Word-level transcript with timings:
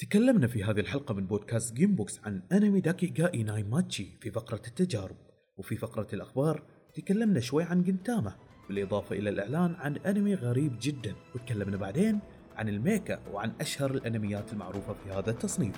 تكلمنا 0.00 0.46
في 0.46 0.64
هذه 0.64 0.80
الحلقة 0.80 1.14
من 1.14 1.26
بودكاست 1.26 1.74
Game 1.74 1.94
Box 1.94 2.20
عن 2.24 2.42
أنمي 2.52 2.80
Dake 2.80 3.06
ga 3.06 3.42
Inai 3.42 3.62
Machi 3.62 4.06
في 4.20 4.30
فقرة 4.30 4.62
التجارب. 4.66 5.16
وفي 5.56 5.76
فقرة 5.76 6.06
الأخبار 6.12 6.62
تكلمنا 6.94 7.40
شوي 7.40 7.64
عن 7.64 7.82
Gintama 7.82 8.36
بالإضافة 8.68 9.16
إلى 9.16 9.30
الإعلان 9.30 9.74
عن 9.74 9.96
أنمي 9.96 10.34
غريب 10.34 10.76
جدا. 10.80 11.14
وتكلمنا 11.34 11.76
بعدين 11.76 12.20
عن 12.56 12.68
الميكا 12.68 13.20
وعن 13.32 13.52
أشهر 13.60 13.90
الأنميات 13.90 14.52
المعروفة 14.52 14.92
في 14.92 15.10
هذا 15.10 15.30
التصنيف. 15.30 15.76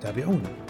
تابعونا. 0.00 0.66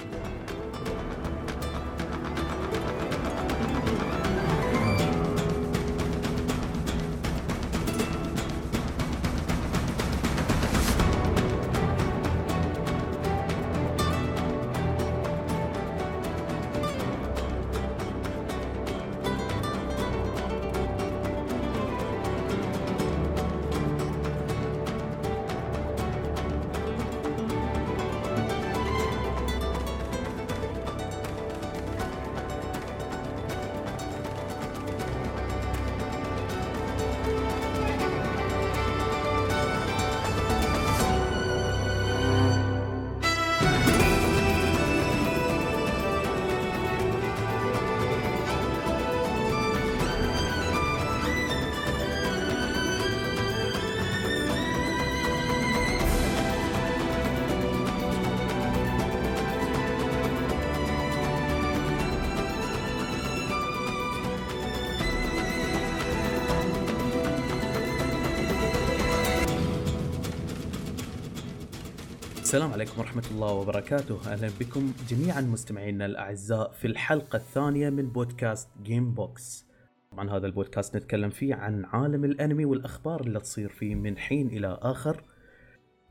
السلام 72.55 72.73
عليكم 72.73 73.01
ورحمة 73.01 73.25
الله 73.31 73.53
وبركاته. 73.53 74.33
أهلا 74.33 74.51
بكم 74.61 74.93
جميعا 75.09 75.41
مستمعينا 75.41 76.07
الأعزاء 76.07 76.73
في 76.73 76.87
الحلقة 76.87 77.37
الثانية 77.37 77.91
من 77.91 78.09
بودكاست 78.09 78.69
Game 78.83 79.15
Box 79.15 79.67
طبعا 80.13 80.31
هذا 80.31 80.47
البودكاست 80.47 80.97
نتكلم 80.97 81.31
فيه 81.31 81.55
عن 81.55 81.85
عالم 81.85 82.25
الأنمي 82.25 82.65
والأخبار 82.65 83.21
اللي 83.21 83.41
تصير 83.41 83.69
فيه 83.69 83.95
من 83.95 84.19
حين 84.19 84.47
إلى 84.47 84.79
آخر. 84.83 85.23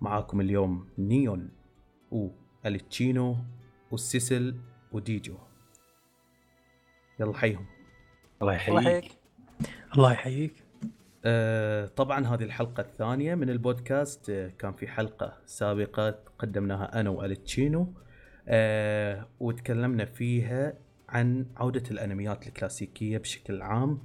معاكم 0.02 0.42
اليوم 0.42 0.90
نيون 0.98 1.52
والتشينو 2.12 3.38
والسيسل 3.92 4.56
وديجو 4.92 5.38
يلا 7.20 7.34
حيهم. 7.34 7.66
الله 8.42 8.54
يحييك. 8.54 9.12
الله 9.96 10.12
يحييك. 10.12 10.64
آه، 11.26 11.86
طبعا 11.86 12.26
هذه 12.26 12.44
الحلقة 12.44 12.82
الثانية 12.82 13.36
من 13.36 13.50
البودكاست. 13.50 14.30
آه، 14.30 14.48
كان 14.48 14.74
في 14.74 14.88
حلقة 14.88 15.38
سابقة 15.46 16.33
قدمناها 16.44 17.00
أنا 17.00 17.10
وألتشينو 17.10 17.94
آه، 18.48 19.28
وتكلمنا 19.40 20.06
فيها 20.06 20.74
عن 21.10 21.46
عودة 21.58 21.84
الأنميات 21.92 22.48
الكلاسيكية 22.48 23.18
بشكل 23.18 23.62
عام. 23.62 24.00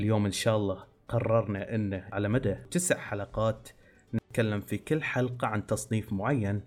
اليوم 0.00 0.26
إن 0.26 0.32
شاء 0.32 0.56
الله 0.56 0.84
قررنا 1.08 1.74
أن 1.74 1.94
على 1.94 2.28
مدى 2.28 2.54
تسع 2.70 2.98
حلقات 2.98 3.68
نتكلم 4.14 4.60
في 4.60 4.78
كل 4.78 5.02
حلقة 5.02 5.46
عن 5.46 5.66
تصنيف 5.66 6.12
معين. 6.12 6.60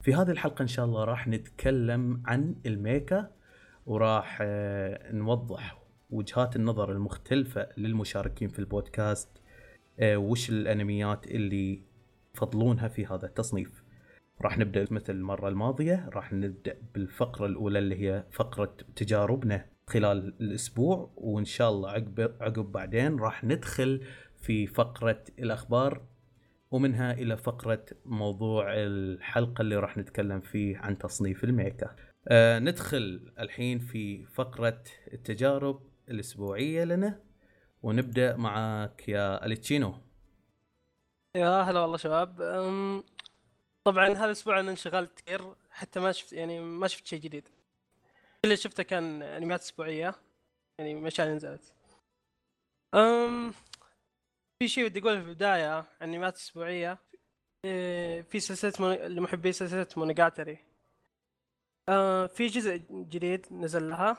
في 0.00 0.14
هذه 0.14 0.30
الحلقة 0.30 0.62
إن 0.62 0.66
شاء 0.66 0.84
الله 0.84 1.04
راح 1.04 1.28
نتكلم 1.28 2.22
عن 2.26 2.54
الميكا 2.66 3.30
وراح 3.86 4.38
آه، 4.42 5.12
نوضح 5.12 5.82
وجهات 6.10 6.56
النظر 6.56 6.92
المختلفة 6.92 7.68
للمشاركين 7.76 8.48
في 8.48 8.58
البودكاست 8.58 9.28
آه، 10.00 10.16
وش 10.16 10.50
الأنميات 10.50 11.26
اللي 11.26 11.82
يفضلونها 12.34 12.88
في 12.88 13.06
هذا 13.06 13.26
التصنيف. 13.26 13.85
راح 14.40 14.58
نبدأ 14.58 14.86
مثل 14.90 15.12
المره 15.12 15.48
الماضية 15.48 16.08
راح 16.08 16.32
نبدأ 16.32 16.78
بالفقرة 16.94 17.46
الأولى 17.46 17.78
اللي 17.78 17.96
هي 17.96 18.24
فقرة 18.32 18.76
تجاربنا 18.96 19.66
خلال 19.86 20.34
الأسبوع 20.40 21.10
وإن 21.16 21.44
شاء 21.44 21.70
الله 21.70 21.90
عقب 21.90 22.20
عقب 22.40 22.72
بعدين 22.72 23.18
راح 23.18 23.44
ندخل 23.44 24.04
في 24.42 24.66
فقرة 24.66 25.24
الأخبار 25.38 26.02
ومنها 26.70 27.12
إلى 27.12 27.36
فقرة 27.36 27.84
موضوع 28.04 28.74
الحلقة 28.74 29.62
اللي 29.62 29.76
راح 29.76 29.96
نتكلم 29.98 30.40
فيه 30.40 30.78
عن 30.78 30.98
تصنيف 30.98 31.44
الميكا. 31.44 31.96
آه 32.28 32.58
ندخل 32.58 33.32
الحين 33.38 33.78
في 33.78 34.24
فقرة 34.24 34.82
التجارب 35.12 35.80
الأسبوعية 36.08 36.84
لنا 36.84 37.20
ونبدأ 37.82 38.36
معك 38.36 39.08
يا 39.08 39.46
أليتشينو. 39.46 39.94
يا 41.36 41.62
هلا 41.62 41.80
والله 41.80 41.96
شباب. 41.96 42.40
طبعا 43.86 44.08
هذا 44.08 44.24
الأسبوع 44.24 44.60
أنا 44.60 44.70
انشغلت 44.70 45.20
كثير 45.20 45.54
حتى 45.70 46.00
ما 46.00 46.12
شفت 46.12 46.32
يعني 46.32 46.60
ما 46.60 46.88
شفت 46.88 47.06
شيء 47.06 47.20
جديد. 47.20 47.48
كل 47.48 47.52
اللي 48.44 48.56
شفته 48.56 48.82
كان 48.82 49.22
أنميات 49.22 49.60
أسبوعية 49.60 50.14
يعني 50.78 50.92
اللي 50.92 51.34
نزلت. 51.34 51.72
أم 52.94 53.52
في 54.58 54.68
شيء 54.68 54.84
ودي 54.84 55.00
أقوله 55.00 55.20
في 55.20 55.28
البداية 55.28 55.84
أنميات 56.02 56.36
أسبوعية 56.36 56.98
إيه، 57.64 58.22
في 58.22 58.40
سلسلة 58.40 58.72
مون... 58.80 58.94
لمحبي 58.94 59.52
سلسلة 59.52 59.88
مونوجاتري 59.96 60.58
آه 61.88 62.26
في 62.26 62.46
جزء 62.46 62.76
جديد 62.90 63.46
نزل 63.50 63.90
لها. 63.90 64.16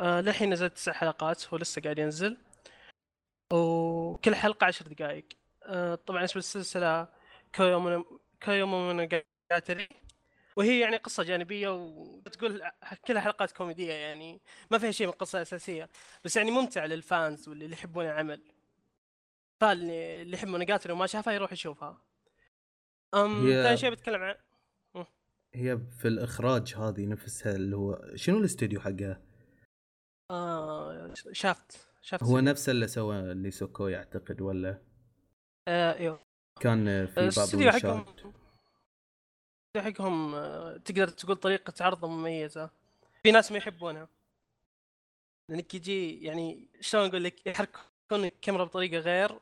آه 0.00 0.20
للحين 0.20 0.52
نزل 0.52 0.70
تسع 0.70 0.92
حلقات 0.92 1.48
هو 1.48 1.58
لسه 1.58 1.82
قاعد 1.82 1.98
ينزل. 1.98 2.36
وكل 3.52 4.34
حلقة 4.34 4.66
عشر 4.66 4.86
دقائق. 4.88 5.24
آه، 5.62 5.94
طبعا 5.94 6.24
اسم 6.24 6.38
السلسلة 6.38 7.08
Koyomi 8.42 8.76
Koyomimonogatari 8.76 9.88
وهي 10.56 10.80
يعني 10.80 10.96
قصة 10.96 11.22
جانبية 11.22 11.68
وتقول 11.68 12.62
كلها 13.06 13.20
حلقات 13.20 13.52
كوميدية 13.52 13.92
يعني 13.92 14.40
ما 14.70 14.78
فيها 14.78 14.90
شيء 14.90 15.06
من 15.06 15.12
القصة 15.12 15.36
الاساسيه 15.38 15.88
بس 16.24 16.36
يعني 16.36 16.50
ممتع 16.50 16.84
لل 16.84 17.05
fans 17.05 17.48
واللي 17.48 17.64
اللي 17.64 17.76
يحبون 17.76 18.04
العمل. 18.04 18.42
فاللي 19.60 20.22
اللي 20.22 20.34
يحب 20.36 20.48
Monogatari 20.48 20.92
وما 20.92 21.06
شافها 21.06 21.32
يروح 21.32 21.52
يشوفها. 21.52 22.02
هي- 23.14 23.62
ثاني 23.62 23.76
شيء 23.76 23.90
بتكلم 23.90 24.22
عن 24.22 24.34
هي 25.54 25.78
في 25.78 26.08
الإخراج 26.08 26.74
هذه 26.74 27.06
نفسها 27.06 27.56
اللي 27.56 27.76
هو 27.76 28.10
شنو 28.14 28.38
الاستوديو 28.38 28.80
حقها؟ 28.80 29.22
آه 30.30 31.14
شافت 31.32 31.88
شافت 32.02 32.22
هو 32.22 32.40
نفسه 32.40 32.72
اللي 32.72 32.88
سوى 32.88 33.34
نيسوكو 33.34 33.88
يعتقد 33.88 34.40
ولا؟ 34.40 34.82
آه 35.68 35.98
إيوه. 35.98 36.33
كان 36.60 37.06
في 37.06 37.14
بعض 37.14 37.22
الاستوديو 37.24 37.70
حقهم 37.70 38.04
حقهم 39.76 40.34
آه، 40.34 40.76
تقدر 40.76 41.08
تقول 41.08 41.36
طريقة 41.36 41.84
عرضهم 41.84 42.18
مميزة. 42.18 42.70
في 43.22 43.32
ناس 43.32 43.52
ما 43.52 43.58
يحبونها. 43.58 44.08
لانك 45.50 45.74
يجي 45.74 46.24
يعني 46.24 46.68
شلون 46.80 47.08
أقول 47.08 47.24
لك 47.24 47.46
يحركون 47.46 48.24
الكاميرا 48.24 48.64
بطريقة 48.64 48.98
غير 48.98 49.40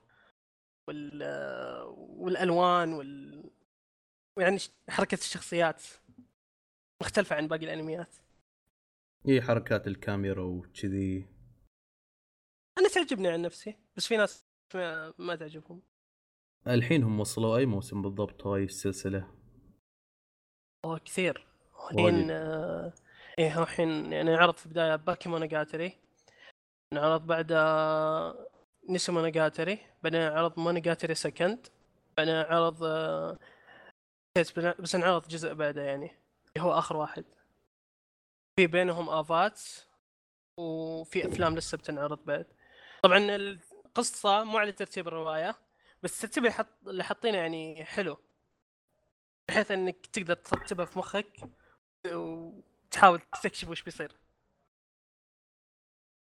وال 0.88 1.22
آه، 1.22 1.84
والألوان 1.98 2.92
وال 2.92 3.44
يعني 4.38 4.58
حركة 4.88 5.14
الشخصيات 5.14 5.82
مختلفة 7.02 7.36
عن 7.36 7.48
باقي 7.48 7.64
الأنميات. 7.64 8.16
إي 9.28 9.42
حركات 9.42 9.86
الكاميرا 9.86 10.42
وكذي. 10.42 11.26
أنا 12.78 12.88
تعجبني 12.88 13.28
عن 13.28 13.42
نفسي 13.42 13.76
بس 13.96 14.06
في 14.06 14.16
ناس 14.16 14.46
ما, 14.74 15.14
ما 15.18 15.36
تعجبهم. 15.36 15.82
الحين 16.66 17.02
هم 17.02 17.20
وصلوا 17.20 17.56
أي 17.56 17.66
موسم 17.66 18.02
بالضبط 18.02 18.46
هاي 18.46 18.64
السلسلة؟ 18.64 19.28
اوه 20.84 20.98
كثير. 20.98 21.46
الحين 21.90 22.30
آه، 22.30 22.92
إيه 23.38 23.58
هو 23.58 23.62
الحين 23.62 24.12
يعني 24.12 24.34
عرض 24.34 24.56
في 24.56 24.66
البداية 24.66 24.96
Bakemonogatari 24.96 25.98
عرض 26.94 27.26
بعد 27.26 27.52
Nisemonogatari 28.88 29.78
بعدين 30.02 30.20
عرض 30.20 30.58
Monogatari 30.60 31.14
Second 31.14 31.66
بعدين 32.16 32.34
عرض 32.34 32.84
آه، 32.84 33.38
بس 34.78 34.94
انعرض 34.94 35.28
جزء 35.28 35.54
بعده 35.54 35.82
يعني 35.82 36.10
اللي 36.56 36.66
هو 36.68 36.78
آخر 36.78 36.96
واحد. 36.96 37.24
في 38.56 38.66
بينهم 38.66 39.08
افات 39.08 39.60
وفي 40.58 41.28
أفلام 41.28 41.56
لسه 41.56 41.78
بتنعرض 41.78 42.24
بعد. 42.24 42.46
طبعا 43.02 43.18
القصة 43.36 44.44
مو 44.44 44.58
على 44.58 44.72
ترتيب 44.72 45.08
الرواية 45.08 45.54
بس 46.02 46.24
الترتيب 46.24 46.44
اللي 46.44 46.52
حط 46.54 46.88
اللي 46.88 47.04
حاطينه 47.04 47.38
يعني 47.38 47.84
حلو 47.84 48.18
بحيث 49.48 49.70
إنك 49.70 50.06
تقدر 50.06 50.34
ترتبها 50.34 50.84
في 50.84 50.98
مخك 50.98 51.50
وتحاول 52.06 53.20
تستكشف 53.20 53.68
وش 53.68 53.82
بيصير. 53.82 54.16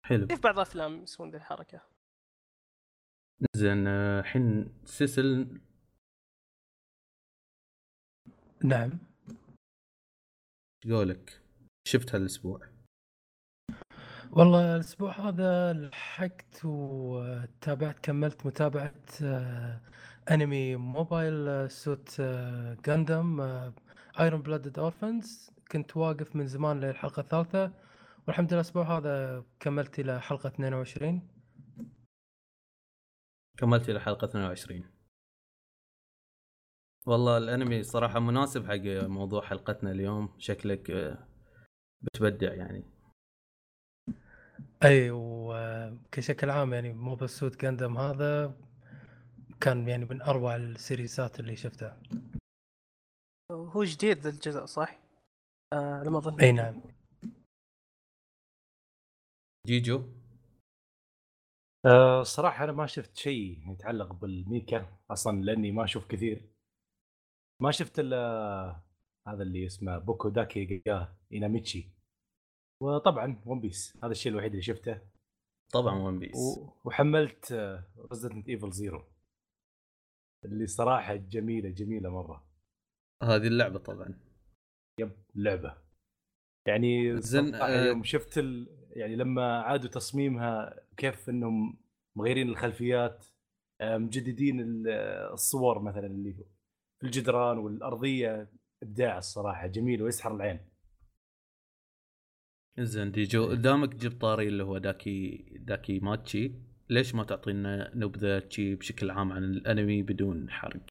حلو. 0.05 0.27
في 0.27 0.35
بعض 0.35 0.55
الأفلام 0.55 1.03
يسوون 1.03 1.29
ذي 1.31 1.37
الحركة؟ 1.37 1.81
زين 3.55 3.87
آه، 3.87 4.19
الحين 4.19 4.73
سيسل 4.85 5.59
نعم. 8.63 8.91
إيش 10.85 10.93
قولك؟ 10.93 11.41
شفت 11.87 12.15
هالأسبوع. 12.15 12.74
والله 14.35 14.75
الأسبوع 14.75 15.29
هذا 15.29 15.73
لحقت 15.73 16.65
وتابعت 16.65 17.99
كملت 17.99 18.45
متابعة 18.45 18.93
آه، 19.23 19.81
أنمي 20.31 20.75
موبايل 20.75 21.47
آه، 21.47 21.67
Suit 21.67 22.21
Gundam 22.85 23.41
Iron-Blooded 24.19 24.79
Orphans 24.79 25.51
كنت 25.71 25.97
واقف 25.97 26.35
من 26.35 26.47
زمان 26.47 26.79
للحلقة 26.79 27.19
الثالثة 27.19 27.71
والحمد 28.27 28.47
لله 28.47 28.61
الأسبوع 28.61 28.97
هذا 28.97 29.43
كملت 29.59 29.99
إلى 29.99 30.21
حلقة 30.21 30.47
22 30.47 31.27
كملت 33.57 33.89
إلى 33.89 33.99
حلقة 33.99 34.25
22 34.25 34.83
والله 37.07 37.37
الأنمي 37.37 37.83
صراحة 37.83 38.19
مناسب 38.19 38.65
حق 38.65 39.07
موضوع 39.07 39.41
حلقتنا 39.41 39.91
اليوم. 39.91 40.29
شكلك 40.37 40.91
آه، 40.91 41.27
بتبدع 42.01 42.53
يعني. 42.53 42.94
إي 44.85 45.11
وكشكل 45.11 46.49
عام 46.49 46.73
يعني 46.73 46.93
Mobile 46.93 47.29
Suit 47.29 47.61
Gundam 47.61 47.97
هذا 47.97 48.57
كان 49.61 49.87
يعني 49.87 50.05
من 50.05 50.21
أروع 50.21 50.55
ال 50.55 50.66
series 50.66 51.29
ات 51.29 51.39
اللي 51.39 51.55
شفتها. 51.55 52.01
هو 53.51 53.83
جديد 53.83 54.17
ذا 54.17 54.29
الجزء 54.29 54.65
صح؟ 54.65 54.99
آه 55.73 56.03
لما 56.03 56.17
أظن. 56.17 56.41
إي 56.41 56.51
نعم. 56.51 56.81
جيجو؟ 59.67 60.03
أه 61.85 62.23
صراحة 62.23 62.63
أنا 62.63 62.71
ما 62.71 62.85
شفت 62.85 63.17
شيء 63.17 63.71
يتعلق 63.71 64.13
بال 64.13 64.37
mecha 64.37 64.97
أصلا 65.11 65.41
لأني 65.41 65.71
ما 65.71 65.83
أشوف 65.83 66.07
كثير. 66.07 66.49
ما 67.61 67.71
شفت 67.71 67.99
إلا 67.99 68.17
هذا 69.27 69.43
اللي 69.43 69.65
اسمه 69.65 69.97
Boku 69.97 70.29
Dake 70.29 70.65
ga 70.65 71.15
Inai 71.33 71.61
Machi 71.61 71.95
وطبعا 72.81 73.41
One 73.45 73.59
Piece 73.59 73.97
هذا 74.03 74.11
الشيء 74.11 74.31
الوحيد 74.31 74.51
اللي 74.51 74.61
شفته. 74.61 75.01
طبعا 75.73 75.95
One 75.99 76.19
Piece 76.19 76.35
و... 76.35 76.69
وحملت 76.85 77.53
Resident 78.11 78.49
Evil 78.49 78.71
Zero 78.71 79.03
اللي 80.45 80.67
صراحة 80.67 81.15
جميلة 81.15 81.69
جميلة 81.69 82.09
مرة. 82.09 82.47
هذه 83.23 83.47
اللعبة 83.47 83.79
طبعا. 83.79 84.19
يب 84.99 85.11
لعبة. 85.35 85.77
يعني 86.67 87.21
صراحة 87.21 87.67
آه، 87.69 87.85
يوم 87.85 88.03
شفت 88.03 88.37
ال... 88.37 88.67
يعني 88.89 89.15
لما 89.15 89.61
عادوا 89.61 89.89
تصميمها 89.89 90.79
كيف 90.97 91.29
إنهم 91.29 91.77
مغيرين 92.17 92.49
الخلفيات 92.49 93.25
آه، 93.81 93.97
مجددين 93.97 94.59
ال- 94.59 94.87
الصور 95.33 95.81
مثلا 95.81 96.05
اللي 96.05 96.33
في 96.33 97.03
الجدران 97.03 97.57
والأرضية 97.57 98.51
إبداع 98.83 99.17
الصراحة 99.17 99.67
جميل 99.67 100.01
ويسحر 100.01 100.35
العين. 100.35 100.59
زين 102.79 103.11
ديجو 103.11 103.53
دامك 103.53 103.95
جبت 103.95 104.21
طاري 104.21 104.47
اللي 104.47 104.63
هو 104.63 104.77
داكي 104.77 105.45
داكي 105.59 105.99
ماتشي 105.99 106.51
ليش 106.89 107.15
ما 107.15 107.23
تعطينا 107.23 107.91
نبذة 107.95 108.49
شي 108.49 108.75
بشكل 108.75 109.11
عام 109.11 109.31
عن 109.31 109.43
الانمي 109.43 110.01
بدون 110.01 110.49
حرق؟ 110.49 110.81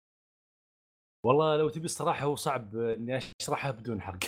والله 1.25 1.57
لو 1.57 1.69
تبي 1.69 1.85
الصراحة 1.85 2.27
هو 2.27 2.35
صعب 2.35 2.77
إني 2.77 3.19
اشرحها 3.41 3.71
بدون 3.71 4.01
حرق. 4.01 4.19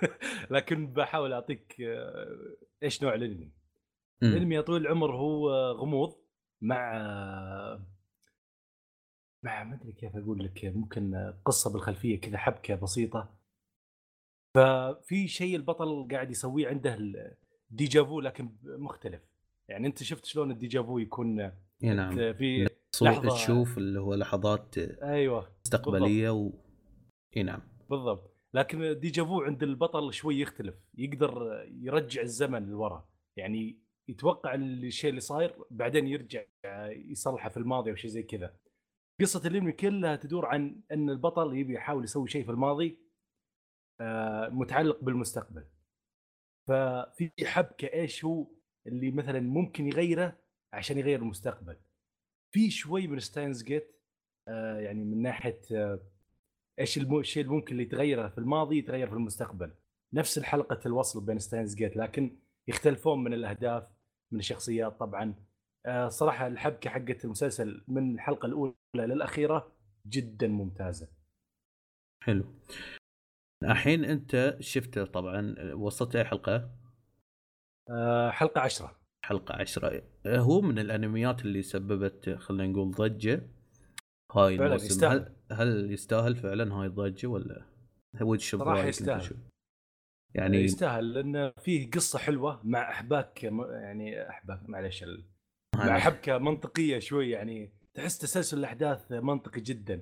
لكن 0.50 0.92
بحاول 0.92 1.32
أعطيك 1.32 1.80
آه، 1.80 2.56
إيش 2.82 3.02
نوع 3.02 3.14
الأنمي. 3.14 3.52
الأنمي 4.22 4.54
يا 4.54 4.60
طويل 4.60 4.82
العمر 4.82 5.16
هو 5.16 5.70
غموض 5.70 6.16
مع 6.60 6.92
مع 9.42 9.64
ما 9.64 9.74
أدري 9.74 9.92
كيف 9.92 10.16
أقول 10.16 10.44
لك 10.44 10.64
ممكن 10.64 11.34
قصة 11.44 11.72
بالخلفية 11.72 12.20
كذا 12.20 12.38
حبكة 12.38 12.74
بسيطة. 12.74 13.43
ففي 14.54 15.28
شيء 15.28 15.56
البطل 15.56 16.08
قاعد 16.10 16.30
يسويه 16.30 16.68
عنده 16.68 16.98
ال 17.70 17.77
déjà 17.77 18.06
vu 18.06 18.20
لكن 18.20 18.52
مختلف. 18.64 19.22
يعني 19.68 19.86
أنت 19.86 20.02
شفت 20.02 20.24
شلون 20.24 20.50
ال 20.50 20.57
déjà 20.57 20.84
vu 20.84 20.98
يكون 20.98 21.36
نعم. 21.82 22.32
في 22.32 22.68
لحظة- 23.04 23.32
تشوف 23.32 23.78
اللي 23.78 24.00
هو 24.00 24.14
لحظات 24.14 24.78
أيوه 25.02 25.52
مستقبلية 25.66 26.30
و 26.30 26.50
إي 27.36 27.42
نعم. 27.42 27.60
بالضبط. 27.90 28.34
لكن 28.54 28.82
الديجافو 28.82 29.40
عند 29.42 29.62
البطل 29.62 30.12
شوي 30.12 30.40
يختلف 30.40 30.74
يقدر 30.94 31.64
يرجع 31.82 32.22
الزمن 32.22 32.66
لورا. 32.70 33.08
يعني 33.36 33.78
يتوقع 34.08 34.54
الشيء 34.54 35.10
اللي 35.10 35.20
صاير 35.20 35.54
بعدين 35.70 36.06
يرجع 36.06 36.42
يصلحه 36.90 37.48
في 37.48 37.56
الماضي 37.56 37.90
أو 37.90 37.96
شيء 37.96 38.10
زي 38.10 38.22
كذا. 38.22 38.54
قصة 39.20 39.48
الأنمي 39.48 39.72
كلها 39.72 40.16
تدور 40.16 40.46
عن 40.46 40.80
إن 40.92 41.10
البطل 41.10 41.56
يبي 41.56 41.74
يحاول 41.74 42.04
يسوي 42.04 42.28
شيء 42.28 42.44
في 42.44 42.50
الماضي 42.50 42.98
متعلق 44.50 45.04
بالمستقبل. 45.04 45.64
ففي 46.68 47.32
حبكة 47.44 47.92
إيش 47.92 48.24
هو 48.24 48.46
اللي 48.86 49.10
مثلا 49.10 49.40
ممكن 49.40 49.86
يغيره 49.86 50.38
عشان 50.72 50.98
يغير 50.98 51.18
المستقبل؟ 51.18 51.76
في 52.54 52.70
شوي 52.70 53.06
من 53.06 53.18
Steins 53.18 53.62
Gate 53.62 53.94
آه، 54.48 54.78
يعني 54.78 55.04
من 55.04 55.22
ناحية 55.22 55.60
آه، 55.72 56.00
إيش 56.78 56.98
الشيء 56.98 57.42
اللي 57.42 57.54
ممكن 57.54 57.72
اللي 57.72 57.82
يتغيره 57.82 58.28
في 58.28 58.38
الماضي 58.38 58.78
يتغير 58.78 59.08
في 59.08 59.14
المستقبل. 59.14 59.74
نفس 60.12 60.38
الحلقة 60.38 60.80
الوصل 60.86 61.24
بين 61.24 61.38
Steins 61.38 61.74
Gate 61.74 61.96
لكن 61.96 62.36
يختلفون 62.68 63.24
من 63.24 63.34
الأهداف 63.34 63.92
من 64.32 64.38
الشخصيات 64.38 64.92
طبعا. 64.92 65.34
آه، 65.86 66.08
صراحة 66.08 66.46
الحبكة 66.46 66.90
حقت 66.90 67.24
المسلسل 67.24 67.84
من 67.88 68.14
الحلقة 68.14 68.46
الأولى 68.46 68.74
للاخيره 68.94 69.72
جدا 70.06 70.48
ممتازة. 70.48 71.08
حلو. 72.22 72.44
الحين 73.70 74.04
أنت 74.04 74.56
شفته 74.60 75.04
طبعا 75.04 75.54
وصلت 75.74 76.16
أي 76.16 76.24
حلقة؟ 76.24 76.70
آه، 77.90 78.30
حلقة 78.30 78.60
عشرة. 78.60 79.00
حلقة 79.24 79.54
عشرة. 79.54 80.02
هو 80.26 80.60
من 80.60 80.78
الأنميات 80.78 81.42
اللي 81.44 81.62
سببت 81.62 82.30
خلينا 82.38 82.72
نقول 82.72 82.90
ضجة؟ 82.90 83.46
هاي 84.32 84.58
فعلاً 84.58 84.66
الموسم. 84.66 84.86
يستاهل. 84.86 85.34
هل, 85.50 85.60
هل 85.60 85.92
يستاهل 85.92 86.36
فعلا 86.36 86.74
هاي 86.74 86.86
الضجة 86.86 87.26
ولا؟ 87.26 87.66
هو 88.22 88.34
أنت 88.34 88.88
يستاهل. 88.88 89.36
يعني 90.34 90.56
يستاهل 90.56 91.12
لأن 91.12 91.52
فيه 91.58 91.90
قصة 91.90 92.18
حلوة 92.18 92.60
مع 92.64 92.90
أحباك 92.90 93.44
يعني 93.44 94.28
أحباك 94.30 94.68
معلش 94.68 95.02
ال- 95.02 95.24
مع 95.76 95.98
حبكه 95.98 96.38
منطقية 96.38 96.98
شوي 96.98 97.30
يعني 97.30 97.72
تحس 97.94 98.18
تسلسل 98.18 98.58
الأحداث 98.58 99.12
منطقي 99.12 99.60
جدا. 99.60 100.00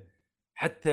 حتى 0.57 0.91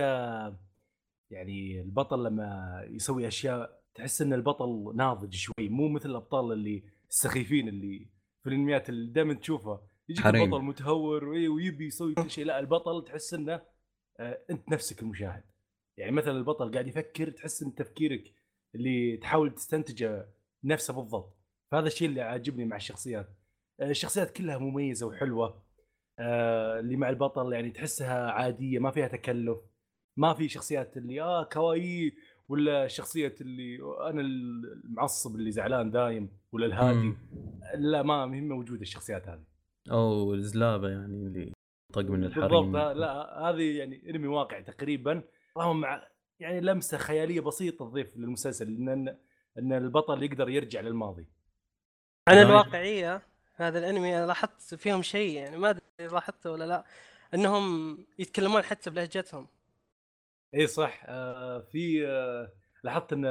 يعني 1.30 1.80
البطل 1.80 2.24
لما 2.24 2.80
يسوي 2.90 3.28
أشياء 3.28 3.80
تحس 3.94 4.22
إن 4.22 4.32
البطل 4.32 4.92
ناضج 4.96 5.34
شوي 5.34 5.68
مو 5.68 5.88
مثل 5.88 6.10
الأبطال 6.10 6.52
اللي 6.52 6.84
السخيفين 7.10 7.68
اللي 7.68 8.08
في 8.42 8.48
الأنميات 8.48 8.88
اللي 8.88 9.12
دائما 9.12 9.34
تشوفه 9.34 9.80
يجيك 10.08 10.24
حريم. 10.24 10.42
البطل 10.42 10.62
متهور 10.64 11.24
وي- 11.24 11.48
ويبي 11.48 11.86
يسوي 11.86 12.14
كل 12.14 12.30
شيء 12.30 12.44
لا 12.44 12.58
البطل 12.58 13.04
تحس 13.04 13.34
إنه 13.34 13.62
آه، 14.20 14.38
أنت 14.50 14.68
نفسك 14.68 15.02
المشاهد. 15.02 15.44
يعني 15.96 16.12
مثلا 16.12 16.38
البطل 16.38 16.72
قاعد 16.72 16.86
يفكر 16.86 17.30
تحس 17.30 17.62
إن 17.62 17.74
تفكيرك 17.74 18.34
اللي 18.74 19.16
تحاول 19.16 19.54
تستنتجه 19.54 20.28
نفسه 20.64 20.94
بالضبط. 20.94 21.36
فهذا 21.70 21.86
الشيء 21.86 22.08
اللي 22.08 22.20
عاجبني 22.20 22.64
مع 22.64 22.76
الشخصيات. 22.76 23.28
آه، 23.80 23.90
الشخصيات 23.90 24.30
كلها 24.30 24.58
مميزة 24.58 25.06
وحلوة. 25.06 25.62
آه، 26.18 26.80
اللي 26.80 26.96
مع 26.96 27.08
البطل 27.08 27.52
يعني 27.52 27.70
تحسها 27.70 28.30
عادية 28.30 28.78
ما 28.78 28.90
فيها 28.90 29.08
تكلف. 29.08 29.58
ما 30.16 30.34
في 30.34 30.48
شخصيات 30.48 30.96
اللي 30.96 31.22
آه 31.22 31.44
كوايي 31.44 32.14
ولا 32.48 32.88
شخصية 32.88 33.34
اللي 33.40 33.78
أنا 34.10 34.20
المعصب 34.20 35.36
اللي 35.36 35.50
زعلان 35.50 35.90
دايم 35.90 36.28
ولا 36.52 36.66
الهادي. 36.66 37.14
لا 37.74 38.02
ما 38.02 38.34
هي 38.34 38.40
موجوده 38.40 38.80
الشخصيات 38.80 39.28
هذه. 39.28 39.44
أو 39.90 40.34
الزلابة 40.34 40.88
يعني 40.88 41.26
اللي 41.26 41.52
طق 41.92 42.02
من 42.02 42.20
بالضبط 42.20 42.38
الحريم 42.38 42.76
لا, 42.76 42.94
لا 42.94 43.40
هذه 43.40 43.78
يعني 43.78 44.10
انمي 44.10 44.28
واقع 44.28 44.60
تقريبا. 44.60 45.22
رغم 45.58 45.80
مع 45.80 46.08
يعني 46.40 46.60
لمسة 46.60 46.98
خيالية 46.98 47.40
بسيطة 47.40 47.90
تضيف 47.90 48.16
للمسلسل 48.16 48.66
إن 48.66 49.16
إن 49.58 49.72
البطل 49.72 50.22
يقدر 50.22 50.48
يرجع 50.48 50.80
للماضي. 50.80 51.26
عن. 52.28 52.38
الواقعية 52.38 53.22
هذا 53.54 53.78
الانمي 53.78 54.26
لاحظت 54.26 54.74
فيهم 54.74 55.02
شيء 55.02 55.36
يعني 55.36 55.58
ما 55.58 55.70
أدري 55.70 55.82
لاحظته 55.98 56.50
ولا 56.50 56.64
لا 56.64 56.84
إنهم 57.34 57.98
يتكلمون 58.18 58.62
حتى 58.62 58.90
بلهجتهم. 58.90 59.46
إي 60.54 60.66
صح 60.66 61.02
آه 61.08 61.60
في 61.60 62.06
آه 62.06 62.52
لاحظت 62.84 63.12
إن 63.12 63.22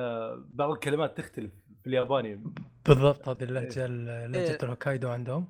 بعض 0.54 0.72
الكلمات 0.72 1.18
تختلف 1.18 1.54
في 1.82 1.88
الياباني. 1.88 2.44
بالضبط 2.88 3.30
هذه 3.30 3.44
اللهجة 3.44 3.86
إيه. 3.86 4.28
لهجة 4.28 4.64
الهوكايدو 4.64 5.10
عندهم. 5.10 5.48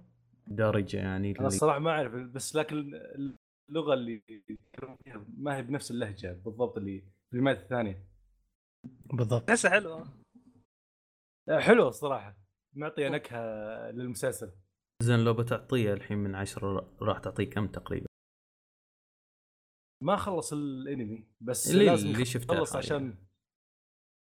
دارجة 0.48 0.98
يعني 0.98 1.32
أنا 1.32 1.38
اللي 1.38 1.48
الصراحة 1.48 1.80
ما 1.80 1.92
أعرف 1.92 2.14
بس 2.14 2.56
لكن 2.56 2.92
اللغة 3.70 3.94
اللي 3.94 4.24
ما 5.38 5.58
هي 5.58 5.64
بنفس 5.64 5.92
اللهجة 5.92 6.42
بالضبط 6.46 6.78
اللي 6.78 7.04
الفيلمات 7.26 7.58
الثانية. 7.58 8.06
بالضبط. 9.14 9.48
تحسها 9.48 9.72
حلوة. 9.72 10.14
آه، 11.50 11.60
حلوة 11.60 11.88
الصراحة. 11.88 12.38
معطيه 12.76 13.10
نكهة 13.10 13.42
للمسلسل. 13.92 14.52
زين 15.04 15.20
لو 15.20 15.34
بتعطيه 15.34 15.94
الحين 15.94 16.18
من 16.18 16.36
عشرة 16.36 16.94
راح 17.02 17.20
تعطيه 17.20 17.50
كم 17.50 17.68
تقريبا؟ 17.68 18.09
ما 20.02 20.16
خلص 20.16 20.54
الانمي 20.54 21.24
بس 21.42 21.72
اللي- 21.72 21.86
لازم 21.86 22.08
اللي 22.10 22.26
شفته 22.26 22.56
خلص. 22.56 22.76
عشان 22.76 23.16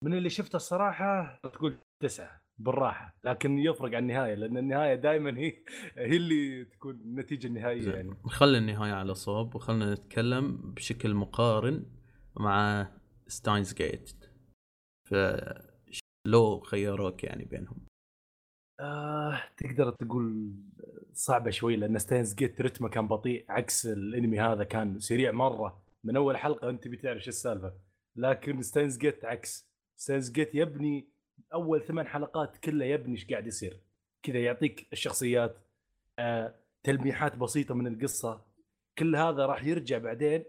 من 0.05 0.15
اللي 0.15 0.31
شفته 0.31 0.57
الصراحة 0.57 1.41
تقول 1.43 1.79
تسعة 2.03 2.45
بالراحة 2.59 3.17
لكن 3.25 3.59
يفرق 3.59 3.97
عن 3.97 4.03
النهاية 4.03 4.35
لأن 4.35 4.57
النهاية 4.57 4.95
دائما 4.95 5.39
هي 5.39 5.65
هي 5.97 6.17
اللي 6.17 6.65
تكون 6.65 6.95
النتيجة 6.95 7.47
النهائية 7.47 7.93
يعني. 7.93 8.15
خلي 8.25 8.59
النهاية 8.59 8.93
على 8.93 9.15
صوب 9.15 9.55
وخلنا 9.55 9.95
نتكلم 9.95 10.57
بشكل 10.73 11.15
مقارن 11.15 11.87
مع 12.37 12.89
ستاينز 13.27 13.75
جيت 13.75 14.25
ف 15.11 15.15
لو 16.27 16.61
خيروك 16.61 17.25
يعني 17.25 17.45
بينهم؟ 17.45 17.87
آه 18.81 19.43
تقدر 19.57 19.91
تقول 19.91 20.55
صعبة 21.15 21.51
شوي 21.51 21.77
لأن 21.77 21.99
Steins 21.99 22.35
Gate 22.35 22.61
رتمه 22.61 22.89
كان 22.89 23.09
بطيء 23.09 23.45
عكس 23.49 23.87
الأنمي 23.87 24.41
هذا 24.41 24.65
كان 24.65 24.99
سريع 24.99 25.33
مرة. 25.33 25.83
من 26.05 26.17
أول 26.17 26.37
حلقة 26.37 26.71
أنت 26.71 26.89
بتعرف 26.89 27.23
شو 27.23 27.29
السالفة. 27.29 27.75
لكن 28.17 28.63
Steins 28.63 28.99
Gate 28.99 29.25
عكس. 29.25 29.71
Steins 29.97 30.31
Gate 30.31 30.55
يبني 30.55 31.09
أول 31.55 31.83
ثمان 31.83 32.07
حلقات 32.07 32.57
كلها 32.57 32.87
يبني 32.87 33.13
إيش 33.13 33.27
قاعد 33.31 33.47
يصير. 33.47 33.81
كذا 34.23 34.39
يعطيك 34.39 34.89
الشخصيات 34.93 35.59
آه 36.19 36.55
تلميحات 36.83 37.37
بسيطة 37.37 37.75
من 37.75 37.87
القصة. 37.87 38.45
كل 38.99 39.17
هذا 39.17 39.47
راح 39.47 39.65
يرجع 39.65 39.99
بعدين 39.99 40.45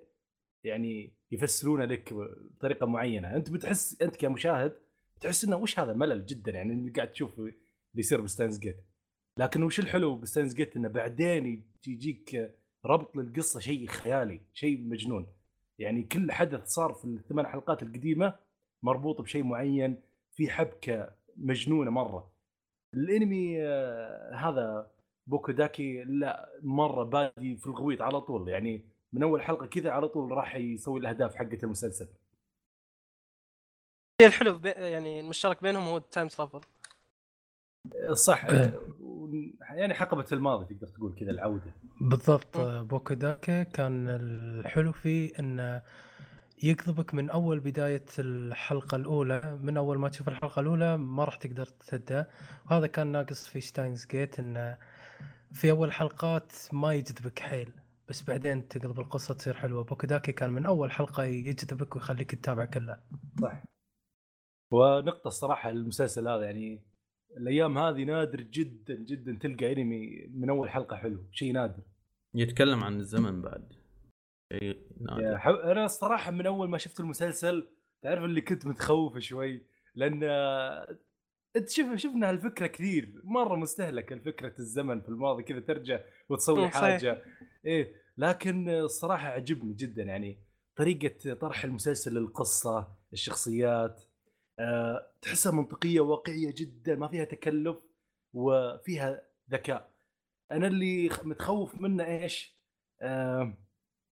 يعني 0.64 1.14
يفسرونه 1.32 1.86
لك 1.86 2.14
بطريقة 2.14 2.88
معينة. 2.88 3.36
أنت 3.36 3.50
بتحس 3.50 4.02
أنت 4.02 4.16
كمشاهد 4.16 4.74
تحس 5.22 5.46
إنه 5.46 5.56
وش 5.56 5.80
هذا 5.80 5.94
ملل 5.94 6.26
جدا 6.26 6.52
يعني 6.52 6.74
اللي 6.74 6.92
قاعد 6.92 7.12
تشوف 7.12 7.40
اللي 7.40 7.54
يصير 7.96 8.22
ب 8.22 8.27
Steins 8.27 8.60
Gate 8.60 8.78
لكن 9.38 9.63
وش 9.63 9.80
الحلو 9.80 10.15
ب 10.16 10.21
Steins 10.21 10.54
Gate؟ 10.54 10.75
إنه 10.77 10.88
بعدين 10.88 11.63
يجيك 11.88 12.56
ربط 12.86 13.15
للقصة 13.15 13.60
شيء 13.60 13.88
خيالي 13.88 14.42
شيء 14.54 14.82
مجنون. 14.82 15.27
يعني 15.80 16.04
كل 16.04 16.32
حدث 16.32 16.68
صار 16.68 16.94
في 16.94 17.06
الثمان 17.06 17.48
حلقات 17.48 17.84
القديمة 17.84 18.36
مربوط 18.84 19.22
بشيء 19.22 19.44
معين 19.44 20.01
في 20.32 20.50
حبكة 20.50 21.12
مجنونة 21.38 21.92
مرة. 21.92 22.32
الأنمي 22.94 23.63
آه، 23.63 24.36
هذا 24.36 24.92
Boku 25.28 25.52
Dake 25.52 26.04
لا 26.04 26.50
مرة 26.62 27.04
بادي 27.04 27.58
في 27.58 27.68
الغويط 27.68 28.01
على 28.01 28.22
طول. 28.22 28.50
يعني 28.50 28.86
من 29.13 29.24
أول 29.24 29.42
حلقة 29.42 29.65
كذا 29.65 29.92
على 29.92 30.08
طول 30.08 30.32
راح 30.32 30.56
يسوي 30.56 31.00
الأهداف 31.00 31.36
حقت 31.36 31.63
المسلسل. 31.63 32.08
الحلو. 34.22 34.60
يعني 34.65 35.20
المشترك 35.20 35.63
بينهم 35.63 35.84
هو 35.84 35.98
ال 35.98 36.04
time 36.04 36.28
travel 36.28 36.62
صح. 38.13 38.46
إيه. 38.46 38.80
يعني 39.70 39.94
حقبة 39.94 40.25
الماضي 40.32 40.75
تقدر 40.75 40.88
تقول 40.88 41.15
كذا 41.20 41.32
العودة. 41.32 41.74
بالضبط 42.01 42.58
مم. 42.58 42.84
Boku 42.88 43.27
Dake 43.27 43.66
كان 43.65 44.08
الحلو 44.10 44.92
فيه 44.92 45.32
إنه 45.39 45.82
يقلبك 46.63 47.13
من 47.13 47.30
أول 47.30 47.60
بداية 47.60 48.06
الحلقة 48.20 48.96
الأولى 48.96 49.60
من 49.62 49.77
أول 49.77 49.98
ما 49.98 50.10
تشوف 50.10 50.30
الحلقة 50.30 50.60
الأولى 50.60 50.98
ما 50.98 51.24
راح 51.24 51.36
تقدر 51.36 51.65
تسدها 51.65 52.27
وهذا 52.65 52.88
كان 52.88 53.08
ناقص 53.08 53.48
في 53.48 53.62
Steins 53.62 54.08
Gate 54.12 54.40
إنه 54.39 54.77
في 55.51 55.72
أول 55.72 55.92
حلقات 55.92 56.51
ما 56.74 56.94
يجذبك 56.94 57.39
حيل 57.39 57.72
بس 58.10 58.22
بعدين 58.24 58.68
تقلب 58.68 59.00
القصة 59.00 59.34
تصير 59.34 59.54
حلوة. 59.54 59.84
Boku 59.84 60.08
Dake 60.08 60.32
كان 60.32 60.50
من 60.50 60.65
أول 60.65 60.92
حلقة 60.92 61.24
يجذبك 61.24 61.96
ويخليك 61.96 62.36
تتابع 62.36 62.65
كله. 62.65 63.00
صح. 63.42 63.63
ونقطة 64.72 65.27
الصراحة 65.27 65.70
المسلسل 65.70 66.27
هذا 66.27 66.46
يعني 66.46 66.82
الأيام 67.38 67.77
هذه 67.77 68.04
نادر 68.04 68.42
جدا 68.42 68.96
جدا 68.96 69.38
تلقى 69.42 69.74
أنمي 69.74 70.27
من 70.34 70.50
أول 70.50 70.70
حلقة 70.70 70.96
حلو 70.96 71.24
شيء 71.32 71.54
نادر. 71.54 71.84
يتكلم 72.34 72.84
عن 72.84 73.00
الزمن 73.00 73.42
بعد. 73.42 73.74
شيء 74.54 74.80
نادر. 75.01 75.38
حو... 75.38 75.54
أنا 75.54 75.86
الصراحة 75.86 76.32
من 76.32 76.46
أول 76.46 76.70
ما 76.70 76.77
شفت 76.77 77.00
المسلسل 77.00 77.68
تعرف 78.01 78.24
اللي 78.24 78.42
كنت 78.42 78.65
متخوف 78.65 79.18
شوي 79.18 79.65
لأن 79.96 80.20
آه، 80.24 80.98
أنت 81.56 81.70
شوف 81.70 81.96
شفنا 81.96 82.30
هالفكرة 82.30 82.68
كثير. 82.68 83.22
مرة 83.24 83.56
مستهلكة 83.56 84.13
الفكرة 84.13 84.54
الزمن 84.60 85.01
في 85.01 85.10
الماضي 85.10 85.44
كذا 85.44 85.60
ترجع 85.60 86.00
وتسوي. 86.30 86.70
حاجة. 86.70 87.24
إيه 87.65 87.96
لكن 88.18 88.70
الصراحة 88.70 89.27
عجبني 89.27 89.74
جدا 89.74 90.04
يعني 90.04 90.39
طريقة 90.75 91.34
طرح 91.34 91.63
المسلسل 91.63 92.13
للقصة 92.13 92.96
الشخصيات. 93.13 94.04
تحسها 95.22 95.52
منطقية 95.52 96.00
واقعية 96.00 96.54
جدا 96.58 96.96
ما 96.96 97.08
فيها 97.08 97.24
تكلف 97.24 97.78
وفيها 98.34 99.22
ذكاء. 99.52 99.90
أنا 100.52 100.68
اللي 100.68 101.10
متخوف 101.24 101.82
منه 101.82 102.06
إيش؟ 102.06 102.56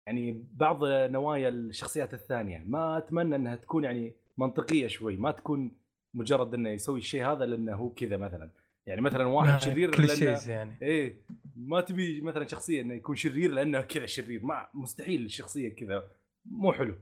يعني 0.07 0.45
بعض 0.52 0.85
نوايا 0.85 1.49
الشخصيات 1.49 2.14
الثانية. 2.14 2.64
ما 2.66 2.99
أتمنى 2.99 3.37
إنها 3.37 3.57
تكون 3.57 3.85
يعني 3.85 4.14
منطقية 4.38 4.87
شوي 4.87 5.16
ما 5.16 5.30
تكون 5.30 5.73
مجرد 6.14 6.54
إنه 6.54 6.71
يسوي 6.71 6.99
الشيء 6.99 7.26
هذا 7.26 7.47
لأنه 7.47 7.75
هو 7.75 7.90
كذا 7.90 8.16
مثلا. 8.16 8.50
يعني 8.87 9.00
مثلا 9.00 9.25
واحد 9.25 9.61
شرير 9.61 9.90
لأنه 9.90 10.07
كليشيز 10.07 10.50
يعني 10.50 10.76
إيه 10.83 11.16
ما 11.57 11.80
تبي 11.80 12.21
مثلا 12.21 12.47
شخصية 12.47 12.80
إنه 12.80 12.95
يكون 12.95 13.16
شرير 13.16 13.50
لأنه 13.50 13.80
كذا 13.80 14.07
شرير. 14.07 14.45
ما 14.45 14.68
مستحيل 14.75 15.25
الشخصية 15.25 15.68
كذا. 15.68 16.11
مو 16.47 16.73
حلو. 16.73 16.95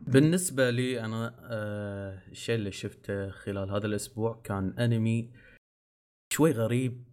بالنسبة 0.00 0.70
لي 0.70 1.00
أنا 1.00 1.36
آه 1.42 2.22
الشيء 2.28 2.54
اللي 2.54 2.72
شفته 2.72 3.30
خلال 3.30 3.70
هذا 3.70 3.86
الأسبوع 3.86 4.40
كان 4.44 4.78
أنمي 4.78 5.30
شوي 6.32 6.50
غريب 6.50 7.04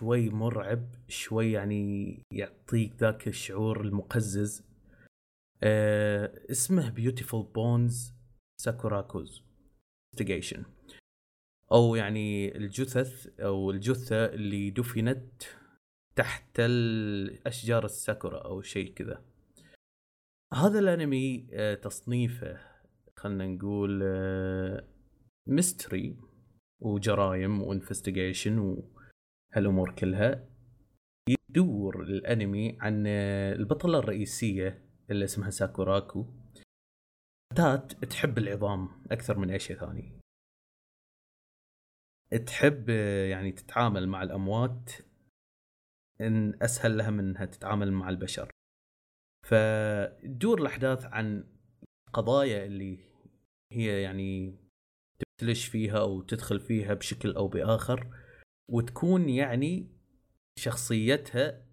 شوي 0.00 0.28
مرعب 0.30 0.94
شوي 1.08 1.52
يعني 1.52 2.22
يعطيك 2.32 2.92
ذاك 3.00 3.28
الشعور 3.28 3.80
المقزز. 3.80 4.62
آه 5.62 6.50
اسمه 6.50 6.90
Beautiful 6.90 7.46
Bones 7.54 8.12
Sakurako's 8.60 9.42
أو 11.72 11.94
يعني 11.94 12.56
الجثث 12.56 13.40
أو 13.40 13.70
الجثة 13.70 14.24
اللي 14.24 14.70
دفنت 14.70 15.42
تحت 16.16 16.60
الأشجار 16.60 17.84
الساكورا 17.84 18.38
أو 18.38 18.62
شيء 18.62 18.92
كذا. 18.94 19.22
هذا 20.54 20.78
الأنمي 20.78 21.48
آه، 21.52 21.74
تصنيفه 21.74 22.58
خلينا 23.16 23.46
نقول 23.46 24.02
mystery 25.48 26.16
و 26.80 26.94
crime 26.94 27.62
و 27.62 27.69
investigation 27.69 28.58
وهالأمور 28.58 29.94
كلها 29.94 30.48
يدور 31.28 32.02
الأنمي 32.02 32.78
عن 32.80 33.04
آه، 33.06 33.52
البطلة 33.52 33.98
الرئيسية 33.98 34.84
اللي 35.10 35.24
اسمها 35.24 35.50
ساكوراكو. 35.50 36.26
فتاة 37.52 37.76
تحب 37.86 38.38
العظام 38.38 38.88
أكثر 39.10 39.38
من 39.38 39.50
أي 39.50 39.58
شيء 39.58 39.76
ثاني. 39.76 40.20
تحب 42.46 42.86
آه، 42.90 43.26
يعني 43.26 43.52
تتعامل 43.52 44.08
مع 44.08 44.22
الأموات. 44.22 44.92
إن 46.20 46.62
أسهل 46.62 46.98
لها 46.98 47.10
من 47.10 47.28
إنها 47.28 47.44
تتعامل 47.44 47.92
مع 47.92 48.08
البشر. 48.08 48.50
فتدور 49.48 50.60
الأحداث 50.60 51.04
عن 51.04 51.44
قضايا 52.12 52.64
اللي 52.66 52.98
هي 53.72 54.02
يعني 54.02 54.56
تبتلش 55.20 55.66
فيها 55.66 55.98
أو 56.00 56.22
تدخل 56.22 56.60
فيها 56.60 56.94
بشكل 56.94 57.34
أو 57.36 57.48
بآخر 57.48 58.14
وتكون 58.70 59.28
يعني 59.28 59.88
شخصيتها 60.58 61.66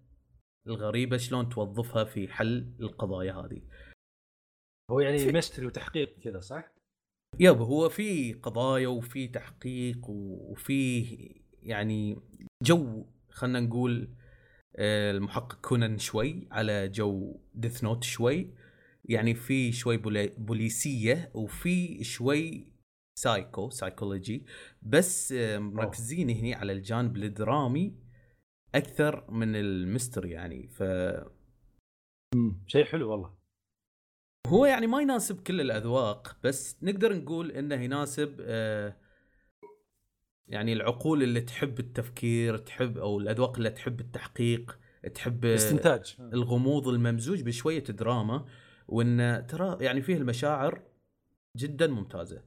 الغريبة 0.66 1.16
شلون 1.16 1.48
توظفها 1.48 2.04
في 2.04 2.28
حل 2.28 2.72
القضايا 2.80 3.32
هذه. 3.32 3.62
هو 4.90 5.00
يعني 5.00 5.18
في- 5.18 5.32
ميستري 5.32 5.66
وتحقيق 5.66 6.18
كذا 6.18 6.40
صح؟ 6.40 6.72
يابا 7.40 7.64
هو 7.64 7.88
في 7.88 8.32
قضايا 8.32 8.88
وفي 8.88 9.28
تحقيق 9.28 10.00
وفي 10.10 11.00
يعني 11.62 12.20
جو 12.62 13.06
خلينا 13.30 13.60
نقول 13.60 14.14
المحقق 14.78 15.60
كونان 15.60 15.98
شوي 15.98 16.48
على 16.50 16.88
جو 16.88 17.40
Death 17.54 17.84
Note 17.84 18.04
شوي. 18.04 18.54
يعني 19.04 19.34
في 19.34 19.72
شوي 19.72 19.96
بولي- 19.96 20.34
بوليسية 20.38 21.30
وفي 21.34 22.04
شوي 22.04 22.72
سايكو 23.18 23.70
سايكولوجي. 23.70 24.46
بس 24.82 25.32
آه، 25.32 25.58
مركزين 25.58 26.30
هني 26.30 26.54
على 26.54 26.72
الجانب 26.72 27.16
الدرامي 27.16 27.94
أكثر 28.74 29.30
من 29.30 29.56
ال 29.56 29.65
mystery 29.65 30.30
يعني. 30.30 30.68
ف 30.68 30.82
شيء 32.66 32.84
حلو 32.84 33.10
والله. 33.10 33.36
هو 34.46 34.66
يعني 34.66 34.86
ما 34.86 35.00
يناسب 35.00 35.42
كل 35.42 35.60
الأذواق 35.60 36.36
بس 36.44 36.84
نقدر 36.84 37.16
نقول 37.16 37.50
إنه 37.50 37.74
يناسب 37.74 38.36
آه، 38.40 38.96
يعني 40.48 40.72
العقول 40.72 41.22
اللي 41.22 41.40
تحب 41.40 41.80
التفكير 41.80 42.56
تحب 42.56 42.98
أو 42.98 43.18
الأذواق 43.18 43.56
اللي 43.56 43.70
تحب 43.70 44.00
التحقيق 44.00 44.78
تحب 45.14 45.44
آه، 45.44 45.54
استنتاج 45.54 46.16
الغموض 46.20 46.88
الممزوج 46.88 47.42
بشوية 47.42 47.84
دراما 47.84 48.46
وإن 48.88 49.46
ترى 49.48 49.84
يعني 49.84 50.02
فيه 50.02 50.16
المشاعر 50.16 50.82
جدا 51.56 51.86
ممتازة. 51.86 52.42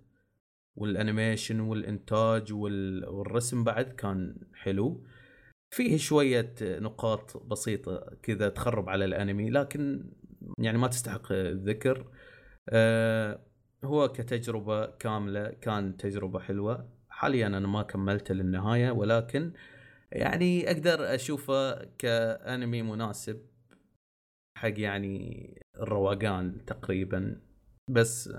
والأنيميشن 0.75 1.60
والإنتاج 1.60 2.53
وال... 2.53 3.10
والرسم 3.10 3.63
بعد 3.63 3.86
كان 3.86 4.36
حلو. 4.53 5.06
فيه 5.72 5.98
شوية 5.98 6.56
نقاط 6.62 7.38
بسيطة 7.38 8.18
كذا 8.24 8.50
تخرب 8.50 8.89
على 8.89 9.06
الأنمي 9.06 9.50
لكن 9.50 10.12
يعني 10.58 10.77
ما 10.77 10.88
تستحق 10.88 11.32
الذكر. 11.32 12.08
أه 12.70 13.46
هو 13.84 14.08
كتجربة 14.08 14.86
كاملة 14.86 15.50
كان 15.50 15.98
تجربة 15.98 16.39
حلوة. 16.39 16.99
حاليا 17.19 17.47
أنا 17.47 17.67
ما 17.67 17.81
كملته 17.81 18.33
للنهاية 18.33 18.91
ولكن 18.91 19.51
يعني 20.11 20.71
أقدر 20.71 21.15
أشوفه 21.15 21.83
كأنمي 21.83 22.81
مناسب 22.81 23.41
حق 24.57 24.79
يعني 24.79 25.61
الروقان 25.79 26.65
تقريبا. 26.65 27.41
بس 27.89 28.33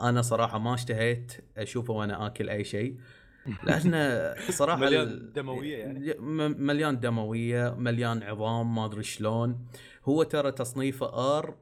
أنا 0.00 0.22
صراحة 0.22 0.58
ما 0.58 0.74
اشتهيت 0.74 1.32
أشوفه 1.56 1.94
وأنا 1.94 2.26
آكل 2.26 2.50
أي 2.50 2.64
شيء. 2.64 2.98
لأنه 3.66 4.34
صراحة 4.50 4.80
مليان 4.80 5.32
دموية 5.32 5.76
يعني. 5.78 6.14
مليان 6.58 7.00
دموية 7.00 7.74
مليان 7.74 8.22
عظام 8.22 8.74
ما 8.74 8.84
أدري 8.84 9.02
شلون. 9.02 9.66
هو 10.04 10.22
ترى 10.22 10.52
تصنيفه 10.52 11.38
ار 11.38 11.56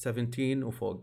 17 0.00 0.64
وفوق. 0.64 1.02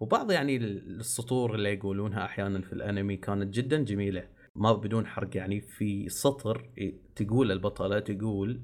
وبعض 0.00 0.30
يعني 0.32 0.56
السطور 0.56 1.54
اللي 1.54 1.74
يقولونها 1.74 2.24
أحيانا 2.24 2.60
في 2.60 2.72
الأنمي 2.72 3.16
كانت 3.16 3.54
جدا 3.54 3.84
جميلة. 3.84 4.28
ما 4.54 4.72
بدون 4.72 5.06
حرق 5.06 5.36
يعني 5.36 5.60
في 5.60 6.08
سطر 6.08 6.70
تقول 7.16 7.52
البطلة 7.52 8.00
تقول 8.00 8.62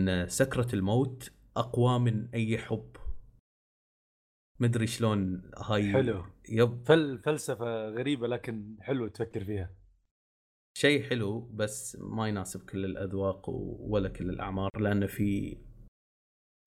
إن 0.00 0.28
سكرة 0.28 0.74
الموت 0.74 1.32
أقوى 1.56 1.98
من 1.98 2.28
أي 2.34 2.58
حب. 2.58 2.96
مدري 4.60 4.86
شلون 4.86 5.50
هاي 5.56 5.92
حلو. 5.92 6.24
يب. 6.48 6.84
فل 6.86 7.18
فلسفة 7.18 7.88
غريبة 7.88 8.26
لكن 8.26 8.76
حلو 8.80 9.08
تفكر 9.08 9.44
فيها. 9.44 9.70
شيء 10.78 11.02
حلو 11.02 11.40
بس 11.40 11.96
ما 12.00 12.28
يناسب 12.28 12.70
كل 12.70 12.84
الأذواق 12.84 13.50
ولا 13.80 14.08
كل 14.08 14.30
الأعمار 14.30 14.70
لأن 14.78 15.06
في 15.06 15.58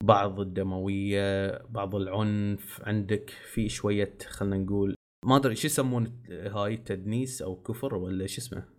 بعض 0.04 0.40
الدموية 0.40 1.58
بعض 1.58 1.96
العنف 1.96 2.82
عندك 2.84 3.30
في 3.30 3.70
شوية 3.70 4.18
خلينا 4.28 4.58
نقول 4.58 4.96
ما 5.26 5.36
أدري 5.36 5.56
شو 5.56 5.68
يسمون 5.68 6.24
هاي 6.30 6.78
تدنيس 6.78 7.42
أو 7.42 7.62
كفر 7.62 7.96
ولا 7.96 8.28
شو 8.28 8.42
اسمه؟ 8.42 8.70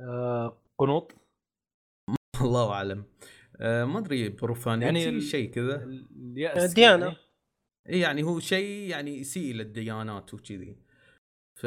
آه 0.00 0.62
قنوط. 0.78 1.14
الله 2.44 2.72
أعلم. 2.72 3.04
آه 3.56 3.84
ما 3.84 3.98
أدري 3.98 4.28
بروفانيتي 4.28 4.86
يعني 4.86 5.02
يعني 5.02 5.20
شيء 5.20 5.50
كذا؟ 5.50 5.84
اليأس 5.84 6.72
ديانة. 6.72 7.06
يعني. 7.06 7.16
إيه 7.88 8.02
يعني 8.02 8.22
هو 8.22 8.40
شيء 8.40 8.90
يعني 8.90 9.18
يسيء 9.18 9.54
للديانات 9.54 10.34
وكذي. 10.34 10.76
ف 11.60 11.64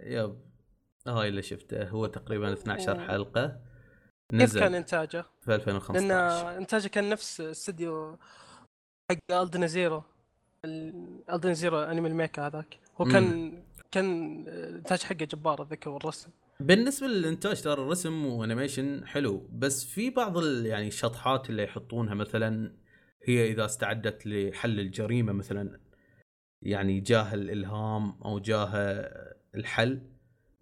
yep 0.00 0.40
هاي 1.06 1.28
اللي 1.28 1.42
شفته 1.42 1.88
هو 1.88 2.06
تقريبا 2.06 2.52
12 2.52 3.00
حلقة. 3.00 3.69
كيف 4.30 4.58
كان 4.58 4.74
إنتاجه؟ 4.74 5.24
في 5.40 5.54
2015 5.54 6.06
لأن 6.06 6.56
إنتاجه 6.56 6.88
كان 6.88 7.08
نفس 7.08 7.40
استوديو 7.40 8.18
حق 9.10 9.32
Aldnoah 9.32 9.66
Zero 9.66 10.02
Aldnoah 11.32 11.54
Zero 11.54 11.78
انمي 11.78 12.08
ال 12.08 12.14
mecha 12.14 12.46
هذاك. 12.46 12.78
هو 13.00 13.04
كان 13.04 13.52
كان 13.90 14.38
الانتاج 14.48 15.02
حقه 15.02 15.24
جبار 15.24 15.62
اتذكر 15.62 15.90
والرسم. 15.90 16.30
بالنسبة 16.60 17.06
للإنتاج 17.06 17.62
ترى 17.62 17.72
الرسم 17.72 18.26
و 18.26 18.34
animation 18.34 19.06
حلو 19.06 19.48
بس 19.52 19.84
في 19.84 20.10
بعض 20.10 20.42
يعني 20.44 20.88
الشطحات 20.88 21.50
اللي 21.50 21.64
يحطونها 21.64 22.14
مثلا 22.14 22.76
هي 23.24 23.50
إذا 23.50 23.64
استعدت 23.64 24.26
لحل 24.26 24.80
الجريمة 24.80 25.32
مثلا 25.32 25.80
يعني 26.62 27.00
جاه 27.00 27.34
الإلهام 27.34 28.22
أو 28.24 28.38
جاه 28.38 28.70
الحل 29.54 30.02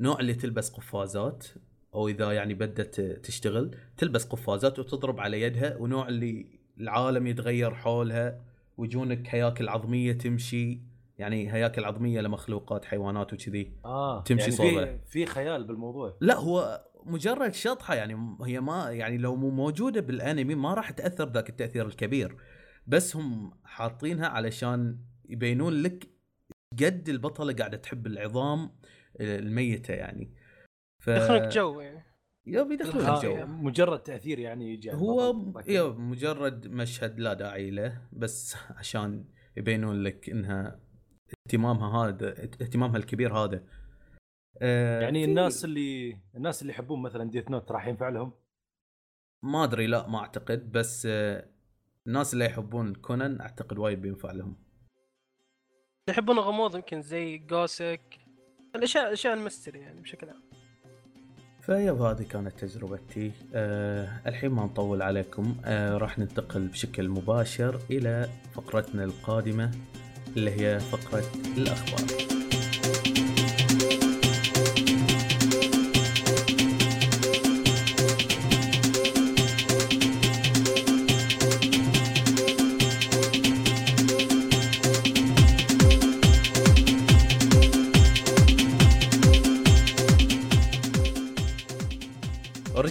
نوع 0.01 0.21
اللي 0.21 0.35
تلبس 0.35 0.71
قفازات. 0.71 1.47
أو 1.95 2.09
إذا 2.09 2.33
يعني 2.33 2.55
بدت 2.55 3.01
تشتغل 3.01 3.77
تلبس 3.97 4.25
قفازات 4.25 4.79
وتضرب 4.79 5.21
على 5.21 5.43
يدها 5.43 5.77
ونوع 5.77 6.09
اللي 6.09 6.59
العالم 6.81 7.27
يتغير 7.27 7.75
حولها 7.75 8.43
ويجونك 8.77 9.35
هياكل 9.35 9.69
عظمية 9.69 10.13
تمشي. 10.13 10.81
يعني 11.19 11.53
هياكل 11.53 11.85
عظمية 11.85 12.21
لمخلوقات 12.21 12.85
حيوانات 12.85 13.33
وكذي. 13.33 13.73
آه 13.85 14.23
تمشي 14.23 14.43
يعني 14.43 14.53
صوبة. 14.53 14.99
في 15.07 15.27
خيال 15.27 15.65
بالموضوع. 15.65 16.17
لا 16.21 16.37
هو 16.37 16.85
مجرد 17.05 17.55
شطحة 17.55 17.95
يعني 17.95 18.37
هي 18.43 18.61
ما 18.61 18.91
يعني 18.91 19.19
لو 19.19 19.37
مو 19.37 19.51
موجودة 19.51 20.01
بالأنمي 20.01 20.55
ما 20.55 20.75
راح 20.75 20.91
تأثر 20.91 21.29
ذاك 21.29 21.49
التأثير 21.49 21.87
الكبير. 21.87 22.37
بس 22.87 23.17
هم 23.17 23.53
حاطينها 23.65 24.27
علشان 24.27 24.99
يبينون 25.29 25.83
لك 25.83 26.09
قد 26.83 27.09
البطلة 27.09 27.53
قاعدة 27.53 27.77
تحب 27.77 28.07
العظام 28.07 28.71
الميتة 29.21 29.95
يعني. 29.95 30.35
ف 30.99 31.09
يدخلونك 31.09 31.49
جو 31.53 31.81
يعني 31.81 32.05
يب 32.47 32.71
يدخلون 32.73 33.05
آه، 33.05 33.17
الجو 33.19 33.31
يعني. 33.31 33.51
مجرد 33.53 33.99
تأثير 34.03 34.39
يعني 34.39 34.73
يجي 34.75 34.91
على 34.91 34.99
هو 35.01 35.31
البطل. 35.31 35.71
yep 35.71 35.99
مجرد 35.99 36.67
مشهد 36.67 37.21
لا 37.21 37.35
داعي 37.35 37.71
له 37.71 38.03
بس 38.13 38.57
عشان 38.71 39.25
يبينون 39.57 40.03
لك 40.03 40.31
إنها 40.31 40.81
اهتمامها 41.47 42.09
هذا 42.09 42.43
اهتمامها 42.43 42.97
الكبير 42.97 43.35
هذا. 43.37 43.65
آه، 44.63 45.01
يعني 45.01 45.25
في- 45.25 45.31
الناس 45.31 45.65
اللي 45.65 46.19
الناس 46.35 46.63
اللي 46.63 46.73
يحبون 46.73 47.03
مثلا 47.03 47.31
Death 47.31 47.51
Note 47.51 47.73
راح 47.73 47.87
ينفع 47.87 48.09
لهم؟ 48.09 48.33
ما 49.43 49.65
أدري 49.65 49.87
لا 49.87 50.07
ما 50.09 50.19
أعتقد 50.19 50.73
بس 50.73 51.07
آه، 51.11 51.49
الناس 52.07 52.33
اللي 52.35 52.45
يحبون 52.45 52.95
كونان 52.95 53.41
أعتقد 53.41 53.79
وايد 53.79 54.03
بينفع 54.03 54.33
لهم. 54.33 54.57
اللي 56.09 56.19
يحبون 56.19 56.39
الغموض 56.39 56.75
يمكن 56.75 57.03
زي 57.03 57.39
جوسك 57.39 58.19
الأشياء 58.77 59.07
الأشياء 59.07 59.35
المستري 59.35 59.79
يعني 59.81 60.01
بشكل 60.01 60.29
عام. 60.29 60.43
فيب 61.69 62.03
هذه 62.03 62.23
كانت 62.23 62.65
تجربتي. 62.65 63.33
أه 63.55 64.09
الحين 64.27 64.51
ما 64.51 64.65
نطول 64.65 65.03
عليكم. 65.03 65.57
أه 65.65 65.97
راح 65.97 66.19
ننتقل 66.19 66.69
بشكل 66.69 67.09
مباشر 67.09 67.81
إلى 67.91 68.29
فقرتنا 68.55 69.05
القادمة 69.05 69.71
اللي 70.37 70.51
هي 70.51 70.81
فقرة 70.81 71.25
الأخبار. 71.57 72.38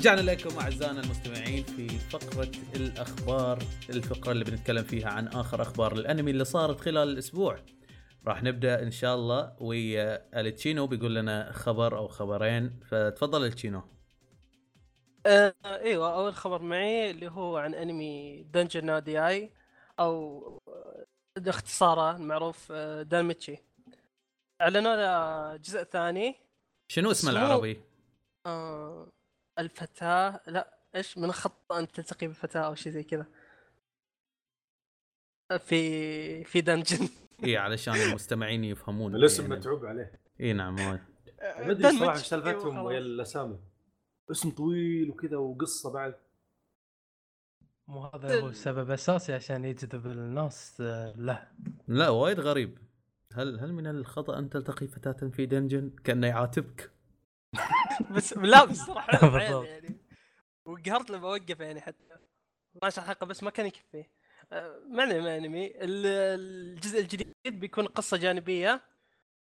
ورجعنا 0.07 0.31
لكم 0.31 0.59
أعزائنا 0.59 0.99
المستمعين 1.01 1.63
في 1.63 1.87
فقرة 1.89 2.51
الأخبار 2.75 3.59
الفقرة 3.89 4.31
اللي 4.31 4.43
بنتكلم 4.45 4.83
فيها 4.83 5.09
عن 5.09 5.27
آخر 5.27 5.61
أخبار 5.61 5.93
الأنمي 5.93 6.31
اللي 6.31 6.45
صارت 6.45 6.81
خلال 6.81 7.09
الأسبوع. 7.09 7.59
راح 8.27 8.43
نبدأ 8.43 8.83
إن 8.83 8.91
شاء 8.91 9.15
الله 9.15 9.55
ويا 9.59 10.39
ألتشينو 10.39 10.87
بيقول 10.87 11.15
لنا 11.15 11.51
خبر 11.51 11.97
أو 11.97 12.07
خبرين. 12.07 12.79
فتفضل 12.91 13.45
ألتشينو. 13.45 13.81
آه 15.25 15.53
إيوه 15.65 16.13
أول 16.15 16.33
خبر 16.35 16.61
معي 16.61 17.11
اللي 17.11 17.31
هو 17.31 17.57
عن 17.57 17.73
أنمي 17.75 18.43
دنجن 18.43 18.85
نادي 18.85 19.27
اي 19.27 19.51
أو 19.99 20.47
آه، 20.67 21.05
اختصاره 21.49 22.15
المعروف 22.15 22.71
آه، 22.71 23.01
دانميتشي 23.01 23.57
أعلنوا 24.61 24.95
له 24.95 25.55
جزء 25.57 25.83
ثاني. 25.83 26.35
شنو 26.87 27.11
اسمه 27.11 27.31
اسمه- 27.31 27.41
العربي؟ 27.45 27.81
آه 28.45 29.07
الفتاة 29.59 30.41
لا 30.47 30.77
إيش 30.95 31.17
من 31.17 31.31
خط 31.31 31.71
ان 31.71 31.87
تلتقي 31.87 32.27
بفتاة 32.27 32.59
أو 32.59 32.75
شيء 32.75 32.91
زي 32.91 33.03
كذا؟ 33.03 33.25
في 35.59 36.43
في 36.43 36.61
دنجن 36.61 37.09
اي 37.43 37.57
علشان 37.57 37.93
المستمعين 37.93 38.63
يفهمون. 38.63 39.15
الاسم 39.15 39.43
يعني. 39.43 39.55
متعوب 39.55 39.85
عليه. 39.85 40.11
اي 40.41 40.53
نعم 40.53 40.75
وايد. 40.79 41.01
ما 41.41 41.71
ادري 41.71 41.99
صراحة 41.99 42.17
إيش 42.17 42.25
سالفتهم 42.25 42.77
ويا 42.77 42.97
الأسامي. 42.97 43.59
اسم 44.31 44.51
طويل 44.51 45.09
وكذا 45.09 45.37
وقصة 45.37 45.91
بعد. 45.91 46.15
مو 47.87 48.05
هذا 48.05 48.41
هو 48.41 48.49
السبب 48.49 48.87
الأساسي 48.87 49.33
عشان 49.33 49.65
يجذب 49.65 50.07
الناس 50.07 50.81
آه، 50.81 51.13
له. 51.17 51.47
لا 51.87 52.09
وايد 52.09 52.39
غريب. 52.39 52.77
هل 53.33 53.59
هل 53.59 53.73
من 53.73 53.87
الخطأ 53.87 54.39
أن 54.39 54.49
تلتقي 54.49 54.87
فتاة 54.87 55.29
في 55.29 55.45
دنجن 55.45 55.89
كأنه 56.03 56.27
يعاتبك؟ 56.27 56.91
بس 58.11 58.33
لا 58.37 58.65
بس 58.65 58.77
صراحة. 58.77 59.37
يعني. 59.65 59.97
وقهرت 60.67 61.09
لما 61.09 61.27
اوقف 61.27 61.59
يعني 61.59 61.81
حتى. 61.81 62.03
12 62.77 63.01
حلقه 63.01 63.25
بس 63.25 63.43
ما 63.43 63.49
كان 63.49 63.65
يكفي. 63.65 64.05
آه، 64.51 64.79
معنى 64.89 65.19
ما 65.21 65.37
انمي 65.37 65.67
ال- 65.67 66.05
الجزء 66.39 66.99
الجديد 66.99 67.33
بيكون 67.47 67.85
قصة 67.87 68.17
جانبية 68.17 68.81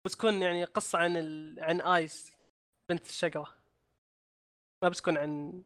بتكون 0.06 0.42
يعني 0.42 0.64
قصة 0.64 1.00
عن 1.00 1.18
ال... 1.18 1.60
عن 1.60 1.82
آيس 1.82 2.32
بنت 2.92 3.06
الشقرة. 3.06 3.56
ما 4.84 4.90
بتكون 4.90 5.18
عن 5.18 5.64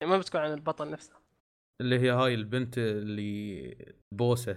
يعني 0.00 0.12
ما 0.12 0.18
بتكون 0.18 0.40
عن 0.40 0.52
البطل 0.52 0.90
نفسه. 0.90 1.14
اللي 1.80 1.98
هي 2.00 2.10
هاي 2.10 2.34
البنت 2.34 2.78
اللي 2.78 3.76
بوسه. 4.14 4.56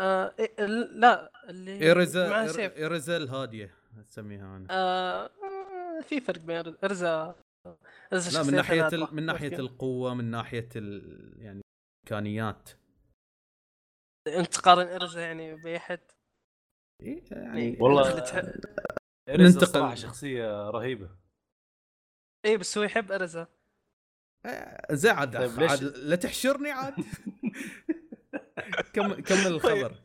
آه 0.00 0.34
إيه، 0.38 0.54
ال- 0.64 1.00
لا 1.00 1.32
اللي 1.50 1.78
سيف. 2.48 2.76
ايرزا 2.76 3.16
الهادية. 3.16 3.74
اسميها 4.00 4.56
أنا. 4.56 4.66
آه 4.70 5.26
آه، 5.26 6.00
في 6.02 6.20
فرق 6.20 6.38
بين 6.40 6.56
ارزا 6.84 7.34
ارزا 8.12 8.42
لا 8.42 8.50
من 8.50 8.56
ناحية. 8.56 8.88
ال... 8.88 9.14
من 9.14 9.26
ناحية 9.26 9.48
ممكن. 9.50 9.60
القوة 9.60 10.14
من 10.14 10.24
ناحية 10.30 10.68
ال... 10.76 11.32
يعني 11.38 11.62
إمكانيات. 12.04 12.70
أنت 14.28 14.54
تقارن 14.54 14.86
ارزا 14.86 15.20
يعني 15.20 15.54
بأي 15.54 15.76
احد 15.76 16.00
إيه 17.02 17.22
يعني 17.30 17.76
والله 17.80 18.20
دخلت- 18.20 18.66
ارز 19.28 19.56
ننتقل. 19.56 19.96
شخصية 19.96 20.70
رهيبة. 20.70 21.10
اي 22.46 22.56
بس 22.56 22.78
هو 22.78 22.84
يحب 22.84 23.12
ارزا 23.12 23.46
آه، 24.46 24.94
زين 24.94 25.10
عاد 25.14 25.36
طيب 25.38 25.60
ليش- 25.60 25.70
عاد 25.70 25.82
لا 25.82 26.16
تحشرني 26.16 26.70
عاد. 26.70 26.94
كم 28.94 29.14
كمل 29.20 29.46
الخبر؟ 29.46 30.02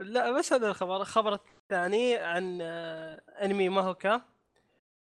لا 0.00 0.38
بس 0.38 0.52
هذا 0.52 0.68
الخبر. 0.68 0.96
الخبر 1.00 1.38
الثاني 1.72 2.16
عن 2.16 2.58
آه، 2.62 3.22
أنمي 3.44 3.68
ماهوكا. 3.68 4.22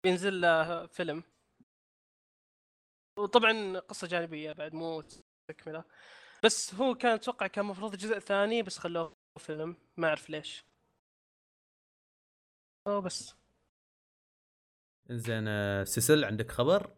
بينزل 0.03 0.41
له 0.41 0.85
فيلم. 0.87 1.23
وطبعا 3.19 3.79
قصة 3.79 4.07
جانبية 4.07 4.51
بعد 4.51 4.73
مو 4.73 5.03
تكمله 5.47 5.83
بس 6.43 6.73
هو 6.75 6.95
كان 6.95 7.13
أتوقع 7.13 7.47
كان 7.47 7.65
المفروض 7.65 7.95
جزء 7.95 8.19
ثاني 8.19 8.61
بس 8.63 8.77
خلوه 8.77 9.15
فيلم. 9.37 9.75
ما 9.97 10.07
أعرف 10.07 10.29
ليش. 10.29 10.65
أو 12.87 13.01
بس. 13.01 13.35
زين 15.09 15.47
آه، 15.47 15.83
سيسل 15.83 16.23
عندك 16.25 16.51
خبر؟ 16.51 16.91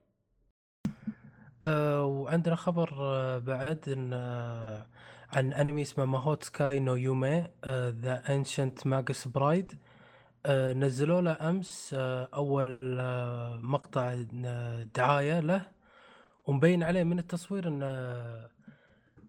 آه، 1.68 2.06
وعندنا 2.06 2.56
خبر 2.56 2.94
آه، 2.94 3.38
بعد 3.38 3.90
إن 3.90 4.14
عن 5.34 5.54
أنمي 5.54 5.82
اسمه 5.82 6.06
Mahoutsukai 6.06 6.80
no 6.80 6.96
Yome 6.96 7.48
The 7.72 8.24
Ancient 8.36 8.88
Magus' 8.88 9.28
Bride 9.28 9.80
نزلوا 10.50 11.22
له 11.22 11.50
أمس 11.50 11.96
آه، 11.98 12.30
أول 12.34 12.80
آه، 13.00 13.60
مقطع 13.64 14.24
آه، 14.46 14.84
دعاية 14.84 15.40
له 15.40 15.72
ومبين 16.46 16.84
عليه 16.84 17.04
من 17.04 17.20
التصوير 17.20 17.68
إن 17.68 17.84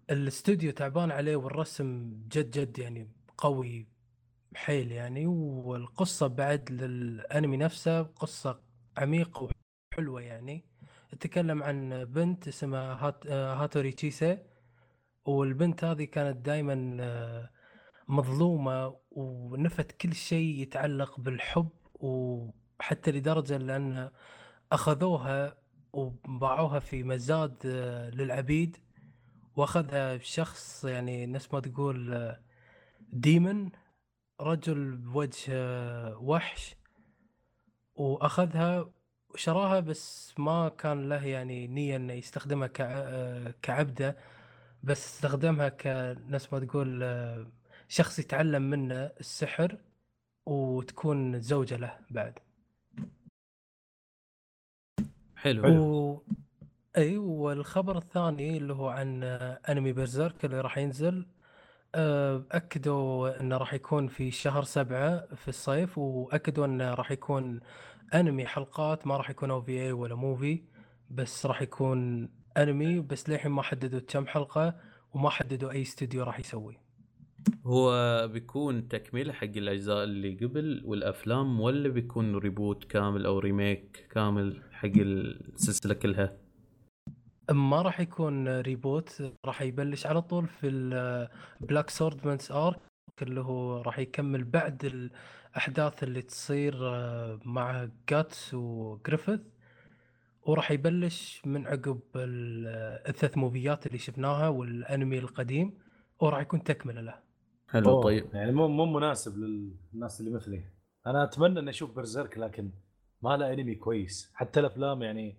الاستوديو 0.09 0.71
تعبان 0.71 1.11
عليه 1.11 1.35
والرسم 1.35 2.17
جد 2.31 2.51
جد 2.51 2.79
يعني 2.79 3.07
قوي 3.37 3.87
حيل 4.55 4.91
يعني 4.91 5.27
والقصة 5.27 6.27
بعد 6.27 6.71
للأنمي 6.71 7.57
نفسه 7.57 8.01
قصة 8.01 8.59
عميقة 8.97 9.49
وحلوة 9.93 10.21
يعني. 10.21 10.65
تتكلم 11.11 11.63
عن 11.63 12.05
بنت 12.05 12.47
اسمها 12.47 13.07
هات 13.07 13.27
هاتوري 13.27 13.91
تشيسي. 13.91 14.37
والبنت 15.29 15.83
هذه 15.83 16.03
كانت 16.03 16.37
دائما 16.45 17.49
مظلومة 18.07 18.95
ونفت 19.11 19.91
كل 19.91 20.13
شيء 20.13 20.59
يتعلق 20.61 21.19
بالحب 21.19 21.69
وحتى 21.93 23.11
لدرجة 23.11 23.57
لأن 23.57 24.11
أخذوها 24.71 25.57
وباعوها 25.93 26.79
في 26.79 27.03
مزاد 27.03 27.55
آه، 27.65 28.09
للعبيد. 28.09 28.77
وأخذها 29.55 30.17
شخص 30.17 30.85
يعني 30.85 31.25
نفس 31.25 31.53
ما 31.53 31.59
تقول 31.59 32.13
آه، 32.13 32.39
ديمن 33.13 33.69
رجل 34.41 34.95
بوجه 34.97 35.45
آه، 35.49 36.17
وحش. 36.17 36.75
وأخذها 37.95 38.89
وشراها 39.29 39.79
بس 39.79 40.33
ما 40.37 40.69
كان 40.69 41.09
له 41.09 41.25
يعني 41.25 41.67
نية 41.67 41.95
إنه 41.95 42.13
يستخدمها 42.13 42.67
كع- 42.67 42.85
آه، 42.91 43.53
كعبدة. 43.61 44.17
بس 44.83 45.05
استخدمها 45.05 45.69
كنفس 45.69 46.53
ما 46.53 46.59
تقول 46.59 47.03
آه، 47.03 47.47
شخص 47.87 48.19
يتعلم 48.19 48.61
منه 48.61 48.95
السحر 48.95 49.77
وتكون 50.45 51.39
زوجة 51.39 51.77
له 51.77 51.97
بعد. 52.09 52.39
حلو. 55.35 55.83
و... 55.83 56.21
إي 56.97 57.17
والخبر 57.17 57.97
الثاني 57.97 58.57
اللي 58.57 58.73
هو 58.73 58.89
عن 58.89 59.23
أنمي 59.69 59.93
Berserk 59.93 60.45
اللي 60.45 60.61
راح 60.61 60.77
ينزل 60.77 61.25
آه، 61.95 62.43
أكدوا 62.51 63.39
إنه 63.41 63.57
راح 63.57 63.73
يكون 63.73 64.07
في 64.07 64.31
شهر 64.31 64.63
سبعة 64.63 65.35
في 65.35 65.47
الصيف 65.47 65.97
وأكدوا 65.97 66.65
إنه 66.65 66.93
راح 66.93 67.11
يكون 67.11 67.59
أنمي 68.13 68.45
حلقات 68.47 69.07
ما 69.07 69.17
راح 69.17 69.29
يكون 69.29 69.51
OVA 69.51 69.91
ولا 69.91 70.15
movie 70.15 70.63
بس 71.09 71.45
راح 71.45 71.61
يكون 71.61 72.29
أنمي 72.57 72.99
بس 72.99 73.29
للحين 73.29 73.51
ما 73.51 73.61
حددوا 73.61 73.99
كم 73.99 74.27
حلقة 74.27 74.75
وما 75.13 75.29
حددوا 75.29 75.71
أي 75.71 75.81
استوديو 75.81 76.23
راح 76.23 76.39
يسوي 76.39 76.77
هو 77.65 78.27
بيكون 78.27 78.87
تكمله 78.87 79.33
حق 79.33 79.43
الأجزاء 79.43 80.03
اللي 80.03 80.35
قبل 80.35 80.81
والأفلام 80.85 81.59
ولا 81.59 81.89
بيكون 81.89 82.35
reboot 82.35 82.83
كامل 82.83 83.25
أو 83.25 83.39
remake 83.39 84.07
كامل 84.11 84.63
حق 84.71 84.91
السلسلة 84.95 85.93
كلها؟ 85.93 86.37
ما 87.51 87.81
راح 87.81 87.99
يكون 87.99 88.59
reboot 88.61 89.33
راح 89.45 89.61
يبلش 89.61 90.05
على 90.05 90.21
طول 90.21 90.47
في 90.47 90.67
ال 91.61 91.66
Black 91.66 91.89
Swordsman's 91.89 92.51
arc 92.51 92.79
اللي 93.21 93.41
هو 93.41 93.81
راح 93.81 93.99
يكمل 93.99 94.43
بعد 94.43 94.85
الأحداث 94.85 96.03
اللي 96.03 96.21
تصير 96.21 96.75
مع 97.45 97.89
جاتس 98.09 98.53
وجريفيث 98.53 99.39
وراح 100.43 100.71
يبلش 100.71 101.41
من 101.45 101.67
عقب 101.67 101.99
ال- 102.15 102.67
الثلاث 103.09 103.37
موفيات 103.37 103.87
اللي 103.87 103.97
شفناها 103.97 104.47
والانمي 104.47 105.19
القديم 105.19 105.77
وراح 106.19 106.41
يكون 106.41 106.63
تكملة 106.63 107.01
له. 107.01 107.19
حلو 107.69 107.89
أوه، 107.89 108.03
طيب. 108.03 108.25
يعني 108.33 108.51
مو 108.51 108.67
مو 108.67 108.85
مناسب 108.85 109.37
للناس 109.37 110.19
اللي 110.19 110.31
مثلي. 110.31 110.63
أنا 111.07 111.23
أتمنى 111.23 111.59
إني 111.59 111.69
أشوف 111.69 111.95
Berserk 111.95 112.37
لكن 112.37 112.71
ما 113.21 113.37
له 113.37 113.53
أنمي 113.53 113.75
كويس. 113.75 114.31
حتى 114.33 114.59
الأفلام 114.59 115.01
يعني 115.01 115.37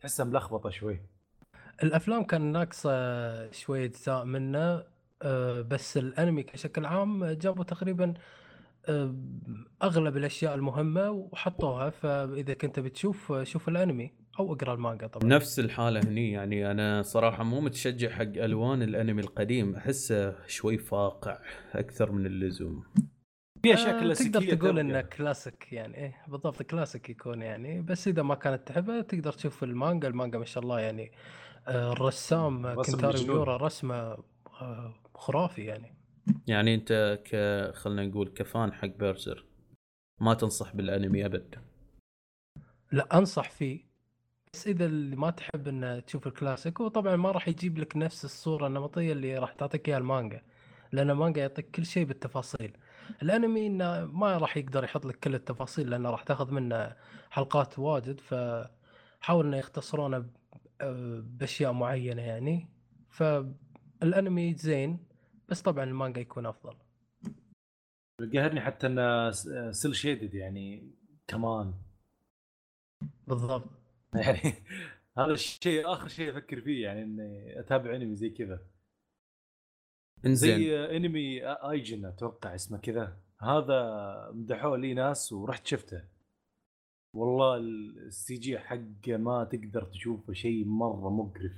تحسها 0.00 0.24
ملخبطة 0.26 0.70
شوي. 0.70 1.00
الأفلام 1.82 2.24
كان 2.24 2.52
ناقصة 2.52 3.50
شوية 3.50 3.84
أجزاء 3.84 4.24
منه 4.24 4.84
آه، 5.22 5.60
بس 5.60 5.96
الأنمي 5.96 6.42
كشكل 6.42 6.84
عام 6.84 7.24
جابوا 7.24 7.64
تقريبا 7.64 8.14
آه، 8.88 9.14
أغلب 9.82 10.16
الأشياء 10.16 10.54
المهمة 10.54 11.10
وحطوها. 11.10 11.90
فإذا 11.90 12.54
كنت 12.54 12.80
بتشوف 12.80 13.32
شوف 13.42 13.68
الأنمي. 13.68 14.21
أو 14.38 14.52
أقرأ 14.52 14.74
المانجا 14.74 15.06
طبعا. 15.06 15.28
نفس 15.28 15.58
الحالة 15.58 16.00
هني 16.00 16.32
يعني 16.32 16.70
أنا 16.70 17.02
صراحة 17.02 17.44
مو 17.44 17.60
متشجع 17.60 18.10
حق 18.10 18.22
ألوان 18.22 18.82
الأنمي 18.82 19.22
القديم 19.22 19.76
أحسه 19.76 20.46
شوي 20.46 20.78
فاقع 20.78 21.38
أكثر 21.72 22.12
من 22.12 22.26
اللزوم. 22.26 22.84
في 23.62 23.74
أشياء 23.74 23.96
آه، 23.96 24.00
كلاسيكية 24.00 24.38
تقدر 24.38 24.56
تقول. 24.56 24.78
إنه 24.78 25.00
كلاسيك 25.00 25.72
يعني 25.72 25.96
إيه 25.96 26.16
بالضبط 26.28 26.62
كلاسيك 26.62 27.10
يكون 27.10 27.42
يعني 27.42 27.80
بس 27.80 28.08
إذا 28.08 28.22
ما 28.22 28.34
كانت 28.34 28.68
تحبها 28.68 29.02
تقدر 29.02 29.32
تشوف 29.32 29.64
المانجا. 29.64 30.08
المانجا 30.08 30.38
ما 30.38 30.44
شاء 30.44 30.62
الله 30.62 30.80
يعني 30.80 31.12
الرسام 31.68 32.66
آه، 32.66 32.74
كنتارو 32.74 33.24
ميورا 33.24 33.56
رسمه 33.56 33.94
آه، 34.60 34.94
خرافي 35.14 35.64
يعني. 35.64 35.94
يعني 36.46 36.74
أنت 36.74 37.18
ك 37.24 37.36
خلينا 37.76 38.06
نقول 38.06 38.28
ك 38.28 38.39
fan 38.39 38.72
حق 38.72 38.86
Berserk 38.88 39.44
ما 40.20 40.34
تنصح 40.34 40.76
بالأنمي 40.76 41.26
أبد. 41.26 41.54
لا 42.92 43.18
أنصح 43.18 43.50
فيه. 43.50 43.91
بس 44.54 44.66
إذا 44.66 44.86
اللي 44.86 45.16
ما 45.16 45.30
تحب 45.30 45.68
ان 45.68 46.02
تشوف 46.06 46.26
الكلاسيك 46.26 46.80
هو 46.80 46.88
طبعا 46.88 47.16
ما 47.16 47.30
راح 47.30 47.48
يجيب 47.48 47.78
لك 47.78 47.96
نفس 47.96 48.24
الصورة 48.24 48.66
النمطية 48.66 49.12
اللي 49.12 49.38
راح 49.38 49.52
تعطيك 49.52 49.88
إياها 49.88 49.98
المانجا 49.98 50.42
لأن 50.92 51.10
المانجا 51.10 51.40
يعطيك 51.40 51.70
كل 51.70 51.86
شيء 51.86 52.04
بالتفاصيل. 52.04 52.76
الأنمي 53.22 53.66
إنه 53.66 54.04
ما 54.04 54.38
راح 54.38 54.56
يقدر 54.56 54.84
يحط 54.84 55.06
لك 55.06 55.18
كل 55.18 55.34
التفاصيل 55.34 55.90
لأنه 55.90 56.10
راح 56.10 56.22
تاخذ 56.22 56.50
منه 56.50 56.96
حلقات 57.30 57.78
واجد 57.78 58.20
فحاول 58.20 59.46
إنه 59.46 59.56
يختصرونه 59.56 60.26
بأشياء 61.20 61.72
معينة 61.72 62.22
يعني. 62.22 62.68
فالأنمي 63.10 64.54
زين 64.54 65.06
بس 65.48 65.62
طبعا 65.62 65.84
المانجا 65.84 66.20
يكون 66.20 66.46
أفضل. 66.46 66.76
قاهرني 68.34 68.60
حتى 68.60 68.86
إنه 68.86 69.30
سيل 69.70 69.96
شيدد 69.96 70.34
يعني 70.34 70.90
كمان. 71.28 71.74
بالضبط. 73.26 73.81
يعني 74.22 74.54
هذا 75.18 75.32
الشيء 75.32 75.92
آخر 75.92 76.08
شيء 76.08 76.30
أفكر 76.30 76.60
فيه 76.60 76.82
يعني 76.82 77.02
إني 77.02 77.60
أتابع 77.60 77.96
انمي 77.96 78.14
زي 78.16 78.30
كذا. 78.30 78.60
إنزين. 80.26 80.58
زي 80.58 80.96
انمي 80.96 81.46
Ajin 81.46 82.04
أتوقع 82.04 82.54
اسمه 82.54 82.78
كذا. 82.78 83.16
هذا 83.40 84.30
مدحوه 84.34 84.78
لي 84.78 84.94
ناس 84.94 85.32
ورحت 85.32 85.66
شفته. 85.66 86.04
والله 87.16 87.56
ال 87.56 88.34
CG 88.34 88.58
حقه 88.58 89.16
ما 89.16 89.44
تقدر 89.44 89.84
تشوفه 89.84 90.32
شيء 90.32 90.64
مرة 90.64 91.10
مقرف. 91.10 91.52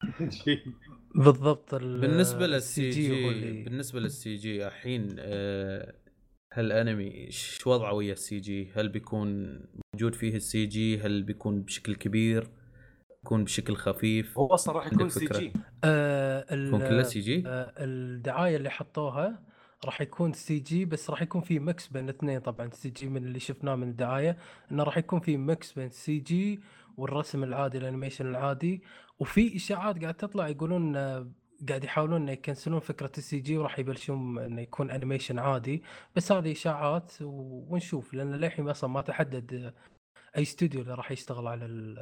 بالضبط 1.24 1.74
ال- 1.74 2.00
بالنسبة 2.00 2.46
للسي 2.46 2.90
جي 2.90 3.64
بالنسبة 3.64 4.00
للسي 4.00 4.34
جي 4.36 4.66
الحين 4.66 5.16
آه، 5.18 5.94
هالانمي 6.52 7.30
شو 7.30 7.70
وضعه 7.70 7.92
ويا 7.92 8.12
ال 8.12 8.38
CG؟ 8.40 8.70
هل 8.72 8.88
بيكون 8.88 9.60
موجود 9.98 10.14
فيه 10.14 10.36
ال 10.36 10.66
CG؟ 10.66 10.98
هل 11.00 11.22
بيكون 11.22 11.62
بشكل 11.62 11.94
كبير؟ 11.94 12.48
يكون 13.24 13.44
بشكل 13.44 13.76
خفيف 13.76 14.38
هو 14.38 14.46
أصلا 14.46 14.74
راح 14.74 14.86
يكون 14.86 15.08
CG 15.08 15.52
آه 15.84 16.44
يكون 16.54 16.80
كله 16.80 17.00
ال- 17.00 17.06
CG 17.06 17.42
آه، 17.46 17.72
الدعاية 17.78 18.56
اللي 18.56 18.70
حطوها 18.70 19.42
راح 19.84 20.00
يكون 20.00 20.32
CG 20.32 20.84
بس 20.84 21.10
راح 21.10 21.22
يكون 21.22 21.40
في 21.40 21.58
ميكس 21.58 21.88
بين 21.88 22.04
الاثنين 22.04 22.40
طبعا 22.40 22.70
سي 22.72 22.90
جي 22.90 23.08
من 23.08 23.24
اللي 23.24 23.38
شفناه 23.40 23.74
من 23.74 23.88
الدعاية 23.88 24.36
إنه 24.72 24.82
راح 24.82 24.98
يكون 24.98 25.20
في 25.20 25.36
ميكس 25.36 25.72
بين 25.72 25.90
سي 25.90 26.18
جي 26.18 26.60
والرسم 26.96 27.44
العادي 27.44 27.78
ال 27.78 27.83
animation 27.83 28.26
العادي 28.26 28.82
وفي 29.18 29.56
إشاعات 29.56 30.02
قاعد 30.02 30.14
تطلع 30.14 30.48
يقولون 30.48 30.96
آه، 30.96 31.30
قاعد 31.68 31.84
يحاولون 31.84 32.22
إنه 32.22 32.32
يكنسلون 32.32 32.80
فكرة 32.80 33.12
ال 33.18 33.38
CG 33.40 33.58
وراح 33.58 33.78
يبلشون 33.78 34.38
إنه 34.38 34.60
يكون 34.62 34.90
animation 34.90 35.38
عادي. 35.38 35.82
بس 36.16 36.32
هذه 36.32 36.52
إشاعات 36.52 37.12
ونشوف 37.22 38.14
لأن 38.14 38.34
للحين 38.34 38.68
أصلا 38.68 38.90
ما 38.90 39.00
تحدد 39.02 39.74
أي 40.36 40.42
استوديو 40.42 40.80
اللي 40.80 40.94
راح 40.94 41.10
يشتغل 41.10 41.46
على 41.46 41.64
ال- 41.64 41.98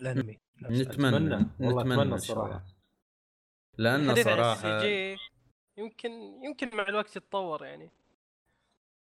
الأنمي. 0.00 0.38
نتمنى 0.62 1.46
نتمنى. 1.60 2.64
لأنه 3.78 4.04
الحديث 4.04 4.26
عن 4.28 4.34
صراحة. 4.34 4.76
السي 4.76 4.86
جي. 4.88 5.16
يمكن 5.78 6.10
يمكن 6.44 6.76
مع 6.76 6.88
الوقت 6.88 7.16
يتطور 7.16 7.64
يعني. 7.64 7.90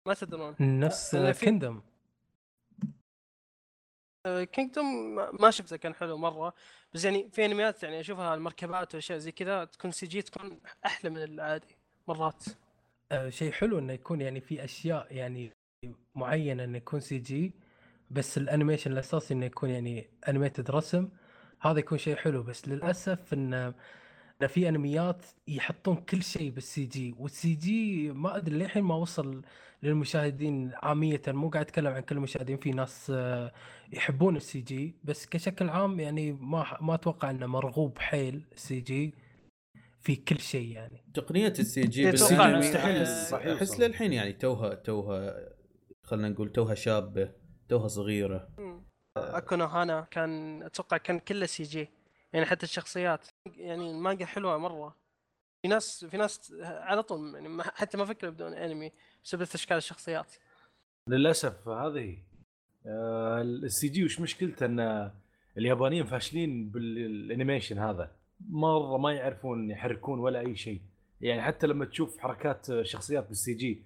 ما 0.06 0.14
تدرون. 0.14 0.56
نفس 0.61 1.16
Kingdom 1.16 1.82
Kingdom 4.52 5.14
ما 5.40 5.50
شفته 5.50 5.76
كان 5.76 5.94
حلو 5.94 6.18
مرة. 6.18 6.54
بس 6.94 7.04
يعني 7.04 7.28
في 7.32 7.44
أنميات 7.44 7.82
يعني 7.82 8.00
أشوفها 8.00 8.34
المركبات 8.34 8.94
وأشياء 8.94 9.18
زي 9.18 9.32
كذا 9.32 9.64
تكون 9.64 9.90
CG 9.90 10.22
تكون 10.22 10.60
أحلى 10.86 11.10
من 11.10 11.22
العادي 11.22 11.76
مرات. 12.08 12.44
آه، 13.12 13.28
شيء 13.28 13.52
حلو 13.52 13.78
إنه 13.78 13.92
يكون 13.92 14.20
يعني 14.20 14.40
في 14.40 14.64
أشياء 14.64 15.06
يعني 15.10 15.52
معينة 16.14 16.64
إنه 16.64 16.76
يكون 16.76 17.00
CG 17.00 17.52
بس 18.10 18.38
ال 18.38 18.44
animation 18.44 18.92
الأساسي 18.92 19.34
إنه 19.34 19.46
يكون 19.46 19.70
يعني 19.70 20.10
animated 20.28 20.70
رسم. 20.70 21.08
هذا 21.60 21.78
يكون 21.78 21.98
شيء 21.98 22.16
حلو. 22.16 22.42
بس 22.42 22.68
للأسف 22.68 23.32
انه 23.32 23.74
إن 24.42 24.46
في 24.46 24.68
أنميات 24.68 25.26
يحطون 25.48 25.96
كل 25.96 26.22
شيء 26.22 26.50
بال 26.50 26.84
CG. 26.84 27.14
وال 27.18 27.54
CG 27.54 28.12
ما 28.12 28.36
أدري 28.36 28.56
للحين 28.56 28.84
ما 28.84 28.94
وصل 28.94 29.42
للمشاهدين 29.82 30.72
عامية 30.74 31.22
مو 31.28 31.48
قاعد 31.48 31.64
أتكلم 31.64 31.92
عن 31.92 32.02
كل 32.02 32.16
المشاهدين 32.16 32.56
في 32.56 32.70
ناس 32.70 33.10
آه، 33.14 33.52
يحبون 33.92 34.36
ال 34.37 34.61
CG 34.61 34.96
بس 35.04 35.26
كشكل 35.26 35.68
عام 35.68 36.00
يعني 36.00 36.32
ما 36.32 36.76
ما 36.80 36.94
أتوقع 36.94 37.30
إنه 37.30 37.46
مرغوب 37.46 37.98
حيل 37.98 38.46
ال 38.52 38.80
CG 38.80 39.14
في 40.00 40.16
كل 40.16 40.38
شيء 40.40 40.68
يعني. 40.72 41.04
تقنية 41.14 41.48
ال 41.58 41.80
CG 41.80 42.11
بالانمي 42.10 42.58
مستحيل. 42.58 43.02
أحس. 43.56 43.80
للحين 43.80 44.12
يعني 44.12 44.32
توها 44.32 44.74
توها 44.74 45.48
خلينا 46.02 46.28
نقول 46.28 46.52
توها 46.52 46.74
شابة 46.74 47.32
توها 47.68 47.88
صغيرة. 47.88 48.48
Aku 49.16 49.45
no 49.45 49.64
Hana 49.64 50.00
كان 50.10 50.62
أتوقع 50.62 50.96
كان 50.96 51.18
كله 51.18 51.46
CG. 51.46 51.88
يعني 52.32 52.46
حتى 52.46 52.62
الشخصيات 52.66 53.26
يعني 53.56 53.90
المانجا 53.90 54.26
حلوة 54.26 54.58
مرة. 54.58 54.96
في 55.62 55.68
ناس 55.68 56.04
في 56.04 56.16
ناس 56.16 56.52
على 56.62 57.02
طول 57.02 57.34
يعني 57.34 57.48
ما- 57.48 57.62
حتى 57.74 57.96
ما 57.98 58.04
فكروا 58.04 58.30
يبدون 58.32 58.54
أنمي. 58.54 58.92
بسبب 59.24 59.42
اشكال 59.42 59.76
الشخصيات. 59.76 60.33
للأسف 61.09 61.68
هذه 61.68 62.16
آه، 62.87 63.42
ال 63.42 63.88
CG 63.88 64.04
وش 64.04 64.20
مشكلته؟ 64.20 64.66
إن 64.66 65.11
اليابانيين 65.59 66.04
فاشلين 66.04 66.68
بال 66.70 66.90
animation 66.90 67.78
هذا. 67.78 68.11
مرة 68.48 68.96
ما 68.98 69.12
يعرفون 69.12 69.70
يحركون 69.70 70.18
ولا 70.18 70.40
أي 70.40 70.57
شيء. 70.57 70.81
يعني 71.20 71.42
حتى 71.42 71.66
لما 71.66 71.85
تشوف 71.85 72.18
حركات 72.18 72.83
شخصيات 72.83 73.28
بال 73.28 73.54
CG 73.54 73.82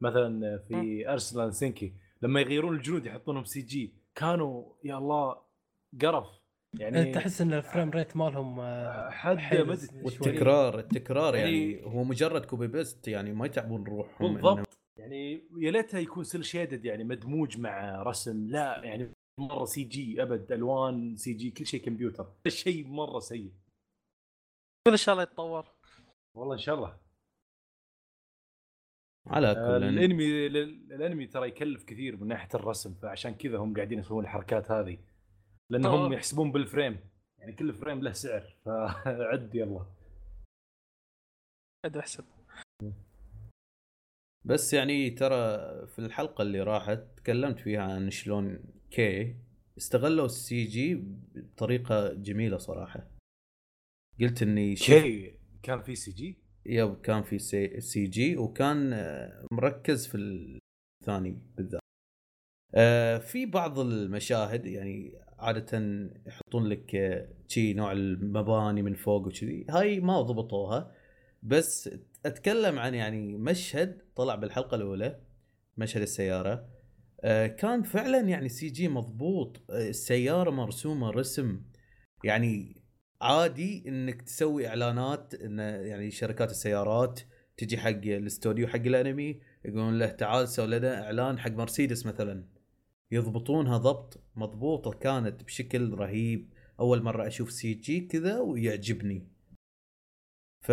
مثلا 0.00 0.58
في 0.68 1.08
Arslan 1.08 1.54
Senki 1.54 1.92
لما 2.22 2.40
يغيرون 2.40 2.76
الجنود 2.76 3.06
يحطونهم 3.06 3.44
CG 3.44 3.92
كانوا 4.14 4.64
يا 4.84 4.98
الله 4.98 5.36
قرف. 6.02 6.26
يعني 6.74 7.12
تحس 7.12 7.40
إن 7.40 7.52
ال 7.52 7.58
frame 7.58 7.90
rate 7.90 8.16
مالهم 8.16 8.60
آه، 8.60 9.10
حد. 9.10 9.78
والتكرار 10.02 10.78
التكرار 10.78 11.34
يعني 11.36 11.72
يعني- 11.72 11.84
هو 11.84 12.04
مجرد 12.04 12.44
copy 12.44 12.66
paste 12.66 13.08
يعني 13.08 13.32
ما 13.32 13.46
يتعبون 13.46 13.84
روحهم. 13.84 14.34
بالضبط. 14.34 14.75
يعني 14.98 15.32
يا 15.56 15.70
ليتها 15.70 16.00
يكون 16.00 16.24
cel 16.24 16.44
shaded 16.44 16.84
يعني 16.84 17.04
مدموج 17.04 17.58
مع 17.58 18.02
رسم 18.02 18.48
لا 18.50 18.84
يعني 18.84 19.12
مرة 19.40 19.64
سي 19.64 19.84
جي 19.84 20.22
أبد 20.22 20.52
ألوان 20.52 21.16
سي 21.16 21.32
جي 21.32 21.50
كل 21.50 21.66
شيء 21.66 21.84
كمبيوتر 21.84 22.32
شيء 22.48 22.86
مرة 22.86 23.18
سيء. 23.18 23.52
إن 24.88 24.96
شاء 24.96 25.12
الله 25.12 25.22
يتطور. 25.22 25.66
والله 26.36 26.54
إن 26.54 26.58
شاء 26.58 26.74
الله. 26.74 26.98
على 29.26 29.50
آه، 29.50 29.54
كل 29.78 29.84
الأنمي 29.84 30.46
الأنمي 30.46 31.26
ترى 31.26 31.48
يكلف 31.48 31.84
كثير 31.84 32.16
من 32.16 32.28
ناحية 32.28 32.48
الرسم 32.54 32.94
فعشان 32.94 33.34
كذا 33.34 33.58
هم 33.58 33.74
قاعدين 33.74 33.98
يسوون 33.98 34.24
الحركات 34.24 34.70
هذه. 34.70 34.98
لأنهم 35.70 35.96
طبعاً. 35.96 36.14
يحسبون 36.14 36.52
بال 36.52 36.66
frame 36.66 37.00
يعني 37.38 37.52
كل 37.52 37.74
frame 37.74 38.02
له 38.02 38.12
سعر 38.12 38.56
فعد 38.64 39.54
يلا. 39.54 39.86
قد 41.84 41.96
احسب 41.96 42.24
بس 44.46 44.74
يعني 44.74 45.10
ترى 45.10 45.36
في 45.86 45.98
الحلقة 45.98 46.42
اللي 46.42 46.60
راحت 46.60 47.02
تكلمت 47.16 47.58
فيها 47.58 47.82
عن 47.82 48.10
شلون 48.10 48.58
كي 48.90 49.36
استغلوا 49.78 50.26
ال 50.26 50.64
CG 50.64 50.94
بطريقة 51.34 52.12
جميلة 52.12 52.58
صراحة. 52.58 53.10
قلت 54.20 54.42
إني 54.42 54.76
شفت 54.76 54.90
كي 54.90 55.38
كان 55.62 55.82
في 55.82 55.94
CG 55.94 56.38
yep 56.66 57.00
كان 57.00 57.22
في 57.22 57.38
C, 57.38 57.80
CG 57.80 58.36
وكان 58.36 58.92
آه، 58.92 59.46
مركز 59.52 60.06
في 60.06 60.16
الثاني 60.16 61.38
بالذات. 61.56 61.80
آه، 62.74 63.18
في 63.18 63.46
بعض 63.46 63.78
المشاهد 63.78 64.66
يعني 64.66 65.12
عادة 65.38 65.78
يحطون 66.26 66.66
لك 66.66 66.94
آه، 66.94 67.28
شي 67.48 67.74
نوع 67.74 67.92
المباني 67.92 68.82
من 68.82 68.94
فوق 68.94 69.26
وكذي. 69.26 69.66
هاي 69.70 70.00
ما 70.00 70.20
ضبطوها 70.22 70.92
بس 71.42 71.90
أتكلم 72.26 72.78
عن 72.78 72.94
يعني 72.94 73.36
مشهد 73.36 74.02
طلع 74.16 74.34
بالحلقة 74.34 74.74
الأولى 74.74 75.20
مشهد 75.76 76.02
السيارة. 76.02 76.68
آه، 77.20 77.46
كان 77.46 77.82
فعلا 77.82 78.20
يعني 78.20 78.48
CG 78.48 78.88
مضبوط. 78.88 79.62
آه، 79.70 79.88
السيارة 79.88 80.50
مرسومة 80.50 81.10
رسم 81.10 81.62
يعني 82.24 82.82
عادي 83.20 83.88
إنك 83.88 84.22
تسوي 84.22 84.68
إعلانات 84.68 85.34
إن 85.34 85.58
يعني 85.58 86.10
شركات 86.10 86.50
السيارات 86.50 87.20
تجي 87.56 87.78
حق 87.78 87.88
الاستوديو 87.88 88.68
حق 88.68 88.76
الأنمي 88.76 89.40
يقولون 89.64 89.98
له 89.98 90.06
تعال 90.06 90.48
سوي 90.48 90.66
لنا 90.66 91.04
إعلان 91.04 91.38
حق 91.38 91.50
مرسيدس 91.50 92.06
مثلا. 92.06 92.44
يضبطونها 93.10 93.78
ضبط 93.78 94.24
مضبوطة 94.36 94.90
كانت 94.90 95.44
بشكل 95.44 95.94
رهيب. 95.94 96.52
أول 96.80 97.02
مرة 97.02 97.26
أشوف 97.26 97.52
CG 97.52 98.00
كذا 98.00 98.38
ويعجبني. 98.38 99.35
ف 100.66 100.70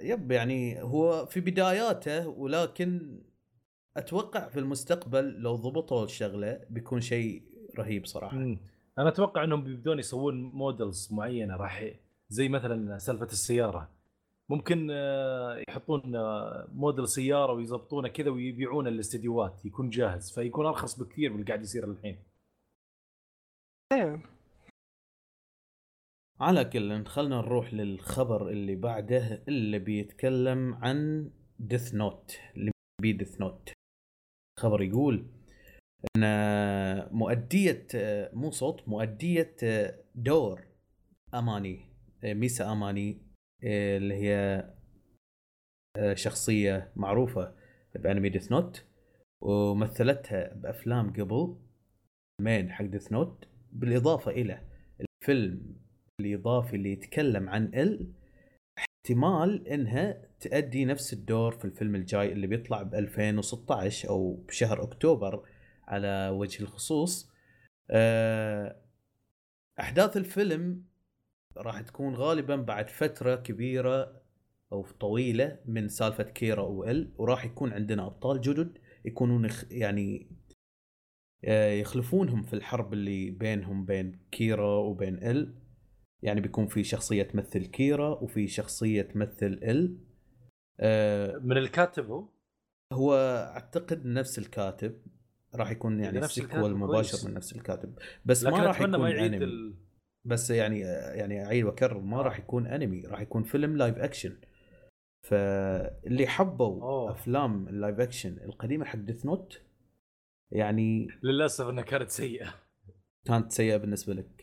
yep 0.00 0.30
يعني 0.30 0.82
هو 0.82 1.26
في 1.26 1.40
بداياته 1.40 2.28
ولكن 2.28 3.20
أتوقع 3.96 4.48
في 4.48 4.58
المستقبل 4.58 5.24
لو 5.24 5.56
ضبطوا 5.56 6.04
الشغلة 6.04 6.60
بيكون 6.70 7.00
شيء 7.00 7.42
رهيب 7.78 8.06
صراحة. 8.06 8.36
أنا 8.98 9.08
أتوقع 9.08 9.44
إنهم 9.44 9.64
بيبدون 9.64 9.98
يسوون 9.98 10.42
مودلز 10.42 11.08
معينة 11.12 11.56
راح 11.56 11.90
زي 12.28 12.48
مثلا 12.48 12.98
سالفة 12.98 13.26
السيارة. 13.26 13.88
ممكن 14.48 14.88
آه، 14.90 15.62
يحطون 15.68 16.16
آه، 16.16 16.68
موديل 16.72 17.08
سيارة 17.08 17.52
ويضبطونه 17.52 18.08
كذا 18.08 18.30
ويبيعونه 18.30 18.90
للاستديوهات 18.90 19.64
يكون 19.64 19.90
جاهز 19.90 20.30
فيكون 20.32 20.66
أرخص 20.66 20.98
بكثير 21.00 21.30
من 21.30 21.36
اللي 21.36 21.46
قاعد 21.46 21.62
يصير 21.62 21.84
الحين. 21.84 22.18
إيه. 23.92 24.37
على 26.40 26.64
كل 26.64 27.04
خلنا 27.06 27.36
نروح 27.36 27.74
للخبر 27.74 28.48
اللي 28.48 28.76
بعده 28.76 29.42
اللي 29.48 29.78
بيتكلم 29.78 30.74
عن 30.74 31.30
Death 31.58 31.94
Note 31.94 32.38
اللي 32.56 32.70
بي 33.02 33.12
Death 33.12 33.40
Note 33.40 33.72
خبر 34.58 34.82
يقول 34.82 35.26
إن 36.16 36.24
مؤدية 37.12 37.86
مو 38.32 38.50
صوت 38.50 38.88
مؤدية 38.88 39.56
دور 40.14 40.64
أماني 41.34 41.86
ميسا 42.24 42.72
أماني 42.72 43.22
اللي 43.64 44.14
هي 44.14 44.64
شخصية 46.14 46.92
معروفة 46.96 47.54
بأنمي 47.94 48.28
Death 48.28 48.52
Note 48.52 48.84
ومثلتها 49.42 50.54
بأفلام 50.54 51.12
قبل 51.12 51.56
مين 52.40 52.72
حق 52.72 52.84
Death 52.84 53.12
Note 53.12 53.44
بالإضافة 53.72 54.30
إلى 54.30 54.68
الفيلم 55.00 55.87
الإضافي 56.28 56.76
اللي 56.76 56.92
يتكلم 56.92 57.48
عن 57.48 57.64
L 57.74 58.12
احتمال 58.78 59.68
إنها 59.68 60.28
تأدي 60.40 60.84
نفس 60.84 61.12
الدور 61.12 61.52
في 61.52 61.64
الفيلم 61.64 61.94
الجاي 61.94 62.32
اللي 62.32 62.46
بيطلع 62.46 62.82
ب 62.82 62.94
2016 62.94 64.08
أو 64.08 64.34
بشهر 64.48 64.82
أكتوبر 64.82 65.48
على 65.88 66.28
وجه 66.28 66.62
الخصوص. 66.62 67.30
آه، 67.90 68.76
أحداث 69.80 70.16
الفيلم 70.16 70.84
راح 71.56 71.80
تكون 71.80 72.14
غالبا 72.14 72.56
بعد 72.56 72.88
فترة 72.90 73.36
كبيرة 73.36 74.22
أو 74.72 74.82
طويلة 75.00 75.58
من 75.66 75.88
سالفة 75.88 76.24
كيرا 76.24 76.62
وال 76.62 77.12
وراح 77.18 77.44
يكون 77.44 77.72
عندنا 77.72 78.06
أبطال 78.06 78.40
جدد 78.40 78.78
يكونون 79.04 79.48
يعني 79.70 80.26
آه، 81.44 81.70
يخلفونهم 81.72 82.42
في 82.42 82.54
الحرب 82.54 82.92
اللي 82.92 83.30
بينهم 83.30 83.84
بين 83.84 84.18
كيرا 84.30 84.76
وبين 84.76 85.14
ال. 85.22 85.67
يعني 86.22 86.40
بيكون 86.40 86.66
في 86.66 86.84
شخصية 86.84 87.22
تمثل 87.22 87.66
كيرا 87.66 88.08
وفي 88.08 88.46
شخصية 88.48 89.02
تمثل 89.02 89.60
L. 89.62 89.98
آه، 90.80 91.38
من 91.38 91.56
الكاتب 91.56 92.10
هو؟ 92.10 92.28
هو 92.92 93.14
أعتقد 93.54 94.06
نفس 94.06 94.38
الكاتب. 94.38 95.02
راح 95.54 95.70
يكون 95.70 96.00
يعني 96.00 96.18
نفس 96.18 96.38
الكاتب 96.38 96.54
sequel 96.54 96.76
مباشر 96.76 97.10
كويس. 97.10 97.26
من 97.26 97.34
نفس 97.34 97.52
الكاتب. 97.52 97.98
بس 98.24 98.44
ما 98.44 98.62
راح 98.62 98.80
يكون 98.80 98.96
ما 98.96 99.10
يعيد 99.10 99.34
أنمي. 99.34 99.44
ال... 99.44 99.74
بس 100.24 100.50
يعني 100.50 100.80
يعني 100.80 101.44
أعيد 101.44 101.64
وأكرر 101.64 102.00
ما. 102.00 102.22
راح 102.22 102.38
يكون 102.38 102.66
أنمي 102.66 103.06
راح 103.06 103.20
يكون 103.20 103.42
فيلم 103.42 103.76
live 103.76 103.98
action 103.98 104.36
فاللي 105.28 106.26
حبوا 106.26 106.82
أوه. 106.82 107.10
أفلام 107.10 107.68
ال 107.68 107.74
live 107.74 108.00
action 108.00 108.38
القديمة 108.44 108.84
حق 108.84 108.98
Death 108.98 109.26
Note 109.26 109.62
يعني 110.52 111.08
للأسف 111.22 111.68
إنها 111.68 111.84
كانت 111.84 112.10
سيئة. 112.10 112.54
كانت 113.26 113.52
سيئة 113.52 113.76
بالنسبة 113.76 114.14
لك. 114.14 114.37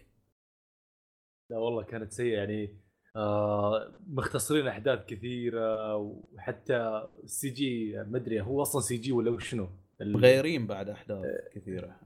لا 1.50 1.58
والله 1.58 1.84
كانت 1.84 2.12
سيئة 2.12 2.38
يعني 2.38 2.80
آه 3.16 4.00
مختصرين 4.08 4.68
أحداث 4.68 5.06
كثيرة 5.06 5.96
وحتى 5.96 7.08
ال 7.24 7.50
CG 7.50 7.94
ما 8.04 8.18
أدري 8.18 8.42
هو 8.42 8.62
أصلا 8.62 8.82
CG 8.82 9.12
ولا 9.12 9.40
شنو 9.40 9.70
مغيرين 10.02 10.68
بعد 10.68 10.90
أحداث 10.90 11.26
كثيرة 11.54 12.00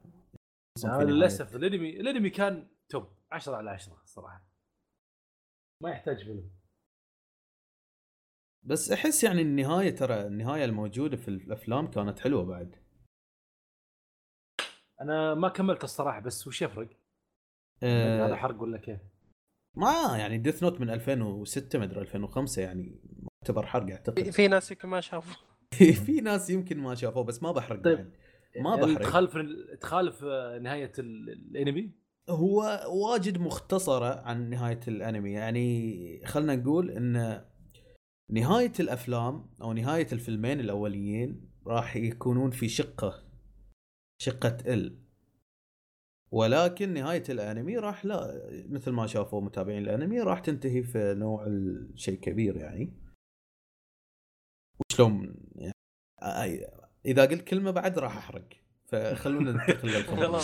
خصوصاً 0.77 1.01
آه 1.01 1.03
للأسف. 1.03 1.55
الأنمي 1.55 1.99
الأنمي 1.99 2.29
كان 2.29 2.67
top 2.89 3.07
10 3.31 3.55
على 3.55 3.69
10 3.69 4.01
الصراحه 4.03 4.43
ما 5.83 5.89
يحتاج 5.89 6.23
فيلم 6.23 6.51
بس 8.63 8.91
أحس 8.91 9.23
يعني 9.23 9.41
النهاية 9.41 9.95
ترى 9.95 10.27
النهاية 10.27 10.65
الموجودة 10.65 11.17
في 11.17 11.27
الأفلام 11.27 11.91
كانت 11.91 12.19
حلوة 12.19 12.45
بعد 12.45 12.75
أنا 15.01 15.33
ما 15.33 15.49
كملت 15.49 15.83
الصراحة 15.83 16.19
بس 16.19 16.47
وش 16.47 16.61
يفرق؟ 16.61 16.89
آه، 17.83 18.25
هذا 18.27 18.35
حرق 18.35 18.61
ولا 18.61 18.77
كيف؟ 18.77 18.99
ما 19.79 20.17
يعني 20.17 20.37
ديث 20.37 20.63
نوت 20.63 20.81
من 20.81 20.89
2006 20.89 21.79
مدري 21.79 22.01
2005 22.01 22.61
يعني 22.61 22.99
معتبر 23.43 23.65
حرق 23.65 23.85
في- 23.85 23.91
أعتقد. 23.93 24.29
في 24.29 24.47
ناس 24.47 24.71
يمكن 24.71 24.87
ما 24.89 25.01
شافوا 25.01 25.35
في 26.05 26.21
ناس 26.21 26.49
يمكن 26.49 26.77
ما 26.77 26.95
شافوه 26.95 27.23
بس 27.23 27.43
ما 27.43 27.51
بحرق 27.51 27.83
طيب. 27.83 27.97
بعد. 27.97 28.11
ما 28.63 28.75
يعني 28.75 28.93
بحرق. 28.93 29.05
تخالف 29.07 29.37
تخالف 29.81 30.23
آه، 30.23 30.59
نهاية 30.59 30.91
ال- 30.99 31.29
الأنمي؟ 31.29 31.91
هو 32.29 32.79
واجد 32.89 33.37
مختصرة 33.37 34.19
عن 34.21 34.49
نهاية 34.49 34.79
الأنمي. 34.87 35.31
يعني 35.31 36.21
خلنا 36.25 36.55
نقول 36.55 36.91
أن 36.91 37.41
نهاية 38.31 38.71
الأفلام 38.79 39.49
أو 39.61 39.73
نهاية 39.73 40.07
الفيلمين 40.13 40.59
الأوليين 40.59 41.49
راح 41.67 41.95
يكونون 41.95 42.51
في 42.51 42.69
شقة 42.69 43.23
شقة 44.21 44.57
إل. 44.73 44.99
ولكن 46.31 46.93
نهاية 46.93 47.23
الأنمي 47.29 47.77
راح 47.77 48.05
لا 48.05 48.49
مثل 48.69 48.91
ما 48.91 49.07
شافوا 49.07 49.41
متابعين 49.41 49.83
الأنمي 49.83 50.21
راح 50.21 50.39
تنتهي 50.39 50.83
في 50.83 51.13
نوع 51.17 51.45
الشيء 51.45 52.19
كبير 52.19 52.57
يعني. 52.57 52.93
وشلون 54.79 55.35
يعني؟ 55.55 55.73
إذا 57.05 57.25
قلت 57.25 57.41
كلمة 57.41 57.71
بعد 57.71 57.99
راح 57.99 58.17
أحرق. 58.17 58.47
فخلونا 58.85 59.51
ننتقل 59.51 59.89
للخبر. 59.97 60.39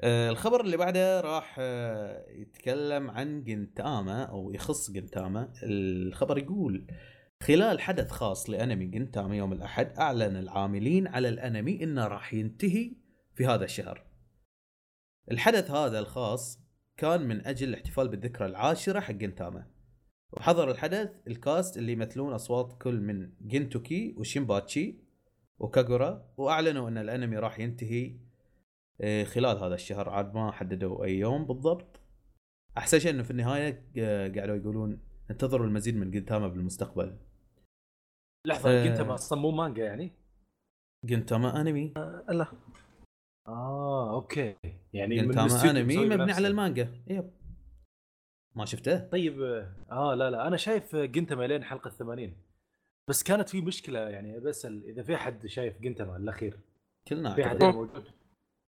آه، 0.00 0.30
الخبر 0.30 0.60
اللي 0.60 0.76
بعده 0.76 1.20
راح 1.20 1.56
آه، 1.58 2.30
يتكلم 2.30 3.10
عن 3.10 3.44
جنتاما 3.44 4.22
أو 4.22 4.50
يخص 4.50 4.90
جنتاما. 4.90 5.52
الخبر 5.62 6.38
يقول 6.38 6.86
خلال 7.42 7.80
حدث 7.80 8.10
خاص 8.10 8.50
لأنمي 8.50 8.86
جنتاما 8.86 9.36
يوم 9.36 9.52
الأحد 9.52 9.98
أعلن 9.98 10.36
العاملين 10.36 11.06
على 11.06 11.28
الأنمي 11.28 11.84
إنه 11.84 12.06
راح 12.06 12.34
ينتهي 12.34 12.92
في 13.40 13.46
هذا 13.46 13.64
الشهر. 13.64 14.02
الحدث 15.30 15.70
هذا 15.70 15.98
الخاص 15.98 16.60
كان 16.96 17.28
من 17.28 17.46
أجل 17.46 17.68
الاحتفال 17.68 18.08
بالذكرى 18.08 18.46
العاشرة 18.46 19.00
حق 19.00 19.12
جنتاما 19.12 19.66
وحضر 20.32 20.70
الحدث 20.70 21.10
الكاست 21.26 21.76
اللي 21.76 21.92
يمثلون 21.92 22.32
أصوات 22.32 22.82
كل 22.82 23.00
من 23.00 23.32
جنتوكي 23.40 24.14
وشيمباتشي 24.18 24.98
وكاغورا 25.58 26.32
وأعلنوا 26.36 26.88
أن 26.88 26.98
الأنمي 26.98 27.36
راح 27.36 27.60
ينتهي 27.60 28.16
إيه، 29.00 29.24
خلال 29.24 29.58
هذا 29.58 29.74
الشهر 29.74 30.08
عاد 30.10 30.34
ما 30.34 30.52
حددوا 30.52 31.04
أي 31.04 31.18
يوم 31.18 31.46
بالضبط. 31.46 32.00
أحسن 32.78 32.98
شيء 32.98 33.10
إنه 33.10 33.22
في 33.22 33.30
النهاية 33.30 33.90
آه، 33.98 34.28
قاعدوا 34.28 34.56
يقولون 34.56 35.00
انتظروا 35.30 35.66
المزيد 35.66 35.96
من 35.96 36.10
جنتاما 36.10 36.48
بالمستقبل. 36.48 37.18
لحظة 38.46 38.70
آه. 38.70 38.86
انت 38.86 39.00
أصلا 39.00 39.40
مو 39.40 39.50
مانجا 39.50 39.84
يعني؟ 39.84 40.12
جنتاما 41.04 41.60
أنمي. 41.60 41.92
لا. 42.28 42.46
آه 43.48 44.14
okay. 44.14 44.56
يعني 44.92 45.16
من 45.20 45.26
جنتاما 45.26 45.46
الاستوديو 45.46 45.70
انمي 45.80 45.96
مبني. 46.16 46.32
على 46.32 46.48
المانجا. 46.48 46.88
yep. 47.06 47.30
ما 48.56 48.64
شفته؟ 48.64 48.98
طيب 49.08 49.42
آه 49.90 50.14
لا 50.14 50.30
لا 50.30 50.46
أنا 50.46 50.56
شايف 50.56 50.96
جنتاما 50.96 51.46
لين 51.46 51.64
حلقة 51.64 51.90
80 51.90 52.36
بس 53.08 53.22
كانت 53.22 53.48
في 53.48 53.60
مشكلة 53.60 53.98
يعني 54.00 54.40
بسال 54.40 54.84
إذا 54.84 55.02
في 55.02 55.16
حد 55.16 55.46
شايف 55.46 55.80
جنتاما 55.80 56.16
الأخير 56.16 56.58
كلنا 57.08 57.34
في 57.34 57.44
حد. 57.44 57.64
موجود. 57.64 58.04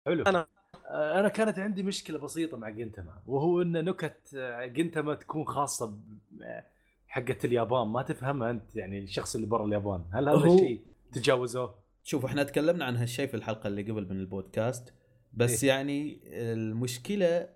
حلو. 0.06 0.24
أنا. 0.24 0.48
آه، 0.90 1.20
أنا 1.20 1.28
كانت 1.28 1.60
عندي 1.60 1.84
مشكلة 1.84 2.20
بسيطة 2.20 2.58
مع 2.58 2.70
جنتما 2.70 3.22
وهو 3.28 3.62
إن 3.62 3.86
نكت 3.86 4.34
آه، 4.36 4.66
جنتما 4.66 5.16
تكون 5.16 5.46
خاصة 5.46 5.86
ب- 5.86 6.42
آه، 6.42 6.66
حقة 7.08 7.38
اليابان. 7.44 7.88
ما 7.88 8.02
تفهمها 8.02 8.50
أنت 8.52 8.76
يعني 8.76 9.00
الشخص 9.00 9.36
اللي 9.36 9.48
برا 9.48 9.66
اليابان. 9.66 10.06
هل 10.14 10.30
هذا 10.30 10.38
الشيء 10.54 10.82
تجاوزوه؟ 11.12 11.76
شوف 12.04 12.26
إحنا 12.26 12.44
تكلمنا 12.44 12.86
عن 12.86 12.96
هالشيء 12.96 13.28
في 13.28 13.34
الحلقة 13.34 13.68
اللي 13.68 13.82
قبل 13.82 14.06
من 14.10 14.20
البودكاست 14.20 14.94
بس 15.34 15.64
إيه. 15.64 15.70
يعني 15.70 16.22
المشكلة 16.26 17.50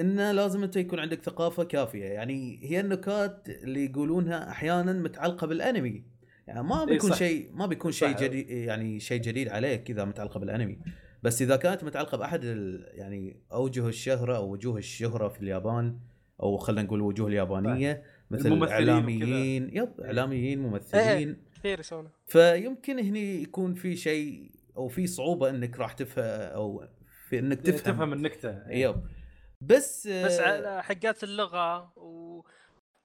إنه 0.00 0.32
لازم 0.32 0.62
أنت 0.62 0.76
يكون 0.76 0.98
عندك 0.98 1.22
ثقافة 1.22 1.64
كافية 1.64 2.04
يعني 2.04 2.60
هي 2.62 2.80
النكات 2.80 3.48
اللي 3.48 3.84
يقولونها 3.84 4.50
أحيانا 4.50 4.92
متعلقة 4.92 5.46
بالأنمي 5.46 6.04
يعني 6.46 6.62
ما 6.62 6.80
إيه 6.80 6.86
بيكون 6.86 7.10
صح. 7.10 7.16
شيء 7.16 7.50
ما 7.52 7.66
بيكون 7.66 7.92
شيء. 7.92 8.16
جديد 8.16 8.50
يعني 8.50 9.00
شيء 9.00 9.20
جديد 9.20 9.48
عليك 9.48 9.90
إذا 9.90 10.04
متعلقة 10.04 10.40
بالأنمي 10.40 10.78
بس 11.22 11.42
إذا 11.42 11.56
كانت 11.56 11.84
متعلقة 11.84 12.18
بأحد 12.18 12.44
يعني 12.92 13.40
أوجه 13.52 13.88
الشهرة 13.88 14.36
أو 14.36 14.52
وجوه 14.52 14.78
الشهرة 14.78 15.28
في 15.28 15.40
اليابان 15.40 15.98
أو 16.42 16.56
خلينا 16.56 16.82
نقول 16.82 17.00
وجوه 17.00 17.28
اليابانية 17.28 18.02
مثل 18.30 18.46
الممثلين 18.46 18.72
اعلاميين 18.72 19.68
يب 19.72 19.88
إيه. 20.00 20.06
إعلاميين 20.06 20.58
ممثلين 20.58 21.36
كثير 21.58 21.80
يسوونه. 21.80 22.10
فيمكن 22.26 22.98
هني 22.98 23.42
يكون 23.42 23.74
في 23.74 23.96
شيء 23.96 24.50
أو 24.76 24.88
في 24.88 25.06
صعوبة 25.06 25.50
إنك 25.50 25.78
راح 25.78 25.92
تفهم 25.92 26.24
أو 26.40 26.88
في 27.28 27.38
إنك 27.38 27.60
تفهم, 27.60 27.78
تفهم, 27.78 27.94
تفهم 27.94 28.12
النكتة 28.12 28.70
يب. 28.70 29.08
بس 29.60 30.06
بس 30.06 30.38
آه، 30.38 30.42
على 30.42 30.82
حقات 30.82 31.24
اللغة 31.24 31.98
و... 31.98 32.42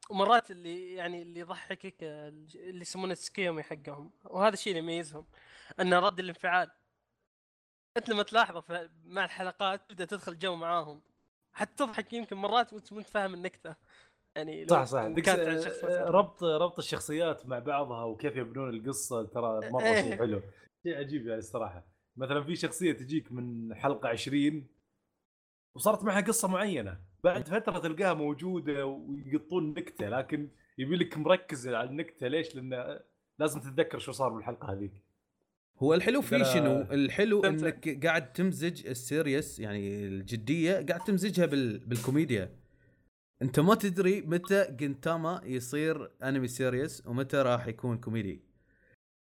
ومرات 0.10 0.52
اللي 0.52 0.94
يعني 0.94 1.22
اللي 1.22 1.39
يضحكك 1.39 1.96
اللي 2.04 2.82
يسمونه 2.82 3.12
السكيومي 3.12 3.63
حقهم 3.63 4.12
وهذا 4.24 4.54
الشيء 4.54 4.78
اللي 4.78 4.84
يميزهم 4.84 5.26
أن 5.80 5.94
رد 5.94 6.20
الانفعال. 6.20 6.72
أنت 7.98 8.10
لما 8.10 8.24
تلاحظه 8.24 8.62
في- 8.62 8.89
مع 9.06 9.26
الحلقات 9.26 9.89
تبدأ 9.89 10.06
تدخل 10.06 10.39
جو 10.39 10.56
معاهم. 10.56 11.02
حتى 11.54 11.86
تضحك 11.86 12.13
يمكن 12.13 12.36
مرات 12.36 12.74
وأنت 12.74 12.94
مو 12.94 13.02
فاهم 13.04 13.34
النكتة. 13.34 13.76
يعني 14.36 14.67
صح 14.67 14.84
صح 14.84 15.04
مثلاً. 15.08 16.10
ربط 16.10 16.43
ربط 16.43 16.78
الشخصيات 16.80 17.46
مع 17.48 17.60
بعضها 17.60 18.04
وكيف 18.04 18.36
يبنون 18.36 18.69
القصة 18.69 19.24
ترى 19.24 19.69
مرة 19.72 19.84
إيه. 19.84 20.02
شيء 20.02 20.15
حلو 20.17 20.41
شيء 20.84 20.98
عجيب 20.98 21.28
يعني 21.28 21.39
الصراحة 21.39 21.88
مثلا 22.17 22.43
في 22.43 22.56
شخصية 22.56 22.91
تجيك 22.91 23.32
من 23.32 23.76
حلقة 23.76 24.10
20 24.10 24.67
وصارت 25.76 26.04
معها 26.04 26.22
قصة 26.22 26.48
معينة 26.48 27.00
بعد 27.24 27.48
فترة 27.48 27.80
تلقاها 27.80 28.13
موجودة 28.13 28.86
ويقطون 28.86 29.74
نكتة 29.74 30.10
لكن 30.10 30.50
يبي 30.78 30.96
لك 30.96 31.17
مركز 31.17 31.67
على 31.67 31.89
النكتة 31.89 32.28
ليش؟ 32.28 32.56
لأن 32.56 33.00
لازم 33.39 33.60
تتذكر 33.60 34.00
شو 34.00 34.12
صار 34.12 34.30
بالحلقة 34.30 34.74
هذيك 34.74 34.91
هو 35.78 35.93
الحلو 35.93 36.22
فيه 36.22 36.43
ترى- 36.43 36.48
شنو؟ 36.54 36.82
الحلو. 36.82 37.43
إنك 37.46 38.06
قاعد 38.06 38.34
تمزج 38.34 38.88
ال 38.88 38.97
serious 38.97 39.60
يعني 39.60 40.06
الجدية 40.06 40.86
قاعد 40.86 41.00
تمزجها 41.04 41.46
بال... 41.46 41.78
بالكوميديا 41.80 42.62
انت 43.42 43.60
ما 43.60 43.76
تدري 43.76 44.22
متى 44.22 44.68
جنتاما 44.70 45.42
يصير 45.44 46.12
انمي 46.24 46.48
serious 46.47 47.08
ومتى 47.08 47.38
راح 47.38 47.68
يكون 47.68 47.98
كوميدي 47.98 48.42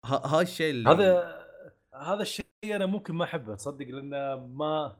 ه... 0.04 0.14
هاي 0.14 0.42
الشيء 0.42 0.70
اللي 0.70 0.90
هذا 0.90 1.42
هذا 1.94 2.22
الشيء 2.22 2.46
أنا 2.64 2.86
ممكن 2.86 3.14
ما 3.14 3.24
أحبه 3.24 3.54
تصدق؟ 3.54 3.86
لأن 3.86 4.34
ما 4.54 4.96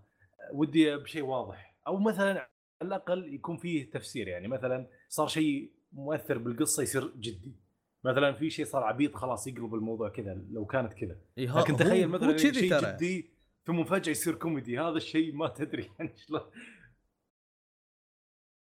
ودي 0.53 0.97
بشيء 0.97 1.23
واضح. 1.23 1.77
أو 1.87 1.99
مثلا 1.99 2.31
على 2.31 2.49
الأقل 2.83 3.35
يكون 3.35 3.57
فيه 3.57 3.91
تفسير 3.91 4.29
يعني. 4.29 4.49
مثلا 4.49 4.87
صار 5.09 5.29
شيء 5.29 5.73
مؤثر 5.93 6.39
بالقصة 6.39 6.83
يصير 6.83 7.13
جدي. 7.17 7.57
مثلا 8.05 8.33
في 8.33 8.51
شيء 8.51 8.65
صار 8.65 8.83
عبيط 8.85 9.15
خلاص 9.15 9.47
يقلب 9.47 9.75
الموضوع 9.75 10.09
كذا 10.09 10.35
لو 10.51 10.65
كانت 10.65 10.93
كذا. 10.93 11.17
لكن 11.37 11.77
تخيل 11.77 12.09
مثلا 12.09 12.37
شيء. 12.37 12.81
جدي 12.81 13.31
ثم 13.67 13.85
فجأة 13.85 14.11
يصير 14.11 14.35
كوميدي 14.35 14.79
هذا 14.79 14.97
الشيء 14.97 15.35
ما 15.35 15.49
تدري 15.49 15.91
يعني 15.99 16.13
شلون 16.17 16.41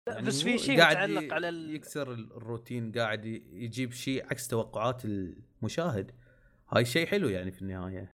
يعني 0.08 0.26
بس 0.26 0.42
في 0.42 0.58
شيء 0.58 0.78
قاعد 0.78 0.96
متعلق 0.96 1.34
على 1.34 1.48
ال... 1.48 1.74
يكسر 1.74 2.12
الروتين 2.12 2.92
قاعد 2.92 3.24
يجيب 3.24 3.92
شيء 3.92 4.24
عكس 4.24 4.48
توقعات 4.48 5.04
المشاهد. 5.04 6.12
هاي 6.68 6.84
شيء 6.84 7.06
حلو 7.06 7.28
يعني 7.28 7.52
في 7.52 7.62
النهاية. 7.62 8.12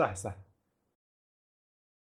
صح 0.00 0.14
صح. 0.14 0.36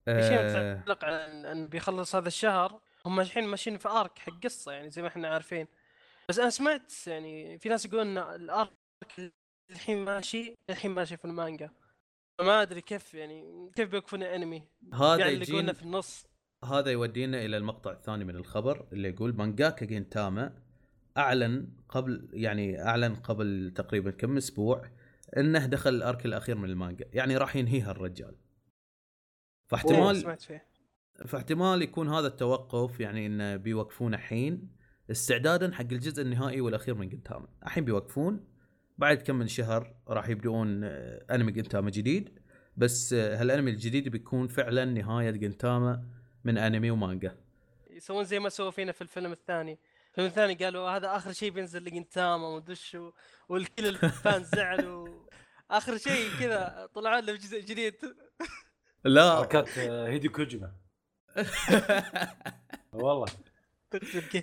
شيء 0.08 0.40
آه 0.40 0.76
متعلق 0.76 1.06
على 1.06 1.52
انه 1.52 1.68
بيخلص 1.68 2.16
هذا 2.16 2.28
الشهر 2.28 2.82
هم 3.06 3.20
الحين 3.20 3.44
ماشيين 3.44 3.78
في 3.78 3.90
ارك 3.90 4.20
حق 4.20 4.44
قصة 4.44 4.72
يعني 4.72 4.90
زي 4.90 5.02
ما 5.02 5.08
إحنا 5.08 5.28
عارفين. 5.28 5.68
بس 6.30 6.40
أنا 6.40 6.50
سمعت 6.50 7.08
يعني 7.08 7.58
في 7.58 7.70
ناس 7.70 7.86
يقولون 7.86 8.18
إن 8.18 8.42
الارك 8.42 8.74
الحين 9.72 10.06
ماشي 10.06 10.56
الحين 10.70 10.92
ماشي 10.92 11.18
في 11.18 11.26
المانجا. 11.26 11.70
فما 12.40 12.62
أدري 12.62 12.82
كيف 12.82 13.14
يعني 13.14 13.72
كيف 13.76 13.90
بيوقفون 13.90 14.24
الانمي 14.24 14.64
هذا 14.94 15.18
يعني 15.18 15.34
اللي 15.34 15.42
يجين 15.42 15.56
قلنا 15.56 15.74
في 15.74 15.84
النص. 15.84 16.28
هذا 16.64 16.92
يودينا 16.92 17.46
إلى 17.46 17.58
المقطع 17.58 17.92
الثاني 17.92 18.24
من 18.24 18.36
الخبر 18.36 18.86
اللي 18.94 19.10
يقول 19.10 19.36
مانجاكا 19.36 19.86
جينتاما 19.86 20.54
أعلن 21.18 21.68
قبل 21.90 22.30
يعني 22.34 22.82
أعلن 22.82 23.16
قبل 23.16 23.72
تقريبا 23.76 24.12
كم 24.12 24.38
أسبوع 24.38 24.90
إنه 25.38 25.66
دخل 25.66 25.90
الأرك 25.90 26.26
الأخير 26.26 26.58
من 26.58 26.70
المانجا. 26.70 27.06
يعني 27.14 27.38
راح 27.38 27.56
ينهيها 27.56 27.92
الرجال. 27.92 28.36
فاحتمال 29.68 30.18
سمعت 30.18 30.42
فيه. 30.42 30.66
فاحتمال 31.26 31.82
يكون 31.82 32.10
هذا 32.10 32.28
التوقف 32.28 33.00
يعني 33.00 33.26
انه 33.26 33.56
بيوقفون 33.56 34.14
الحين. 34.14 34.70
استعدادا 35.12 35.72
حق 35.72 35.82
الجزء 35.92 36.22
النهائي 36.22 36.62
والأخير 36.62 36.96
من 36.96 37.10
جنتاما 37.10 37.48
الحين 37.64 37.86
بيوقفون. 37.86 38.46
بعد 38.98 39.18
كم 39.18 39.36
من 39.36 39.48
شهر 39.48 39.96
راح 40.08 40.30
يبدؤون 40.30 40.84
آه، 40.84 41.26
أنمي 41.32 41.52
جنتاما 41.52 41.90
جديد. 41.90 42.40
بس 42.78 43.14
آه، 43.14 43.42
هالأنمي 43.42 43.72
الجديد 43.72 44.10
بيكون 44.10 44.48
فعلا 44.48 44.86
نهاية 44.86 45.32
جنتاما 45.32 46.04
من 46.44 46.58
أنمي 46.58 46.92
ومانجا. 46.92 47.38
يسوون 47.90 48.24
زي 48.24 48.40
ما 48.40 48.50
سووا 48.50 48.72
فينا 48.72 48.92
في 48.92 49.02
الفيلم 49.02 49.32
الثاني. 49.32 49.80
الفيلم 50.10 50.28
الثاني 50.28 50.54
قالوا 50.54 50.90
هذا 50.90 51.16
آخر 51.16 51.32
شيء 51.32 51.52
بينزل 51.52 51.84
لجنتاما 51.84 52.48
ودش 52.48 52.96
و- 52.96 53.12
والكل 53.50 53.86
الفان 53.88 54.44
زعلوا 54.44 55.28
آخر 55.72 55.98
شيء 55.98 56.30
كذا 56.40 56.90
طلعوا 56.94 57.22
له 57.22 57.36
جزء 57.36 57.60
جديد. 57.62 57.96
لا. 59.06 59.36
حركات 59.36 59.78
آه، 59.78 60.08
هيدي 60.08 60.30
كوجيما. 60.30 60.76
والله. 62.94 63.26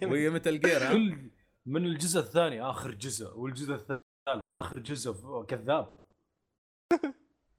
وهي 0.03 0.31
متل 0.31 0.61
جير 0.61 0.93
كل 0.93 1.31
من 1.67 1.87
الجزء 1.87 2.21
الثاني 2.21 2.63
آخر 2.63 2.91
جزء 2.91 3.37
والجزء 3.37 3.75
الثالث 3.75 4.03
آخر 4.63 4.79
جزء 4.79 5.43
كذاب. 5.49 6.01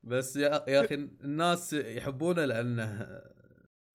بس 0.03 0.35
يا, 0.35 0.65
يا 0.67 0.85
أخي 0.85 0.95
الناس 0.95 1.73
يحبونه 1.73 2.45
لأنه 2.45 3.07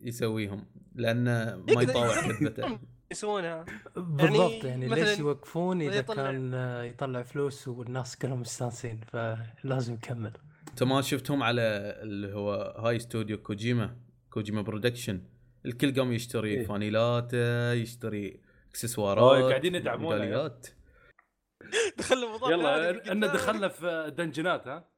يسويهم 0.00 0.66
لأنه 0.94 1.56
ما 1.74 1.82
يطاوع 1.82 2.20
كذبته 2.20 2.78
يسوونها. 3.12 3.64
بالضبط 3.96 4.64
يعني 4.64 4.86
مثلاً 4.86 5.04
ليش 5.04 5.18
يوقفون 5.18 5.82
إذا 5.82 5.94
يطلع- 5.98 6.14
كان 6.14 6.54
آه، 6.54 6.82
يطلع 6.82 7.22
فلوس 7.22 7.68
والناس 7.68 8.16
كلهم 8.16 8.40
مستانسين 8.40 9.00
فلازم 9.12 9.94
يكمل. 9.94 10.32
انت 10.68 10.82
ما 10.82 11.00
شفتهم 11.02 11.42
على 11.42 11.62
اللي 12.02 12.34
هو 12.34 12.52
هاي 12.78 12.96
استوديو 12.96 13.38
كوجيما 13.42 13.96
كوجيما 14.30 14.62
برودكشن. 14.62 15.22
الكل 15.66 15.94
قام 16.00 16.12
يشتري 16.12 16.50
إيه. 16.54 16.64
فانيلاته 16.66 17.72
يشتري 17.72 18.40
اكسسوارات 18.70 19.42
قاعدين 19.50 19.74
يدعمونه. 19.74 20.18
ميداليات. 20.18 20.66
دخلنا 21.98 22.26
يلا 22.50 23.12
ان 23.12 23.20
دخلنا 23.20 23.68
في 23.68 24.14
دنجنات 24.18 24.68
ها؟ 24.68 24.88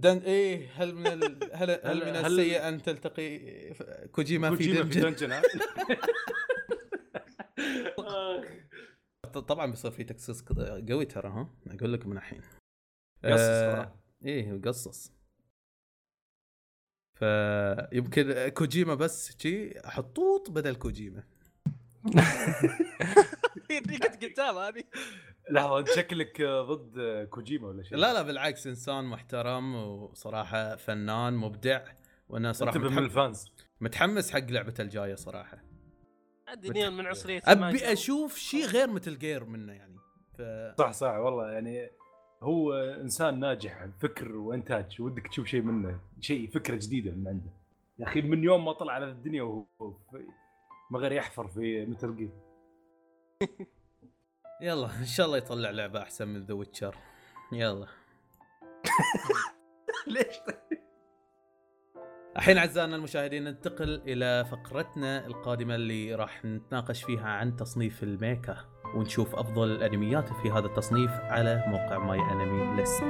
دن 0.00 0.18
إيه 0.18 0.68
هل 0.74 0.94
من 0.94 1.06
ال... 1.06 1.50
هل, 1.52 1.70
هل 1.84 1.96
من 1.96 2.16
هل- 2.16 2.26
السيء 2.26 2.68
أن 2.68 2.82
تلتقي 2.82 3.38
كوجيما 4.12 4.50
في 4.50 4.56
كوجيما 4.56 4.84
في 4.84 5.00
دنجن 5.00 5.10
دنجن 5.10 5.32
ها؟ 5.32 5.42
طبعا 9.48 9.66
بيصير 9.66 9.90
في 9.90 10.04
تكسيس 10.04 10.42
قوي 10.88 11.04
ترى 11.04 11.28
ها؟ 11.28 11.50
أقول 11.66 11.92
لك 11.92 12.06
من 12.06 12.16
الحين. 12.16 12.40
قصص 13.24 13.40
آه،. 13.40 13.98
إيه 14.24 14.60
قصص. 14.64 15.12
فيمكن 17.14 18.48
كوجيما 18.48 18.94
بس 18.94 19.38
شي 19.38 19.80
حطوط 19.88 20.50
بدل 20.50 20.74
كوجيما. 20.74 21.22
ريقة 23.90 24.26
قدام 24.26 24.58
هذه. 24.58 24.84
انت 25.78 25.88
شكلك 25.88 26.42
ضد 26.42 27.26
كوجيما 27.30 27.68
ولا 27.68 27.82
شيء. 27.82 27.98
لا 27.98 28.12
لا 28.12 28.22
بالعكس 28.22 28.66
إنسان 28.66 29.04
محترم 29.04 29.74
وصراحة 29.74 30.76
فنان 30.76 31.34
مبدع 31.34 31.84
وأنا 32.28 32.52
صراحة 32.52 32.76
انتبه 32.76 32.90
من 32.90 32.94
متحمس, 32.94 33.10
الفانز. 33.10 33.52
متحمس 33.80 34.30
حق 34.30 34.50
لعبته 34.50 34.82
الجاية 34.82 35.14
صراحة. 35.14 35.64
عادي 36.48 36.68
نيون 36.68 36.96
من 36.96 37.06
عنصريه 37.06 37.42
أبي. 37.44 37.92
أشوف 37.92 38.36
شيء 38.36 38.66
غير 38.66 38.90
مثل 38.90 39.18
جير 39.18 39.44
منه 39.44 39.72
يعني 39.72 39.96
ف... 40.38 40.42
صح 40.78 40.92
صح 40.92 41.10
والله 41.10 41.50
يعني 41.50 41.90
هو 42.42 42.74
إنسان 42.74 43.40
ناجح 43.40 43.86
فكر 44.00 44.36
وإنتاج 44.36 45.02
ودك 45.02 45.26
تشوف 45.26 45.46
شيء 45.46 45.62
منه 45.62 46.00
شيء 46.20 46.50
فكرة 46.50 46.74
جديدة 46.76 47.10
من 47.10 47.28
عنده. 47.28 47.50
يا 47.98 48.04
أخي 48.04 48.22
من 48.22 48.44
يوم 48.44 48.64
ما 48.64 48.72
طلع 48.72 48.92
على 48.92 49.04
الدنيا 49.10 49.42
وهو 49.42 49.96
ما 50.90 50.98
غير 50.98 51.12
يحفر 51.12 51.48
في 51.48 51.86
مثل 51.86 52.16
جير 52.16 52.30
يلا 54.62 54.98
إن 55.00 55.06
شاء 55.06 55.26
الله 55.26 55.38
يطلع 55.38 55.70
لعبة 55.70 56.02
أحسن 56.02 56.28
من 56.28 56.44
ذا 56.44 56.54
ويتشر 56.54 56.96
يلا. 57.52 57.86
ليش 60.06 60.36
الحين 62.36 62.58
أعزائنا 62.58 62.96
المشاهدين 62.96 63.44
ننتقل 63.44 64.02
إلى 64.06 64.44
فقرتنا 64.44 65.26
القادمة 65.26 65.74
اللي 65.74 66.14
راح 66.14 66.44
نتناقش 66.44 67.02
فيها 67.04 67.28
عن 67.28 67.56
تصنيف 67.56 68.02
الميكا 68.02 68.56
ونشوف 68.94 69.34
أفضل 69.34 69.70
الأنميات 69.70 70.28
في 70.28 70.50
هذا 70.50 70.66
التصنيف 70.66 71.10
على 71.10 71.64
موقع 71.66 71.98
ماي 71.98 72.20
انمي 72.20 72.76
ليست 72.76 73.04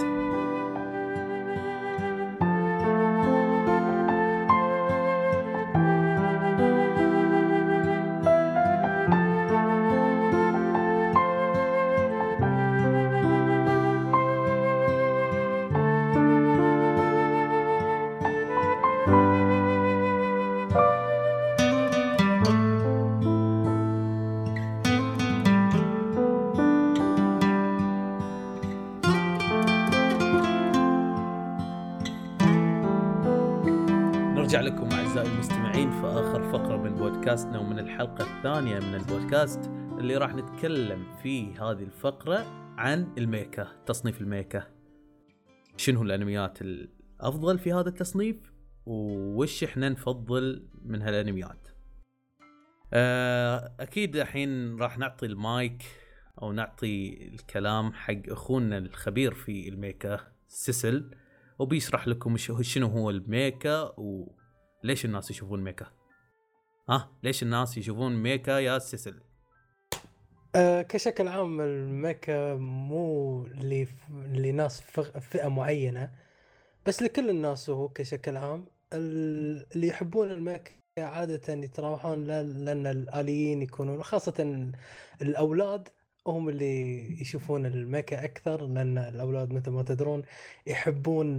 بودكاستنا 37.36 37.58
ومن 37.58 37.78
الحلقة 37.78 38.36
الثانية 38.36 38.78
من 38.78 38.94
البودكاست 38.94 39.60
اللي 39.98 40.16
راح 40.16 40.34
نتكلم 40.34 41.16
في 41.22 41.54
هذه 41.54 41.82
الفقرة 41.82 42.38
عن 42.78 43.14
الميكا 43.18 43.68
تصنيف 43.86 44.20
الميكا. 44.20 44.66
شنو 45.76 46.02
الأنميات 46.02 46.62
الأفضل 46.62 47.58
في 47.58 47.72
هذا 47.72 47.88
التصنيف؟ 47.88 48.36
وش 48.86 49.64
إحنا 49.64 49.88
نفضل 49.88 50.68
من 50.82 51.02
هالأنميات؟ 51.02 51.68
آه، 52.92 53.74
أكيد 53.80 54.16
الحين 54.16 54.76
راح 54.76 54.98
نعطي 54.98 55.26
المايك 55.26 55.82
أو 56.42 56.52
نعطي 56.52 57.26
الكلام 57.26 57.92
حق 57.92 58.28
أخونا 58.28 58.78
الخبير 58.78 59.34
في 59.34 59.68
الميكا 59.68 60.20
سيسل. 60.48 61.10
وبيشرح 61.58 62.08
لكم 62.08 62.36
شنو 62.36 62.86
هو 62.86 63.10
الميكا 63.10 63.92
وليش 63.96 65.04
الناس 65.04 65.30
يشوفون 65.30 65.62
ميكا. 65.62 65.95
ها 66.88 67.08
ليش 67.22 67.42
الناس 67.42 67.78
يشوفون 67.78 68.16
ميكا 68.22 68.50
يا 68.58 68.78
سيسل؟ 68.78 69.20
آه، 70.56 70.82
كشكل 70.82 71.28
عام 71.28 71.60
الميكا 71.60 72.54
مو 72.54 73.44
لناس 74.34 74.80
فئة 75.20 75.48
معينة 75.48 76.10
بس 76.86 77.02
لكل 77.02 77.30
الناس 77.30 77.70
هو 77.70 77.88
كشكل 77.88 78.36
عام. 78.36 78.64
ال- 78.92 79.66
اللي 79.76 79.86
يحبون 79.88 80.30
الميكا 80.30 80.70
عادة 80.98 81.54
يتراوحون 81.54 82.24
لأن 82.24 82.86
الآليين 82.86 83.62
يكونون 83.62 84.02
خاصة 84.02 84.68
الأولاد 85.22 85.88
هم 86.26 86.48
اللي 86.48 87.20
يشوفون 87.20 87.66
الميكا 87.66 88.24
أكثر 88.24 88.66
لأن 88.66 88.98
الأولاد 88.98 89.52
مثل 89.52 89.70
ما 89.70 89.82
تدرون 89.82 90.22
يحبون 90.66 91.38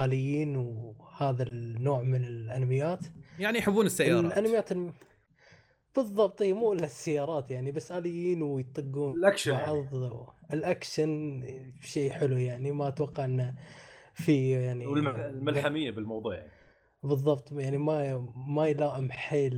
ال- 0.00 0.04
الآليين 0.04 0.56
وهذا 0.56 1.42
النوع 1.42 2.02
من 2.02 2.24
الأنميات. 2.24 3.00
يعني 3.38 3.58
يحبون 3.58 3.86
السيارات. 3.86 4.24
الأنميات 4.24 4.72
الم... 4.72 4.92
بالضبط 5.96 6.42
إي 6.42 6.52
مو 6.52 6.72
إلا 6.72 6.84
السيارات 6.84 7.50
يعني 7.50 7.72
بس 7.72 7.92
آليين 7.92 8.42
ويطقون 8.42 9.14
الأكشن 9.14 9.52
بعض 9.52 9.94
يعني. 9.94 10.26
الأكشن 10.52 11.42
شيء 11.80 12.10
حلو 12.10 12.36
يعني 12.36 12.72
ما 12.72 12.88
أتوقع 12.88 13.24
إنه 13.24 13.54
في 14.14 14.50
يعني 14.50 14.84
الملحمية 14.84 15.90
بالموضوع 15.90 16.34
يعني. 16.34 16.50
بالضبط 17.02 17.52
يعني 17.52 17.78
ما 17.78 18.18
ما 18.46 18.66
يلائم 18.66 19.10
حيل 19.12 19.52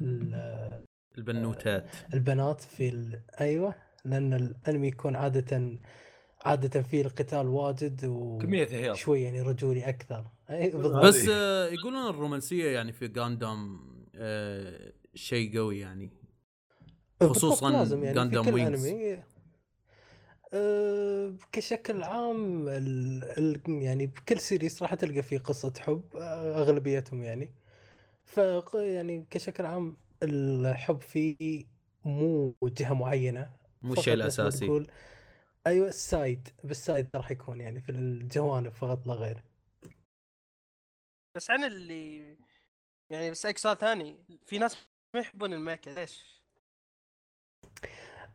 ال- 0.00 0.84
البنوتات. 1.18 1.86
البنات 2.14 2.60
في 2.60 2.88
ال... 2.88 3.20
أيوه 3.40 3.74
لأن 4.04 4.34
الأنمي 4.34 4.88
يكون 4.88 5.16
عادة 5.16 5.78
عادة 6.44 6.82
فيه 6.82 7.02
القتال 7.02 7.46
واجد 7.46 8.04
و 8.04 8.38
كمية 8.38 8.66
هياط. 8.70 8.96
شوي 8.96 9.22
يعني 9.22 9.40
رجولي 9.40 9.88
أكثر. 9.88 10.24
اي 10.50 10.70
بالضبط. 10.70 11.04
بس 11.04 11.16
هذه. 11.16 11.30
آه 11.32 11.66
يقولون 11.68 12.06
الرومانسية 12.10 12.70
يعني 12.70 12.92
في 12.92 13.12
غاندام 13.18 13.80
آه 14.14 14.92
شيء 15.14 15.58
قوي 15.58 15.78
يعني. 15.78 16.10
بالضبط 17.20 17.36
خصوصاً 17.36 17.70
لازم 17.70 18.04
يعني 18.04 18.30
في 18.30 18.52
Wings. 18.52 18.86
أنمي. 18.86 19.22
أه 20.52 21.34
كشكل 21.52 22.02
عام 22.02 22.68
ال 22.68 23.24
ال 23.38 23.60
يعني 23.68 24.06
بكل 24.06 24.38
سيريس 24.38 24.82
راح 24.82 24.94
تلقى 24.94 25.22
فيه 25.22 25.38
قصة 25.38 25.72
حب 25.78 26.02
آه، 26.16 26.62
أغلبيتهم 26.62 27.22
يعني. 27.22 27.50
ف 28.24 28.40
يعني 28.74 29.26
كشكل 29.30 29.66
عام 29.66 29.96
الحب 30.22 31.00
فيه 31.00 31.64
مو 32.04 32.54
جهة 32.62 32.94
معينة. 32.94 33.50
مو 33.82 33.92
الشيء 33.92 34.14
الأساسي. 34.14 34.66
تقول 34.66 34.86
أيوه 35.66 35.88
ال 35.88 35.98
side. 35.98 36.48
بال 36.64 36.79
side 36.79 37.08
راح 37.14 37.30
يكون 37.30 37.60
يعني 37.60 37.80
في 37.80 37.92
الجوانب 37.92 38.72
فقط 38.72 39.06
لا 39.06 39.14
غير. 39.14 39.42
بس 41.36 41.50
عن 41.50 41.64
اللي 41.64 42.36
يعني 43.10 43.30
بسألك 43.30 43.58
سؤال 43.58 43.78
ثاني. 43.78 44.16
في 44.46 44.58
ناس 44.58 44.76
ما 45.14 45.20
يحبون 45.20 45.52
ال 45.52 45.58
mecha 45.58 45.90
ليش؟ 45.90 46.42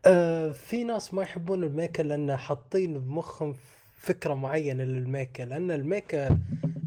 آه 0.06 0.52
في 0.52 0.84
ناس 0.84 1.14
ما 1.14 1.22
يحبون 1.22 1.64
ال 1.64 1.70
mecha 1.70 2.02
لأن 2.02 2.38
حاطين 2.38 3.00
بمخهم 3.00 3.56
فكرة 3.96 4.34
معينة 4.34 4.84
لل 4.84 5.01
mecha 5.01 5.44
لأن 5.44 5.72
ال 5.72 5.83
mecha 5.83 6.40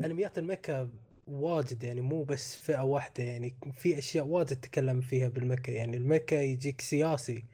أنميات 0.04 0.38
ال 0.38 0.47
mecha 0.47 0.90
واجد 1.26 1.82
يعني 1.84 2.00
مو 2.00 2.22
بس 2.24 2.56
فئة 2.56 2.82
واحدة 2.84 3.24
يعني. 3.24 3.54
في 3.76 3.98
أشياء 3.98 4.26
واجد 4.26 4.60
تتكلم 4.60 5.00
فيها 5.00 5.28
بال 5.28 5.41
mecha 5.41 5.72
يعني 5.72 5.96
ال 5.96 6.02
mecha 6.02 6.34
يجيك 6.34 6.80
سياسي. 6.80 7.44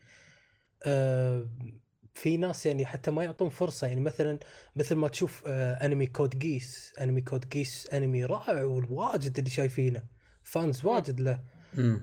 آه 0.87 1.49
في 2.19 2.37
ناس 2.37 2.67
يعني 2.67 2.87
حتى 2.87 3.11
ما 3.11 3.25
يعطون 3.25 3.49
فرصة 3.49 3.87
يعني 3.87 4.01
مثلا 4.01 4.39
مثل 4.77 4.95
ما 4.95 5.09
تشوف 5.09 5.43
آه 5.47 5.75
أنمي 5.87 6.07
Code 6.07 6.39
Geass 6.39 6.93
أنمي 7.01 7.21
Code 7.21 7.49
Geass 7.49 7.89
أنمي 7.93 8.25
رائع 8.25 8.63
والواجد 8.65 9.39
اللي 9.39 9.51
شايفينه 9.51 10.03
fans 10.43 10.85
واجد 10.85 11.21
له. 11.21 11.41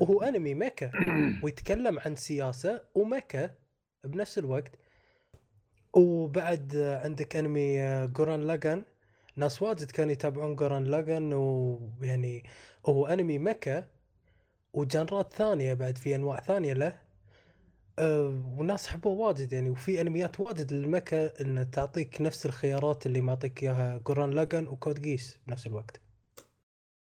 وهو 0.01 0.21
أنمي 0.21 0.53
mecha 0.53 0.91
ويتكلم 1.43 1.99
عن 1.99 2.15
سياسة 2.15 2.81
و 2.95 3.05
mecha 3.05 3.55
بنفس 4.03 4.37
الوقت. 4.37 4.71
وبعد 5.93 6.75
عندك 7.03 7.35
أنمي 7.35 8.07
Gurren 8.07 8.41
Lagann 8.41 8.83
ناس 9.35 9.61
واجد 9.61 9.91
كانوا 9.91 10.11
يتابعون 10.11 10.55
Gurren 10.55 10.83
Lagann 10.83 11.33
ويعني 11.33 12.43
هو 12.85 13.05
أنمي 13.07 13.37
mecha 13.39 13.87
وجانرات 14.73 15.33
ثانية 15.33 15.73
بعد 15.73 15.97
في 15.97 16.15
أنواع 16.15 16.39
ثانية 16.39 16.73
له. 16.73 17.04
أه 17.99 18.43
وناس 18.57 18.87
حبوه 18.87 19.13
واجد 19.13 19.53
يعني 19.53 19.69
وفي 19.69 20.01
أنميات 20.01 20.39
واجد 20.39 20.73
للميكا 20.73 21.41
ان 21.41 21.71
تعطيك 21.71 22.21
نفس 22.21 22.45
الخيارات 22.45 23.05
اللي 23.05 23.21
معطيك 23.21 23.63
إياها 23.63 23.97
جوران 23.97 24.31
لاجان 24.31 24.67
وكود 24.67 25.01
جيس 25.01 25.37
بنفس 25.47 25.67
الوقت. 25.67 26.01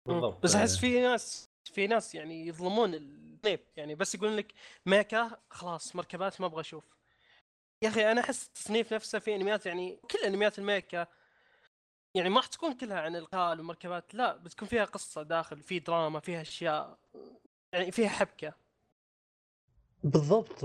بالضبط. 0.07 0.42
بس 0.42 0.55
أحس 0.55 0.76
آه، 0.76 0.80
في 0.80 1.01
ناس 1.01 1.49
في 1.64 1.86
ناس 1.86 2.14
يعني 2.14 2.47
يظلمون 2.47 2.95
النيب 2.95 3.61
يعني 3.76 3.95
بس 3.95 4.14
يقولون 4.14 4.36
لك 4.36 4.53
ميكا 4.86 5.30
خلاص 5.51 5.97
مركبات 5.97 6.40
ما 6.40 6.47
أبغى 6.47 6.61
أشوف. 6.61 6.84
يا 7.84 7.88
أخي 7.88 8.12
أنا 8.12 8.20
أحس 8.20 8.47
التصنيف 8.47 8.95
نفسه 8.95 9.18
في 9.18 9.34
أنميات 9.34 9.66
يعني 9.66 9.99
كل 10.11 10.18
أنميات 10.26 10.59
الميكا 10.59 11.07
يعني 12.16 12.28
ما 12.28 12.36
راح 12.36 12.47
تكون 12.47 12.72
كلها 12.76 13.01
عن 13.01 13.16
القتال 13.16 13.61
ومركبات 13.61 14.14
لا 14.14 14.36
بتكون 14.36 14.68
فيها 14.68 14.84
قصة 14.84 15.22
داخل 15.22 15.62
في 15.62 15.78
دراما 15.78 16.20
فيها 16.20 16.42
أشياء 16.42 16.99
يعني 17.72 17.92
فيها 17.92 18.09
حبكة. 18.09 18.63
بالضبط 20.05 20.59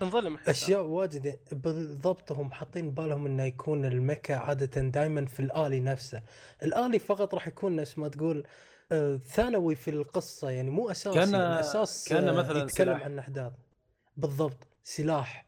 تنظلم 0.00 0.34
أحسها. 0.34 0.50
أشياء 0.50 0.82
واجد 0.82 1.38
بالضبط 1.52 2.32
هم 2.32 2.52
حاطين 2.52 2.90
بالهم 2.90 3.26
إنه 3.26 3.42
يكون 3.44 3.84
الميكا 3.84 4.36
عادة 4.36 4.80
دائما 4.82 5.26
في 5.26 5.40
الالي 5.40 5.80
نفسه. 5.80 6.22
الالي 6.62 6.98
فقط 6.98 7.34
راح 7.34 7.48
يكون 7.48 7.76
نفس 7.76 7.98
ما 7.98 8.08
تقول 8.08 8.46
آه، 8.92 9.16
ثانوي 9.16 9.74
في 9.74 9.90
القصة 9.90 10.50
يعني 10.50 10.70
مو 10.70 10.90
اساسي 10.90 11.20
كأنه- 11.20 11.34
الأساس 11.34 12.08
كأنه 12.08 12.30
آه، 12.30 12.34
مثلاً 12.34 12.58
يتكلم 12.62 12.68
سلاح. 12.68 13.02
عن 13.04 13.18
احداث 13.18 13.52
بالضبط 14.16 14.66
سلاح. 14.84 15.46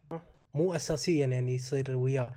مو 0.54 0.74
اساسيا 0.74 1.26
يعني 1.26 1.54
يصير 1.54 1.96
وياه. 1.96 2.32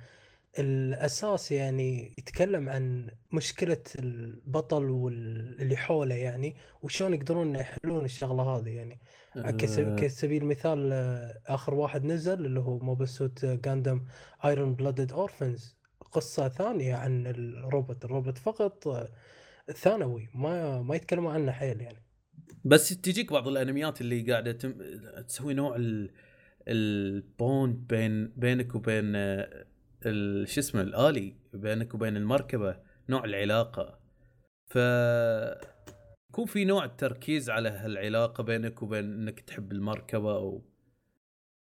الأساس 0.58 1.52
يعني 1.52 2.14
يتكلم 2.18 2.68
عن 2.68 3.10
مشكلة 3.32 3.82
البطل 3.98 4.90
واللي 4.90 5.76
حوله 5.76 6.14
يعني 6.14 6.56
وشلون 6.82 7.14
يقدرون 7.14 7.56
يحلون 7.56 8.04
الشغلة 8.04 8.42
هذه 8.42 8.68
يعني. 8.68 9.00
آه، 9.36 9.50
كسبيل 9.96 10.42
المثال 10.42 10.92
آه، 10.92 11.40
آخر 11.46 11.74
واحد 11.74 12.04
نزل 12.04 12.46
اللي 12.46 12.60
هو 12.60 12.78
Mobile 12.78 13.08
Suit 13.08 13.44
Gundam 13.44 14.04
Iron-Blooded 14.44 15.12
Orphans 15.12 15.76
قصة 16.12 16.48
ثانية 16.48 16.94
عن 16.94 17.26
الروبوت 17.26 18.04
الروبوت 18.04 18.38
فقط 18.38 18.88
آه، 18.88 19.08
ثانوي 19.72 20.28
ما 20.34 20.82
ما 20.82 20.96
يتكلموا 20.96 21.32
عنه 21.32 21.52
حيل 21.52 21.80
يعني. 21.80 22.02
بس 22.64 22.88
تجيك 22.88 23.32
بعض 23.32 23.48
الأنميات 23.48 24.00
اللي 24.00 24.32
قاعدة 24.32 24.52
تم... 24.52 24.74
تسوي 25.28 25.54
نوع 25.54 25.76
ال... 25.76 26.10
ال 26.68 26.92
bond 26.92 27.86
بين 27.86 28.32
بينك 28.36 28.74
وبين 28.74 29.16
آه،. 29.16 29.64
شو 30.46 30.60
اسمه 30.60 30.80
الآلي 30.80 31.36
بينك 31.52 31.94
وبين 31.94 32.16
المركبة 32.16 32.76
نوع 33.08 33.24
العلاقة. 33.24 34.00
ف 34.66 34.76
يكون 36.30 36.46
في 36.46 36.64
نوع 36.64 36.84
التركيز 36.84 37.50
على 37.50 37.68
هالعلاقة 37.68 38.42
بينك 38.42 38.82
وبين 38.82 39.04
إنك 39.04 39.40
تحب 39.40 39.72
المركبة 39.72 40.36
أو 40.36 40.64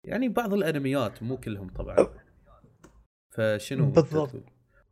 يعني 0.03 0.29
بعض 0.29 0.53
الأنميات 0.53 1.23
مو 1.23 1.37
كلهم 1.37 1.69
طبعا. 1.69 1.97
فشنو 3.29 3.91
بالضبط. 3.91 4.43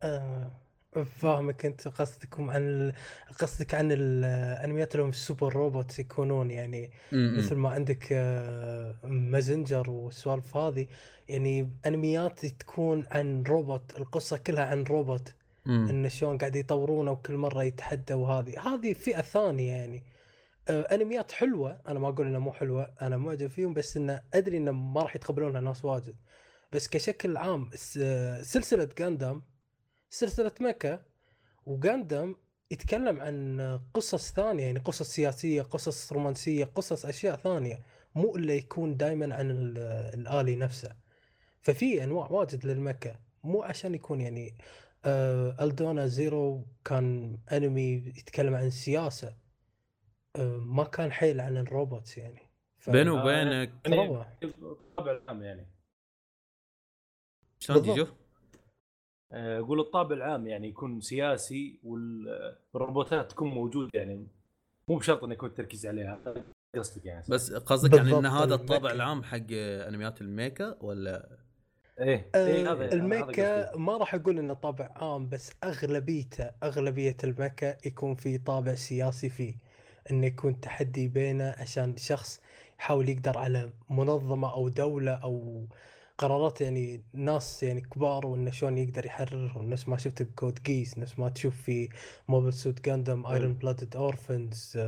آه، 0.02 0.67
فاهمك 1.04 1.66
انت 1.66 1.88
قصدكم 1.88 2.50
عن 2.50 2.62
ال- 2.68 2.92
قصدك 3.38 3.74
عن 3.74 3.92
الانميات 3.92 4.94
اللي 4.94 5.04
هم 5.04 5.10
ال 5.10 5.17
super 5.17 5.52
robot 5.52 5.98
يكونون 5.98 6.50
يعني 6.50 6.90
م-م. 7.12 7.38
مثل 7.38 7.54
ما 7.54 7.68
عندك 7.70 8.06
آه، 8.12 8.94
مازنجر 9.04 9.90
والسوالف 9.90 10.56
هذه 10.56 10.86
يعني 11.28 11.70
انميات 11.86 12.46
تكون 12.46 13.06
عن 13.10 13.42
روبوت 13.42 13.98
القصة 13.98 14.36
كلها 14.36 14.64
عن 14.64 14.82
روبوت 14.84 15.34
م. 15.66 15.70
إن 15.88 16.08
شلون 16.08 16.38
قاعد 16.38 16.56
يطورونه 16.56 17.10
وكل 17.10 17.36
مرة 17.36 17.62
يتحدى 17.64 18.14
وهذه 18.14 18.60
هذه 18.74 18.92
فئة 18.92 19.20
ثانية 19.22 19.72
يعني 19.72 20.02
آه، 20.68 20.82
انميات 20.82 21.32
حلوة 21.32 21.80
أنا 21.88 21.98
ما 21.98 22.08
أقول 22.08 22.26
إنها 22.26 22.38
مو 22.40 22.52
حلوة 22.52 22.90
أنا 23.02 23.16
معجب 23.16 23.46
فيهم 23.46 23.74
بس 23.74 23.96
انه 23.96 24.22
أدري 24.34 24.56
انه 24.56 24.72
ما 24.72 25.02
راح 25.02 25.16
يتقبلونها 25.16 25.60
ناس 25.60 25.84
واجد 25.84 26.14
بس 26.72 26.88
كشكل 26.88 27.36
عام 27.36 27.70
سلسلة 28.42 28.88
جاندام 28.98 29.42
سلسلة 30.10 30.52
ميكا 30.60 31.02
وجاندام 31.66 32.36
يتكلم 32.70 33.20
عن 33.20 33.60
قصص 33.94 34.32
ثانية 34.32 34.64
يعني 34.64 34.78
قصص 34.78 35.08
سياسية 35.10 35.62
قصص 35.62 36.12
رومانسية 36.12 36.64
قصص 36.64 37.06
أشياء 37.06 37.36
ثانية 37.36 37.82
مو 38.14 38.36
إلا 38.36 38.54
يكون 38.54 38.96
دائما 38.96 39.34
عن 39.34 39.50
ال- 39.50 39.78
الآلي 40.20 40.56
نفسه 40.56 40.96
ففي 41.60 42.04
أنواع 42.04 42.30
واجد 42.30 42.66
لل 42.66 42.80
mecha 42.80 43.16
مو 43.44 43.62
عشان 43.62 43.94
يكون 43.94 44.20
يعني 44.20 44.58
آه 45.04 45.56
Aldnoah.Zero 45.64 46.66
كان 46.84 47.38
انمي 47.52 47.92
يتكلم 48.06 48.54
عن 48.54 48.66
السياسة 48.66 49.36
آه 50.36 50.56
ما 50.56 50.84
كان 50.84 51.12
حيل 51.12 51.40
عن 51.40 51.56
ال 51.56 51.65
robots 51.65 52.18
يعني 52.18 52.40
ف- 52.78 52.90
بينه 52.90 53.18
آه، 53.18 53.22
وبينك 53.22 53.72
يعني. 53.86 54.24
الطابع 54.44 55.12
العام 55.12 55.42
يعني 55.42 55.66
شلون 57.58 57.78
بالضبط. 57.82 58.14
تجو؟ 59.30 59.38
آه، 59.38 59.58
أقول 59.58 59.80
الطابع 59.80 60.16
العام 60.16 60.46
يعني 60.46 60.68
يكون 60.68 61.00
سياسي 61.00 61.78
وال- 61.84 62.56
والروبوتات 62.74 63.30
تكون 63.30 63.48
موجودة 63.48 63.90
يعني 63.94 64.26
مو 64.88 64.96
بشرط 64.96 65.24
إنه 65.24 65.32
يكون 65.32 65.48
التركيز 65.48 65.86
عليها 65.86 66.18
قصدك 66.76 67.06
يعني 67.06 67.24
بس 67.28 67.52
قصدك 67.52 67.96
يعني 67.96 68.18
إن 68.18 68.26
هذا 68.26 68.54
الطابع. 68.54 68.90
العام 68.90 69.22
حق 69.22 69.46
أنميات 69.52 70.20
الميكا 70.20 70.76
ولا 70.80 71.38
إيه 72.00 72.30
آه 72.34 72.46
إيه، 72.46 72.72
هذا- 72.72 72.86
هذا 72.86 72.94
الميكا. 72.94 73.76
ما 73.76 73.96
راح 73.96 74.14
أقول 74.14 74.38
إنه 74.38 74.54
طابع 74.54 74.90
عام 74.96 75.28
بس 75.28 75.52
أغلبيته 75.64 76.50
أغلبية 76.62 77.16
الميكا 77.24 77.76
يكون 77.86 78.14
في 78.14 78.38
طابع 78.38 78.74
سياسي 78.74 79.28
فيه 79.28 79.54
إنه 80.10 80.26
يكون 80.26 80.60
تحدي 80.60 81.08
بينه 81.08 81.54
عشان 81.58 81.96
شخص 81.96 82.40
يحاول 82.78 83.08
يقدر 83.08 83.38
على 83.38 83.70
منظمة 83.90 84.52
أو 84.54 84.68
دولة 84.68 85.12
أو 85.12 85.66
قرارات 86.18 86.60
يعني 86.60 87.04
ناس 87.12 87.62
يعني 87.62 87.80
كبار 87.80 88.26
وإنه 88.26 88.50
شلون 88.50 88.78
يقدر 88.78 89.06
يحررهم 89.06 89.70
نفس 89.70 89.88
ما 89.88 89.96
شفت 89.96 90.22
بكود 90.22 90.62
جيس 90.62 90.98
نفس 90.98 91.18
ما 91.18 91.28
تشوف 91.28 91.62
في 91.62 91.88
Mobile 92.28 92.52
Suit 92.52 92.80
Gundam 92.84 93.26
Iron-Blooded 93.26 93.96
Orphans 93.96 94.78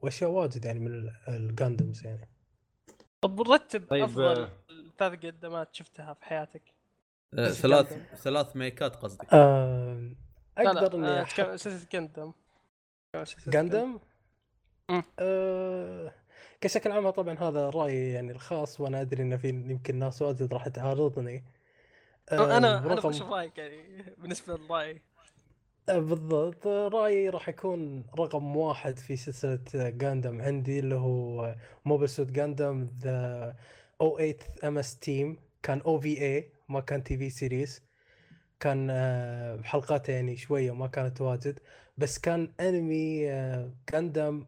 واشياء 0.00 0.30
واجد 0.30 0.64
يعني 0.64 0.78
من 0.80 0.86
ال- 0.86 1.16
ال 1.28 1.38
Gundams 1.38 2.06
يعني 2.06 2.28
طب 3.20 3.40
رتب 3.40 3.86
طيب، 3.90 4.04
أفضل 4.04 4.42
آه. 4.42 4.50
ثلاث 4.98 5.18
جاندامات 5.26 5.74
شفتها 5.74 6.14
في 6.14 6.24
حياتك 6.24 6.62
آه، 7.34 7.48
ثلاث 7.48 7.90
Gundam. 7.90 8.04
ثلاث 8.16 8.56
ميكات 8.56 8.96
قصدك 8.96 9.34
آه 9.34 10.12
أقدر 10.58 10.94
إني 10.94 11.06
آه، 11.06 11.56
سلسله 11.56 11.86
Gundam. 13.52 13.98
أه 15.18 16.12
كشكل 16.60 16.92
عام 16.92 17.10
طبعا 17.10 17.38
هذا 17.38 17.70
رأيي 17.70 18.12
يعني 18.12 18.32
الخاص 18.32 18.80
وأنا 18.80 19.00
أدري 19.00 19.22
إن 19.22 19.36
في 19.36 19.48
يمكن 19.48 19.98
ناس 19.98 20.22
واجد 20.22 20.54
راح 20.54 20.68
تعارضني 20.68 21.44
أه 22.32 22.56
أنا 22.56 22.78
أنا 22.78 22.94
بشوف 22.94 23.30
رأيك 23.30 23.58
يعني 23.58 24.04
بالنسبة 24.18 24.56
لرأيي. 24.56 25.00
آه، 25.88 25.98
بالضبط. 25.98 26.66
رأيي 26.66 27.28
راح 27.28 27.48
يكون 27.48 28.04
رقم 28.18 28.56
واحد 28.56 28.98
في 28.98 29.16
سلسلة 29.16 29.60
Gundam 29.74 30.40
عندي 30.40 30.78
اللي 30.78 30.94
هو 30.94 31.54
Mobile 31.84 32.08
Suit 32.08 32.30
Gundam 32.30 32.88
The 33.02 33.56
O 34.00 34.16
8 34.18 34.36
MS 34.64 34.98
Team 34.98 35.38
كان 35.62 35.80
OVA 35.80 36.52
ما 36.68 36.80
كان 36.80 37.04
TV 37.04 37.30
series 37.30 37.82
كان 38.60 38.88
آه، 38.90 39.62
حلقاته 39.62 40.12
يعني 40.12 40.36
شوية 40.36 40.74
ما 40.74 40.86
كانت 40.86 41.20
واجد. 41.20 41.58
بس 41.98 42.18
كان 42.18 42.52
أنمي 42.60 43.26
Gundam 43.92 44.46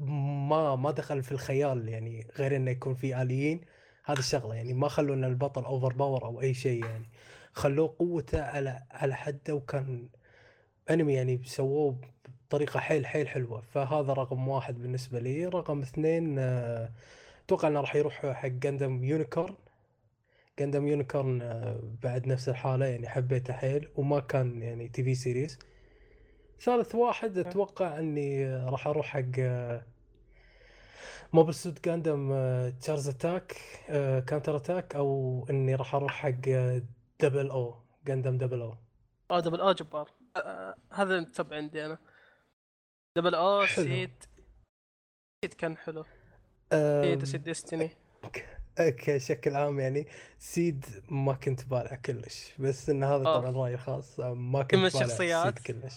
ما 0.00 0.76
ما 0.76 0.90
دخل 0.90 1.22
في 1.22 1.32
الخيال 1.32 1.88
يعني 1.88 2.26
غير 2.38 2.56
إنه 2.56 2.70
يكون 2.70 2.94
في 2.94 3.22
alien 3.22 3.60
هذه 4.04 4.18
الشغلة 4.18 4.54
يعني 4.54 4.74
ما 4.74 4.88
خلوا 4.88 5.14
ان 5.14 5.24
البطل 5.24 5.64
overpower 5.64 6.24
أو 6.24 6.40
أي 6.40 6.54
شيء 6.54 6.84
يعني. 6.84 7.08
خلوه 7.52 7.94
قوته 7.98 8.42
على 8.42 8.82
على 8.90 9.14
حده 9.14 9.54
وكان 9.54 10.08
انمي 10.90 11.14
يعني 11.14 11.40
سووه 11.44 12.00
بطريقة 12.48 12.80
حيل 12.80 13.06
حيل 13.06 13.28
حلوة. 13.28 13.60
فهذا 13.60 14.12
رقم 14.12 14.48
واحد 14.48 14.82
بالنسبة 14.82 15.18
لي. 15.20 15.46
رقم 15.46 15.82
اثنين 15.82 16.38
آه، 16.38 16.90
أتوقع 17.46 17.68
إنه 17.68 17.80
راح 17.80 17.96
يروح 17.96 18.26
حق 18.26 18.48
Gundam 18.48 19.04
Unicorn 19.04 19.54
Gundam 20.58 20.86
Unicorn 20.86 21.38
بعد 22.02 22.26
نفس 22.26 22.48
الحالة 22.48 22.86
يعني 22.86 23.08
حبيته 23.08 23.52
حيل 23.52 23.88
وما 23.96 24.20
كان 24.20 24.62
يعني 24.62 24.88
TV 24.88 25.14
series 25.14 25.58
ثالث 26.60 26.94
واحد 26.94 27.38
أتوقع 27.38 27.98
إني 27.98 28.56
راح 28.56 28.86
أروح 28.86 29.06
حق 29.06 29.42
Mobile 31.32 31.54
Suit 31.54 31.78
Gundam 31.84 32.30
Char's 32.80 33.08
Attack 33.08 33.56
Counter 34.26 34.56
Attack 34.56 34.96
أو 34.96 35.46
إني 35.50 35.74
راح 35.74 35.94
أروح 35.94 36.12
حق 36.12 36.48
Double 37.20 37.50
O 37.50 37.74
Gundam 38.06 38.38
Double 38.38 38.60
O 38.60 38.74
آه 39.30 39.40
Double 39.40 39.60
O 39.60 39.72
جبار. 39.72 40.10
آه 40.36 40.74
هذا 40.92 41.18
ال 41.18 41.26
top 41.26 41.52
عندي 41.52 41.86
أنا. 41.86 41.98
Double 43.16 43.34
O. 43.34 43.66
Seed 43.66 44.24
Seed 45.44 45.54
كان 45.54 45.76
حلو. 45.76 46.04
سيد 46.72 47.22
وسيد 47.22 47.42
Destiny 47.42 47.90
كشكل 48.76 49.56
عام 49.56 49.80
يعني. 49.80 50.06
Seed 50.38 50.86
ما 51.08 51.32
كنت 51.32 51.64
بالع 51.64 51.94
كلش 51.94 52.52
بس 52.58 52.90
إن 52.90 53.04
هذا 53.04 53.26
آه. 53.26 53.40
طبعا 53.40 53.50
رأيي 53.50 53.74
الخاص 53.74 54.20
ما 54.20 54.62
كنت 54.62 54.74
بالع 54.74 54.86
الشخصيات؟ 54.86 55.58
Seed 55.58 55.76
كلش. 55.76 55.94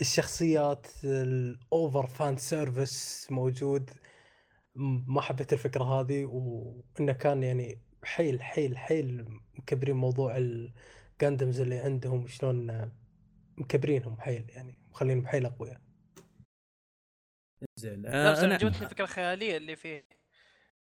الشخصيات 0.00 0.86
ال 1.04 1.24
over 1.24 2.06
fan 2.06 2.36
service 2.36 3.26
موجود 3.30 3.90
ما 5.06 5.20
حبيت 5.20 5.52
الفكرة 5.52 5.84
هذه 5.84 6.24
وإنه 6.24 7.12
كان 7.12 7.42
يعني 7.42 7.78
حيل 8.04 8.42
حيل 8.42 8.78
حيل 8.78 9.40
مكبرين 9.54 9.96
موضوع 9.96 10.36
ال 10.36 10.51
Gundams 10.51 11.60
اللي 11.60 11.78
عندهم 11.78 12.26
شلون 12.26 12.90
مكبرينهم 13.58 14.20
حيل 14.20 14.50
يعني 14.50 14.78
مخلينهم 14.90 15.26
حيل 15.26 15.46
أقوياء 15.46 15.80
زين 17.76 18.06
آه 18.06 18.44
أنا 18.44 18.54
عجبتني 18.54 18.82
الفكرة 18.84 19.04
الخيالية 19.04 19.56
اللي 19.56 19.76
فيه 19.76 20.08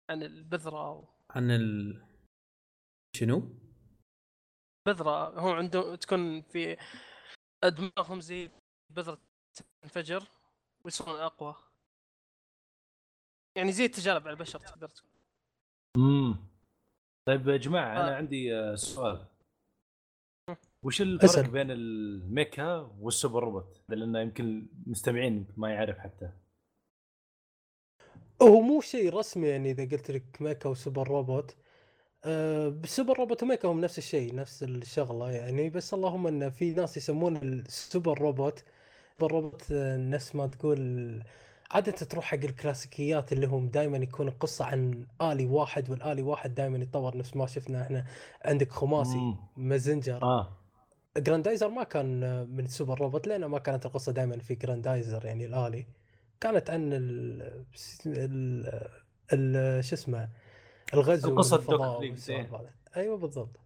عن 0.09 0.23
البذرة 0.23 0.91
و... 0.91 1.07
عن 1.29 1.51
ال 1.51 2.01
شنو؟ 3.15 3.57
بذرة 4.87 5.39
هو 5.39 5.49
عنده 5.49 5.95
تكون 5.95 6.41
في 6.41 6.77
دماغهم 7.63 8.21
زي 8.21 8.51
بذره 8.89 9.17
تنفجر 9.81 10.23
ويصيرون 10.83 11.19
أقوى 11.19 11.55
يعني 13.55 13.71
زي 13.71 13.85
التجارب 13.85 14.21
على 14.21 14.33
البشر 14.33 14.59
تقدر 14.59 14.89
تقول 14.89 15.09
امم 15.97 16.37
طيب 17.27 17.47
يا 17.47 17.57
جماعة 17.57 18.03
أنا. 18.03 18.15
عندي 18.15 18.55
آه، 18.55 18.75
سؤال. 18.75 19.25
وش 20.83 21.01
الفرق 21.01 21.23
اسأل. 21.29 21.51
بين 21.51 21.71
ال 21.71 21.91
mecha 21.91 22.91
وال 22.99 23.12
super 23.12 23.43
robot؟ 23.43 23.81
لأن 23.89 24.15
يمكن 24.15 24.67
المستمعين 24.87 25.47
ما 25.57 25.69
يعرف 25.73 25.97
حتى 25.97 26.31
هو 28.41 28.61
مو 28.61 28.81
شيء 28.81 29.13
رسمي 29.13 29.47
يعني 29.47 29.71
إذا 29.71 29.83
قلت 29.97 30.11
لك 30.11 30.41
mecha 30.41 30.69
و 30.69 30.76
super 30.76 31.07
robot 31.07 31.55
أه 32.25 32.67
بال 32.69 32.83
super 32.83 33.17
robot 33.19 33.43
و 33.43 33.47
mecha 33.47 33.67
هم 33.67 33.81
نفس 33.81 33.97
الشيء 33.97 34.35
نفس 34.35 34.63
الشغلة 34.63 35.31
يعني 35.31 35.69
بس 35.69 35.93
اللهم 35.93 36.27
إن 36.27 36.49
في 36.49 36.71
ناس 36.73 36.97
يسمون 36.97 37.37
ال 37.37 37.51
super 37.51 38.19
robot 38.21 38.63
super 39.19 39.31
robot 39.31 39.71
آه، 39.71 39.97
نفس 39.97 40.35
ما 40.35 40.47
تقول 40.47 41.23
عادة 41.71 41.91
تروح 41.91 42.25
حق 42.25 42.37
الكلاسيكيات 42.43 43.33
اللي 43.33 43.47
هم 43.47 43.67
دائما 43.69 43.97
يكون 43.97 44.27
القصة 44.27 44.65
عن 44.65 45.05
آلي 45.21 45.45
واحد 45.45 45.89
والآلي 45.89 46.21
واحد 46.21 46.55
دائما 46.55 46.77
يتطور 46.77 47.17
نفس 47.17 47.35
ما 47.35 47.45
شفنا 47.45 47.81
إحنا 47.81 48.05
عندك 48.45 48.71
خماسي. 48.71 49.35
مازنجر 49.57 50.23
آه. 50.23 50.57
جراندايزر 51.17 51.69
ما 51.69 51.83
كان 51.83 52.23
آه، 52.23 52.43
من 52.43 52.65
ال 52.65 52.71
super 52.71 52.99
robot 52.99 53.27
لأنه 53.27 53.47
ما 53.47 53.59
كانت 53.59 53.85
القصة 53.85 54.11
دائما 54.11 54.37
في 54.37 54.55
جراندايزر 54.55 55.25
يعني 55.25 55.45
الآلي. 55.45 55.85
كانت 56.41 56.69
عن 56.69 56.93
ال 56.93 57.41
ال 58.05 58.89
ال 59.33 59.83
شو 59.83 59.95
اسمه 59.95 60.29
الغزو 60.93 61.29
القصة 61.29 61.55
الدوك 61.55 62.29
إيه. 62.29 62.47
أيوه 62.97 63.17
بالضبط. 63.17 63.59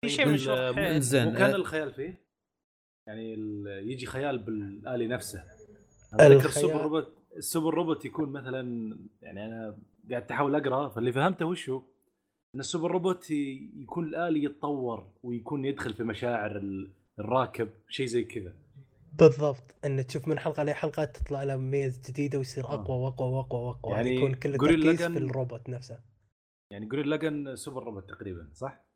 في 0.00 0.08
شيء 0.08 0.26
حيل. 0.74 1.00
زين. 1.02 1.28
وكان 1.28 1.50
آه، 1.50 1.56
الخيال 1.56 1.92
فيه. 1.94 2.27
يعني 3.08 3.32
يجي 3.92 4.06
خيال 4.06 4.38
بالآلي 4.38 5.06
نفسه 5.06 5.44
الخيال- 6.14 6.32
السوبر 6.46 6.82
روبوت 6.82 7.12
السوبر 7.36 7.74
روبوت 7.74 8.04
يكون 8.04 8.28
مثلا 8.32 8.96
يعني 9.22 9.46
أنا 9.46 9.78
قاعد 10.10 10.30
أحاول 10.32 10.54
أقرأ 10.54 10.88
فاللي 10.88 11.12
فهمته 11.12 11.46
وش 11.46 11.70
هو؟ 11.70 11.82
إن 12.54 12.60
السوبر 12.60 12.90
روبوت 12.90 13.30
يكون 13.30 14.04
الآلي 14.08 14.44
يتطور 14.44 15.06
ويكون 15.22 15.64
يدخل 15.64 15.94
في 15.94 16.04
مشاعر 16.04 16.56
ال- 16.56 16.90
الراكب 17.18 17.68
شيء 17.88 18.06
زي 18.06 18.24
كذا 18.24 18.52
بالضبط 19.18 19.74
إن 19.84 20.06
تشوف 20.06 20.28
من 20.28 20.38
حلقة 20.38 20.62
لحلقة 20.62 21.04
تطلع 21.04 21.42
له 21.42 21.56
ميز 21.56 22.00
جديدة 22.10 22.38
ويصير 22.38 22.64
آه. 22.64 22.74
أقوى 22.74 22.96
وأقوى 22.96 23.28
وأقوى 23.32 23.60
وأقوى 23.60 23.94
يعني 23.94 24.16
يكون 24.16 24.34
كل 24.34 24.54
التركيز 24.54 25.02
في 25.02 25.18
الروبوت 25.18 25.68
نفسه 25.68 25.98
يعني 26.70 26.86
Gurren 26.86 27.08
Lagann 27.10 27.56
super 27.56 27.84
robot 27.84 28.08
تقريبا 28.10 28.48
صح؟ 28.54 28.87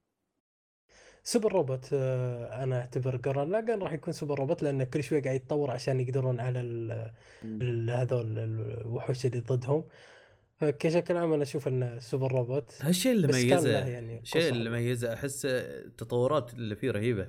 super 1.25 1.53
robot 1.53 1.89
آه، 1.93 2.65
أنا 2.65 2.81
أعتبر 2.81 3.17
Gurren 3.17 3.51
Lagann 3.51 3.79
راح 3.79 3.93
يكون 3.93 4.13
super 4.13 4.39
robot 4.39 4.63
لأنه 4.63 4.85
كل 4.85 5.03
شوي 5.03 5.21
قاعد 5.21 5.37
يتطور 5.37 5.71
عشان 5.71 6.01
يقدرون 6.01 6.41
على 6.41 6.61
ال- 6.61 7.11
ال- 7.45 7.91
هذول 7.91 8.39
الوحوش 8.39 9.27
اللي 9.27 9.41
ضدهم. 9.41 9.85
فكشكل 10.57 11.17
عام 11.17 11.33
أنا 11.33 11.43
أشوف 11.43 11.69
إنه 11.69 11.99
super 11.99 12.33
robot. 12.33 12.73
هالشيء 12.81 13.13
اللي 13.13 13.27
ميزه 13.27 13.79
يعني 13.79 14.21
الشيء 14.21 14.49
اللي. 14.49 14.71
ميزه 14.71 15.15
أحس 15.15 15.47
التطورات 15.47 16.55
اللي 16.55 16.77
فيه 16.77 16.91
رهيبة. 16.91 17.29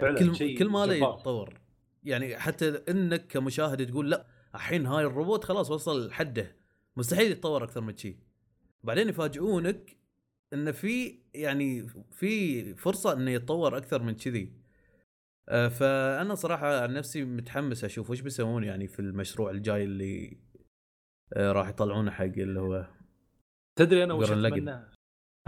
فعلا 0.00 0.18
كل 0.18 0.36
شيء 0.36 0.58
كل 0.58 0.68
ما. 0.68 0.84
يتطور. 0.84 1.60
يعني 2.04 2.36
حتى 2.38 2.82
إنك 2.88 3.26
كمشاهد 3.26 3.86
تقول 3.90 4.10
لأ 4.10 4.26
الحين 4.54 4.86
هاي 4.86 5.04
الروبوت 5.04 5.44
خلاص 5.44 5.70
وصل 5.70 6.12
حده. 6.12 6.56
مستحيل 6.96 7.30
يتطور 7.32 7.64
أكثر 7.64 7.80
من 7.80 7.96
شي. 7.96 8.16
بعدين 8.84 9.08
يفاجئونك 9.08 9.96
انه 10.52 10.70
في 10.70 11.18
يعني 11.34 11.86
في 12.10 12.74
فرصة 12.74 13.12
إنه 13.12 13.30
يتطور 13.30 13.76
أكثر 13.76 14.02
من 14.02 14.14
كذي 14.14 14.52
آه، 15.48 15.68
فأنا 15.68 16.34
صراحة 16.34 16.82
عن 16.82 16.94
نفسي 16.94 17.24
متحمس 17.24 17.84
أشوف 17.84 18.10
وش 18.10 18.20
بيسوون 18.20 18.64
يعني 18.64 18.88
في 18.88 19.00
المشروع 19.00 19.50
الجاي 19.50 19.84
اللي 19.84 20.38
آه، 21.32 21.52
راح 21.52 21.68
يطلعونه 21.68 22.10
حق 22.10 22.24
اللي 22.24 22.60
هو 22.60 22.86
تدري 23.76 24.04
أنا 24.04 24.14
وش. 24.14 24.30
أتمنى؟ 24.30 24.92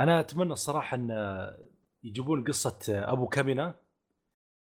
أنا 0.00 0.20
أتمنى 0.20 0.52
الصراحة 0.52 0.94
إن 0.96 1.10
يجيبون 2.04 2.44
قصة 2.44 2.78
أبو 2.88 3.28
كامينا 3.28 3.74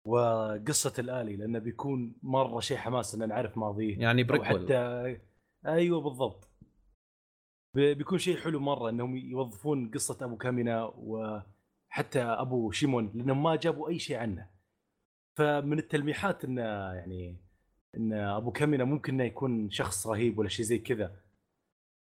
وقصة 0.06 0.94
الآلي 1.00 1.36
لأنه 1.36 1.60
بيكون 1.60 2.16
مرة 2.24 2.60
شيء 2.60 2.78
حماس 2.78 3.16
إن 3.16 3.28
نعرف 3.28 3.58
ماضيه 3.58 4.00
يعني 4.00 4.24
بريكول 4.24 4.48
حتى 4.48 5.18
أيوه 5.66 6.02
بالضبط 6.02 6.50
بيكون 7.76 8.18
شيء 8.18 8.38
حلو 8.38 8.60
مرة 8.60 8.90
إنهم 8.90 9.16
يوظفون 9.16 9.92
قصة 9.92 10.26
أبو 10.26 10.38
كامينا 10.38 10.84
وحتى 10.98 12.22
أبو 12.22 12.72
شيمون 12.72 13.12
لأنهم 13.16 13.44
ما 13.44 13.56
جابوا 13.56 13.90
أي 13.90 14.00
شيء 14.00 14.18
عنه. 14.18 14.50
فمن 15.38 15.80
التلميحات 15.80 16.46
انه 16.46 16.62
يعني 16.94 17.38
إن 17.98 18.14
أبو 18.14 18.52
كامينا 18.52 18.84
ممكن 18.84 19.14
إنه 19.14 19.24
يكون 19.24 19.70
شخص 19.70 20.08
رهيب 20.08 20.38
ولا 20.38 20.50
شيء 20.50 20.66
زي 20.66 20.78
كذا. 20.80 21.16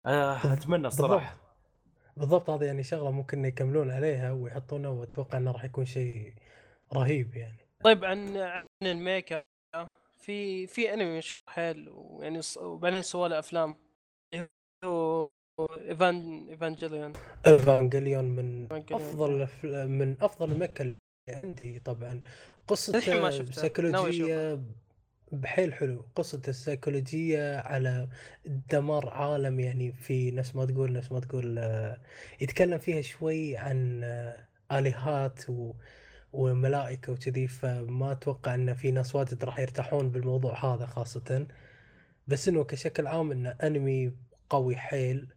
آه، 0.06 0.53
أتمنى 0.53 0.88
الصراحه 0.88 1.38
بالضبط 2.18 2.49
هذا 2.49 2.66
يعني 2.66 2.84
شغلة 2.84 3.12
ممكن 3.12 3.45
يكملون 3.45 3.91
عليها 3.91 4.32
ويحطونها 4.32 4.89
وأتوقع 4.89 5.38
إنه 5.38 5.51
راح 5.51 5.64
يكون 5.64 5.86
شيء 5.86 6.34
رهيب 6.93 7.36
يعني. 7.36 7.58
طيب 7.84 8.06
عن 8.06 8.38
عن 8.38 8.66
الميكا 8.84 9.43
في 10.18 10.68
في 10.68 10.93
أنمي 10.93 11.18
مش 11.18 11.43
حيل 11.47 11.89
ويعني 11.89 12.41
ص- 12.41 12.58
وبعدين 12.58 13.01
سووا 13.01 13.28
له 13.28 13.39
أفلام. 13.39 13.76
ايفان 15.60 16.47
Evangelion. 16.50 17.14
Evangelion 17.48 18.26
من. 18.26 18.68
أفضل 18.91 19.47
من 19.88 20.16
أفضل 20.22 20.51
الميكا 20.52 20.82
اللي 20.82 20.95
عندي 21.30 21.80
طبعا. 21.80 22.22
قصة 22.68 22.97
للحين 22.97 23.22
ما 23.22 23.32
سيكولوجية 23.51 24.60
بحيل 25.32 25.74
حلو. 25.74 26.06
قصة 26.16 26.41
السيكولوجية 26.47 27.58
على 27.60 28.08
دمار 28.45 29.10
عالم 29.10 29.60
يعني 29.60 29.91
في 29.91 30.32
نفس 30.32 30.56
ما 30.56 30.66
تقول 30.66 30.93
نفس 30.93 31.12
ما 31.12 31.20
تقول 31.20 31.58
آه، 31.60 31.97
يتكلم 32.41 32.78
فيها 32.78 33.01
شوي 33.01 33.58
عن 33.58 34.01
آه، 34.03 34.47
آلهات 34.72 35.49
و 35.49 35.74
وملائكة 36.34 37.14
وكذي. 37.14 37.47
فما 37.47 38.12
أتوقع 38.12 38.56
إن 38.56 38.74
في 38.74 38.91
ناس 38.91 39.16
واجد 39.16 39.43
راح 39.43 39.60
يرتاحون 39.60 40.10
بالموضوع 40.10 40.66
هذا 40.66 40.86
خاصة. 40.86 41.47
بس 42.28 42.47
إنه 42.47 42.64
كشكل 42.64 43.08
عام 43.08 43.32
انه 43.32 43.49
أنمي 43.49 44.12
قوي 44.49 44.76
حيل. 44.76 45.35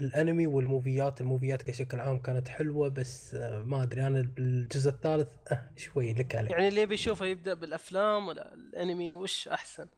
الانمي 0.00 0.46
والموفيات 0.46 1.20
الموفيات 1.20 1.62
كشكل 1.62 2.00
عام 2.00 2.18
كانت 2.18 2.48
حلوة 2.48 2.88
بس 2.88 3.34
آه، 3.34 3.62
ما 3.62 3.82
أدري 3.82 4.06
أنا 4.06 4.22
بالجزء 4.36 4.90
الثالث 4.90 5.28
أه 5.52 5.70
شوي 5.76 6.12
لك 6.12 6.34
عليه. 6.34 6.50
يعني 6.50 6.68
اللي 6.68 6.80
يبي 6.80 6.94
يشوفه 6.94 7.26
يبدأ 7.26 7.54
بالأفلام 7.54 8.28
ولا 8.28 8.54
الأنمي 8.54 9.12
وش 9.16 9.48
أحسن؟ 9.48 9.88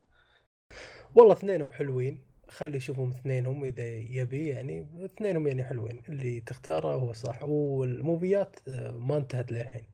والله 1.14 1.32
اثنينهم 1.32 1.72
حلوين. 1.72 2.18
خلي 2.48 2.76
يشوفهم 2.76 3.10
اثنينهم 3.10 3.64
إذا 3.64 3.86
يبي 3.96 4.48
يعني 4.48 4.86
اثنينهم 5.04 5.46
يعني 5.46 5.64
حلوين. 5.64 6.02
اللي 6.08 6.40
تختاره 6.40 6.94
هو 6.94 7.12
صح. 7.12 7.42
والموفيات 7.42 8.56
آه، 8.68 8.90
ما 8.90 9.16
انتهت 9.16 9.52
للحين. 9.52 9.84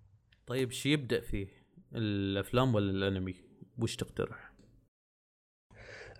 طيب 0.46 0.70
شو 0.70 0.88
يبدأ 0.88 1.20
فيه؟ 1.20 1.46
الأفلام 1.94 2.74
ولا 2.74 2.90
الأنمي؟ 2.90 3.34
وش 3.78 3.96
تقترح؟ 3.96 4.51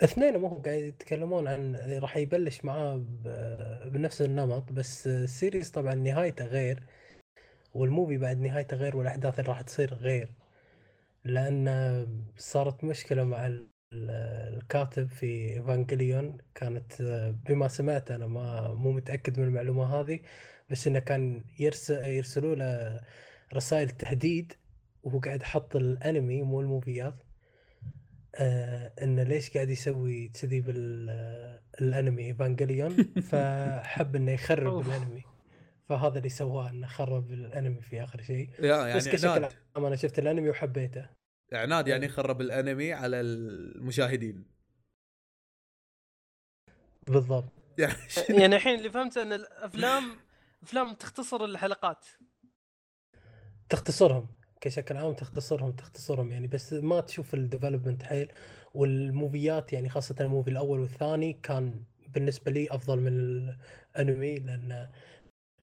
اثنينهم 0.03 0.44
هم 0.44 0.62
قاعد 0.62 0.82
يتكلمون 0.82 1.48
عن 1.48 1.76
راح 1.76 2.16
يبلش 2.16 2.64
معاه 2.64 3.05
بنفس 3.84 4.22
النمط 4.22 4.72
بس 4.72 5.07
السيريز 5.07 5.70
طبعا 5.70 5.94
نهايته 5.94 6.44
غير 6.46 6.82
وال 7.74 7.87
movie 7.87 8.18
بعد 8.18 8.40
نهايته 8.40 8.76
غير 8.76 8.96
والأحداث 8.96 9.38
اللي 9.40 9.48
راح 9.50 9.61
تصير 9.61 9.94
غير. 9.94 10.28
لأن 11.24 12.07
صارت 12.36 12.84
مشكلة 12.84 13.24
مع 13.24 13.46
ال- 13.46 13.68
الكاتب 14.55 15.09
في 15.09 15.26
Evangelion 15.57 16.38
كانت 16.55 17.03
بما 17.48 17.68
سمعت 17.68 18.11
أنا 18.11 18.26
ما 18.26 18.68
مو 18.74 18.92
متأكد 18.92 19.38
من 19.40 19.44
المعلومة 19.46 20.00
هذه 20.00 20.20
بس 20.70 20.86
إنه 20.86 20.98
كان 20.98 21.44
يرسل 21.59 22.05
يرسلوا 22.05 22.55
له 22.55 23.00
رسائل 23.55 23.90
تهديد 23.90 24.53
وهو 25.03 25.18
قاعد 25.18 25.42
يحط 25.42 25.76
الانمي 25.76 26.42
مو 26.42 26.61
ال 26.61 26.67
movieات. 26.67 27.14
آه 28.35 28.93
إنه 29.03 29.22
ليش 29.22 29.51
قاعد 29.51 29.70
يسوي 29.70 30.28
كذي 30.28 30.61
بالانمي 30.61 32.26
Evangelion 32.26 32.97
فحب 33.30 34.16
إنه 34.16 34.33
يخرب. 34.33 34.80
الأنمي. 34.80 35.22
فهذا 35.89 36.18
اللي 36.18 36.28
سواه 36.28 36.70
إنه 36.70 36.87
خرب 36.87 37.33
الأنمي 37.33 37.83
في 37.83 38.05
آخر 38.05 38.22
شيء. 38.22 38.51
يا 38.61 38.97
بس 38.97 39.07
يعني 39.07 39.16
كشكل 39.16 39.28
عناد 39.28 39.53
عام 39.76 39.85
أنا 39.85 39.97
شفت 39.97 40.18
الأنمي 40.18 40.51
وحبيته. 40.51 41.09
عناد 41.53 41.89
يعني 41.89 42.09
خرب 42.09 42.41
الأنمي 42.41 42.93
على 42.93 43.20
المشاهدين. 43.20 44.45
بالضبط. 47.09 47.53
يعني 47.78 47.95
يعني 48.41 48.57
الحين 48.57 48.78
اللي 48.78 48.91
فهمته 48.91 49.22
إن 49.22 49.33
الأفلام 49.33 50.05
أفلام 50.62 50.95
تختصر 50.95 51.45
الحلقات. 51.45 52.07
تختصرهم. 53.68 54.26
كشكل 54.62 54.96
عام 54.96 55.14
تختصرهم 55.14 55.72
تختصرهم. 55.72 56.32
يعني 56.32 56.46
بس 56.46 56.72
ما 56.72 57.00
تشوف 57.00 57.34
ال 57.34 57.40
development 57.40 58.03
حيل 58.02 58.32
وال 58.74 58.99
movieات 58.99 59.72
يعني 59.72 59.88
خاصة 59.88 60.14
ال 60.20 60.26
movie 60.26 60.51
الأول 60.50 60.80
والثاني 60.80 61.32
كان 61.32 61.84
بالنسبة 62.08 62.52
لي 62.52 62.68
أفضل 62.70 63.00
من 63.00 63.08
الأنمي 63.96 64.38
لأن 64.38 64.88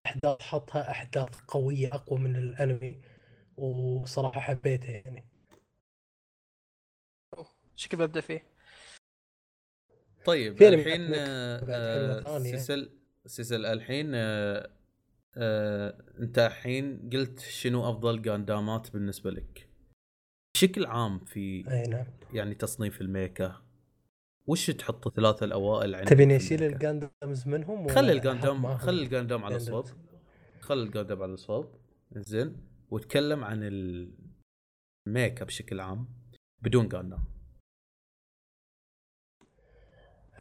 أحداث 0.05 0.41
حطها 0.41 0.91
أحداث 0.91 1.39
قوية 1.47 1.87
أقوى 1.93 2.19
من 2.19 2.35
الأنمي 2.35 3.01
وصراحة 3.57 4.41
حبيته 4.41 4.89
يعني. 4.91 5.25
شكل 7.75 7.97
ببدأ 7.97 8.21
فيه؟ 8.21 8.43
طيب 10.25 10.61
الحين 10.61 11.13
آه، 11.13 12.25
آه،. 12.27 12.39
سيسل 12.39 12.91
سيسل 13.25 13.65
الحين 13.65 14.11
آه، 15.39 15.97
انت 16.19 16.39
الحين 16.39 17.09
قلت 17.13 17.39
شنو 17.39 17.89
أفضل 17.89 18.21
جاندامات 18.21 18.93
بالنسبة 18.93 19.31
لك؟ 19.31 19.69
بشكل 20.53 20.85
عام 20.85 21.19
في 21.19 21.71
أي 21.71 21.87
نعم. 21.87 22.05
يعني 22.33 22.55
تصنيف 22.55 23.01
الميكا 23.01 23.61
وش 24.47 24.71
تحط 24.71 25.07
الثلاثه 25.07 25.45
الأوائل 25.45 25.95
عندك 25.95 26.09
تبيني 26.09 26.35
الميكا؟ 26.35 26.67
ال 26.67 26.77
Gundams 26.77 27.47
منهم 27.47 27.87
خلي 27.87 28.11
ال 28.11 28.21
Gundam 28.21 28.77
خلي 28.77 29.03
ال 29.03 29.09
Gundam 29.09 29.43
على 29.43 29.55
الصوب؟ 29.55 29.85
خلي 30.59 30.83
ال 30.83 30.89
Gundam 30.89 31.23
على 31.23 31.33
الصوب. 31.33 31.67
زين. 32.15 32.55
وتكلم 32.91 33.43
عن 33.43 33.59
الميكا 35.07 35.45
بشكل 35.45 35.79
عام 35.79 36.07
بدون 36.61 36.87
Gundam 36.87 37.38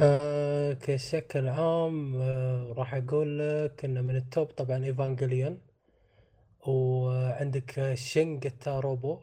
آه 0.00 0.72
كشكل 0.72 1.48
عام 1.48 2.16
آه 2.16 2.72
راح 2.76 2.94
أقول 2.94 3.38
لك 3.38 3.84
إنه 3.84 4.00
من 4.00 4.16
ال 4.16 4.24
top 4.24 4.46
طبعا 4.46 4.84
Evangelion 4.84 5.58
وعندك 6.66 7.94
Shin 7.94 8.40
Robo 8.66 9.20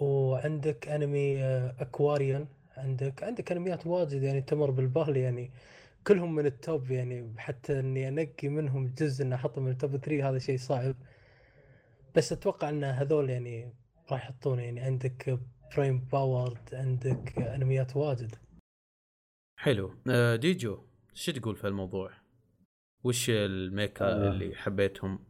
وعندك 0.00 0.88
انمي 0.88 1.42
آه 1.44 1.74
Aquarion 1.80 2.48
عندك 2.76 3.22
عندك 3.24 3.52
أنميات 3.52 3.86
واجد 3.86 4.22
يعني 4.22 4.42
تمر 4.42 4.70
بالبال 4.70 5.16
يعني. 5.16 5.50
كلهم 6.06 6.34
من 6.34 6.46
ال 6.46 6.57
top 6.57 6.90
يعني. 6.90 7.34
حتى 7.38 7.80
إني 7.80 8.08
أنقي 8.08 8.48
منهم 8.48 8.94
جزء 8.98 9.24
إني 9.24 9.34
احطهم 9.34 9.64
من 9.64 9.70
ال 9.70 9.76
top 9.76 9.96
3 9.96 10.28
هذا 10.30 10.38
شيء 10.38 10.58
صعب. 10.58 10.94
بس 12.14 12.32
أتوقع 12.32 12.68
إن 12.68 12.84
هذول 12.84 13.30
يعني 13.30 13.72
راح 14.10 14.24
يحطونه 14.24 14.62
يعني. 14.62 14.80
عندك 14.80 15.38
Brain 15.76 15.98
Powerd 16.12 16.74
عندك 16.74 17.38
أنميات 17.38 17.96
واجد. 17.96 18.36
حلو 19.56 19.94
آه، 20.10 20.36
ديجو 20.36 20.78
شو 21.14 21.32
تقول 21.32 21.56
في 21.56 21.66
الموضوع؟ 21.66 22.12
وش 23.04 23.30
الميكا 23.30 24.04
آه. 24.04 24.28
اللي 24.28 24.54
حبيتهم؟ 24.54 25.24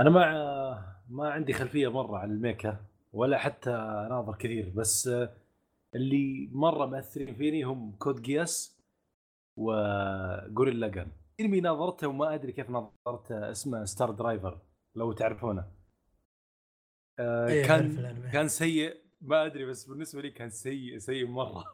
أنا 0.00 0.10
ما 0.10 0.94
ما 1.08 1.30
عندي 1.30 1.52
خلفية 1.52 1.88
مرة 1.88 2.18
عن 2.18 2.30
الميكا 2.30 2.86
ولا 3.12 3.38
حتى 3.38 3.70
ناظر 4.10 4.36
كثير 4.36 4.72
بس 4.76 5.08
آه، 5.08 5.36
اللي 5.94 6.50
مرة 6.52 6.86
مأثرين 6.86 7.34
فيني 7.34 7.62
هم 7.62 7.96
Code 7.98 8.22
Geass 8.22 8.82
و 9.56 9.74
Gurren 9.74 10.80
Lagann 10.80 11.12
إنمي 11.40 11.60
ناظرته 11.60 12.08
وما 12.08 12.34
أدري 12.34 12.52
كيف 12.52 12.70
ناظرته 12.70 13.50
اسمه 13.50 13.84
Star 13.84 14.10
Driver 14.10 14.60
لو 14.94 15.12
تعرفونه 15.12 15.72
آه، 17.18 17.48
إيه، 17.48 17.66
كان. 17.66 18.30
كان 18.32 18.48
سيء 18.48 18.96
ما 19.20 19.46
أدري 19.46 19.64
بس 19.64 19.84
بالنسبة 19.84 20.22
لي 20.22 20.30
كان 20.30 20.50
سيء 20.50 20.98
سيء 20.98 21.26
مرة 21.26 21.64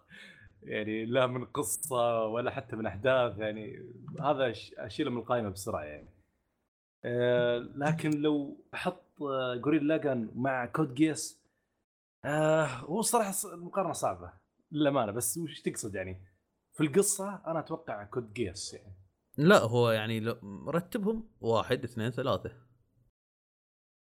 يعني 0.62 1.06
لا 1.06 1.26
من 1.26 1.44
قصة 1.44 2.24
ولا 2.24 2.50
حتى 2.50 2.76
من 2.76 2.86
أحداث 2.86 3.38
يعني 3.38 3.92
هذا 4.20 4.52
أشيله 4.78 5.11
من 5.11 5.18
القائمه 5.18 5.48
بسرعة 5.48 5.82
يعني. 5.82 6.08
آه، 7.04 7.58
لكن 7.58 8.11
لو 8.11 8.64
أحط 8.74 9.22
آه، 9.22 9.54
جوريل 9.54 9.86
لاجان 9.86 10.30
مع 10.34 10.66
Code 10.66 10.94
Geass 10.94 11.40
آه 12.24 12.64
هو 12.64 13.00
الصراحه 13.00 13.32
المقارنة 13.52 13.92
صعبة 13.92 14.32
للأمانة 14.72 15.12
بس 15.12 15.38
وش 15.38 15.61
تقصد 15.61 15.94
يعني؟ 15.94 16.24
في 16.72 16.82
القصة 16.82 17.42
أنا 17.46 17.58
أتوقع 17.58 18.04
Code 18.05 18.32
Geass 18.32 18.74
يعني. 18.74 18.94
لا 19.38 19.58
هو 19.58 19.90
يعني 19.90 20.20
لو 20.20 20.34
رتبهم 20.70 21.28
واحد 21.40 21.84
اثنين 21.84 22.11
ثلاثة. 22.11 22.52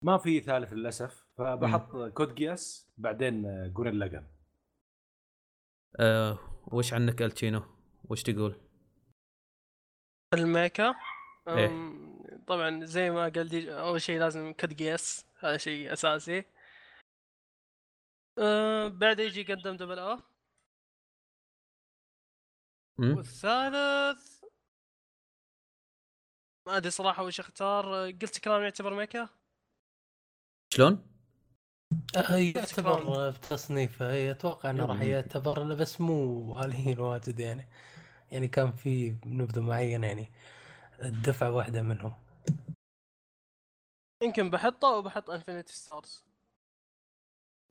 ما 0.02 0.18
في 0.18 0.40
ثالث 0.40 0.72
للأسف 0.72 1.26
فبحط 1.38 1.96
Code 1.96 2.34
Geass 2.34 2.92
بعدين 2.98 3.46
آه، 3.46 3.66
جوريل 3.66 3.98
آه 6.00 6.38
وش 6.72 6.92
عنك 6.92 7.22
ألتشينو؟ 7.22 7.62
وش 8.10 8.22
تقول؟ 8.22 8.60
الميكا 10.34 10.94
إيه. 11.48 11.68
طبعا 12.46 12.84
زي 12.84 13.10
ما 13.10 13.28
قال 13.28 13.48
دي 13.48 13.72
أول 13.74 14.00
شيء 14.00 14.18
لازم 14.20 14.52
كد 14.52 14.78
قياس 14.78 15.26
هذا 15.38 15.56
شيء 15.56 15.92
أساسي 15.92 16.44
أه 18.38 18.88
بعد 18.88 19.18
يجي 19.18 19.42
قدم 19.42 19.76
دبل 19.76 19.98
أو؟ 19.98 20.18
والثالث 22.98 24.44
ما 26.66 26.76
أدري 26.76 26.90
صراحة 26.90 27.22
وش 27.24 27.40
أختار 27.40 28.10
قلت 28.10 28.38
كلام 28.38 28.62
يعتبر 28.62 28.94
ميكا 28.94 29.28
شلون؟ 30.74 31.11
آه، 32.16 32.36
يعتبر 32.36 33.30
بتصنيفه 33.30 34.30
أتوقع 34.30 34.70
إنه 34.70 34.84
راح. 34.86 35.00
يعتبر 35.00 35.64
له 35.64 35.74
بس 35.74 36.00
مو 36.00 36.54
عاليين 36.54 36.98
واجد 36.98 37.40
يعني. 37.40 37.68
يعني 38.32 38.48
كان 38.48 38.72
في 38.72 39.16
نبذة 39.26 39.60
معينة 39.60 40.06
يعني. 40.06 40.30
الدفعة 41.02 41.50
واحدة 41.50 41.82
منهم. 41.82 42.14
يمكن 44.22 44.50
بحطه 44.50 44.88
وبحط 44.88 45.30
انفنتي 45.30 45.72
ستارز 45.72 46.24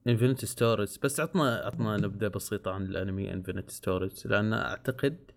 انفنتي 0.08 0.46
ستوريز 0.46 0.96
بس 0.98 1.20
عطنا 1.20 1.56
عطنا 1.56 1.96
نبذة 1.96 2.28
بسيطة 2.28 2.70
عن 2.72 2.82
الأنمي 2.82 3.32
انفنتي 3.32 3.74
ستوريز 3.74 4.26
لأن 4.26 4.52
أعتقد 4.52 5.30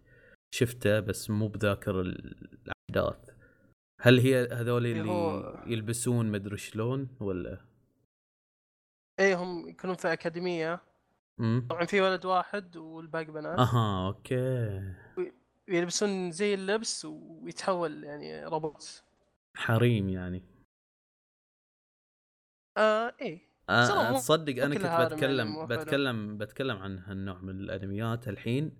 شفته 0.55 0.99
بس 0.99 1.29
مو 1.29 1.47
بذاكر 1.47 2.01
الأحداث. 2.01 3.29
هل 4.01 4.19
هي 4.19 4.47
هذول 4.51 4.85
اللي 4.85 5.09
هو- 5.11 5.63
يلبسون 5.67 6.31
مدري 6.31 6.57
شلون 6.57 7.07
ولا؟ 7.19 7.61
اي 9.19 9.33
هم 9.35 9.69
يكونون 9.69 9.95
في 9.95 10.13
أكاديمية. 10.13 10.81
امم 11.39 11.67
طبعا 11.69 11.85
في 11.85 12.01
ولد 12.01 12.25
واحد 12.25 12.77
والباقي 12.77 13.25
بنات. 13.25 13.59
أها 13.59 14.07
okay. 14.07 14.81
يلبسون 15.67 16.31
زي 16.31 16.53
اللبس 16.53 17.05
ويتحول 17.05 18.03
يعني 18.03 18.45
روبوت. 18.45 19.03
حريم 19.55 20.09
يعني. 20.09 20.43
آه 22.77 23.15
إيه. 23.21 23.55
آه 23.69 24.11
تصدق 24.11 24.63
أنا 24.63 24.75
كنت 24.75 24.83
يعني 24.83 25.05
بتكلم 25.05 25.53
حلو. 25.53 25.65
بتكلم 25.65 26.37
بتكلم 26.37 26.77
عن 26.77 26.99
هالنوع 26.99 27.41
من 27.41 27.59
الأنميات 27.59 28.27
الحين. 28.27 28.77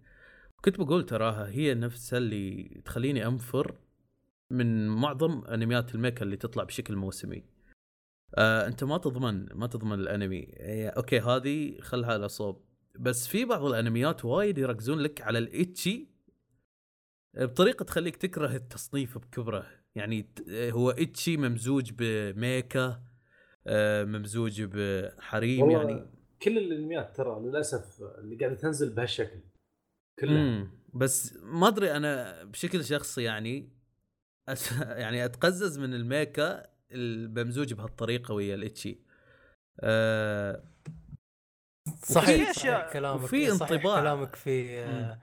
كنت 0.62 0.80
بقول 0.80 1.06
تراها 1.06 1.50
هي 1.50 1.74
نفسها 1.74 2.18
اللي 2.18 2.64
تخليني 2.86 3.26
أنفر 3.26 3.76
من 4.52 4.90
معظم 4.90 5.46
أنميات 5.46 5.96
الميكا 5.96 6.24
اللي 6.24 6.38
تطلع 6.38 6.64
بشكل 6.64 6.96
موسمي. 6.96 7.44
آه 8.36 8.68
انت 8.68 8.84
ما 8.84 8.98
تضمن 8.98 9.48
ما 9.54 9.68
تضمن 9.68 10.00
الانمي. 10.00 10.48
هي 10.58 10.90
okay 10.89 11.20
هذه 11.20 11.82
خلها 11.82 12.14
على 12.14 12.30
صوب. 12.30 12.66
بس 13.00 13.28
في 13.28 13.46
بعض 13.46 13.66
الانميات 13.66 14.26
وايد 14.26 14.58
يركزون 14.58 15.00
لك 15.00 15.22
على 15.22 15.40
ال 15.39 15.49
ecchi. 15.49 16.08
بطريقة 17.38 17.84
تخليك 17.84 18.16
تكره 18.16 18.56
التصنيف 18.56 19.18
بكبره. 19.18 19.66
يعني 19.96 20.30
هو 20.52 20.90
ecchi 20.89 21.38
ممزوج 21.38 21.92
بميكا 21.98 23.04
آه، 23.68 24.04
ممزوج 24.04 24.62
بحريم 24.64 25.70
يعني. 25.72 26.06
كل 26.42 26.58
الانميات 26.58 27.18
ترى 27.18 27.40
للأسف 27.40 28.02
اللي 28.18 28.36
قاعدة 28.36 28.56
تنزل 28.56 28.90
بهالشكل 28.90 29.40
كلها. 30.20 30.68
بس 30.94 31.38
ما 31.44 31.68
أدري 31.68 31.92
أنا 31.92 32.44
بشكل 32.44 32.84
شخصي 32.84 33.24
يعني 33.24 33.74
أس... 34.50 34.72
يعني 35.04 35.26
أتقزز 35.26 35.80
من 35.80 35.94
ال 35.93 36.07
mecha 36.07 36.75
الممزوج 36.92 37.74
بهالطريقة 37.74 38.34
ويا 38.34 38.56
ال 38.56 38.62
ecchi. 38.62 39.00
أه... 39.80 40.64
صحيح. 42.04 42.52
صحيح 42.52 42.94
كلامك 42.94 43.26
صحيح 43.26 43.50
انطباع. 43.50 44.02
كلامك 44.02 44.36
في 44.36 44.80
آه، 44.80 45.20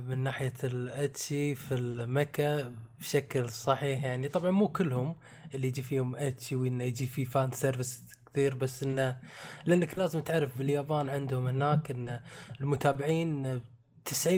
من 0.00 0.18
ناحية 0.18 0.52
ال 0.64 0.79
ecchi 0.79 1.54
في 1.54 1.74
ال 1.74 1.90
mecha 1.90 2.72
بشكل 2.98 3.50
صحيح 3.50 4.04
يعني. 4.04 4.28
طبعا 4.28 4.50
مو 4.50 4.68
كلهم 4.68 5.16
اللي 5.54 5.68
يجي 5.68 5.82
فيهم 5.82 6.16
ecchi 6.16 6.56
وإنه 6.56 6.84
يجي 6.84 7.06
فيه 7.06 7.24
fan 7.24 7.50
service 7.50 8.04
كثير 8.32 8.54
بس 8.54 8.82
إنه 8.82 9.20
لأنك 9.66 9.98
لازم 9.98 10.20
تعرف 10.20 10.58
باليابان 10.58 11.08
عندهم 11.08 11.46
هناك 11.46 11.90
إن 11.90 12.20
المتابعين 12.60 13.60
90% 14.08 14.28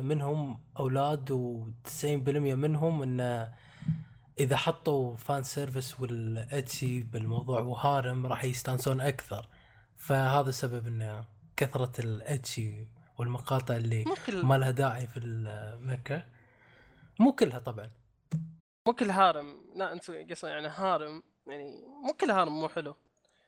منهم 0.00 0.60
أولاد 0.78 1.32
و90% 1.32 2.04
منهم 2.36 3.02
انه 3.02 3.52
إذا 4.38 4.56
حطوا 4.56 5.16
fan 5.16 5.42
service 5.42 6.00
وال 6.00 6.29
ecchi 6.29 7.02
بالموضوع 7.02 7.60
و 7.60 7.71
harem 7.71 8.26
راح 8.26 8.44
يستانسون 8.44 9.00
أكثر. 9.00 9.48
فهذا 9.96 10.48
السبب 10.48 10.86
انه 10.86 11.24
كثرة 11.56 12.00
ال 12.00 12.14
ecchi 12.14 12.86
والمقاطع 13.18 13.76
اللي 13.76 14.04
ما 14.42 14.58
لها 14.58 14.70
داعي 14.70 15.06
في 15.06 15.16
ال 15.16 15.34
mecha 15.34 16.26
مو 17.20 17.32
كلها 17.32 17.58
طبعا. 17.58 17.90
مو 18.88 18.92
كل 18.94 19.10
harem. 19.10 19.64
لا 19.76 19.92
أنت 19.92 20.10
قصة 20.10 20.48
يعني 20.48 20.68
harem. 20.68 21.22
يعني 21.46 21.84
مو 22.06 22.12
كل 22.12 22.30
harem 22.30 22.60
مو 22.60 22.68
حلو. 22.68 22.96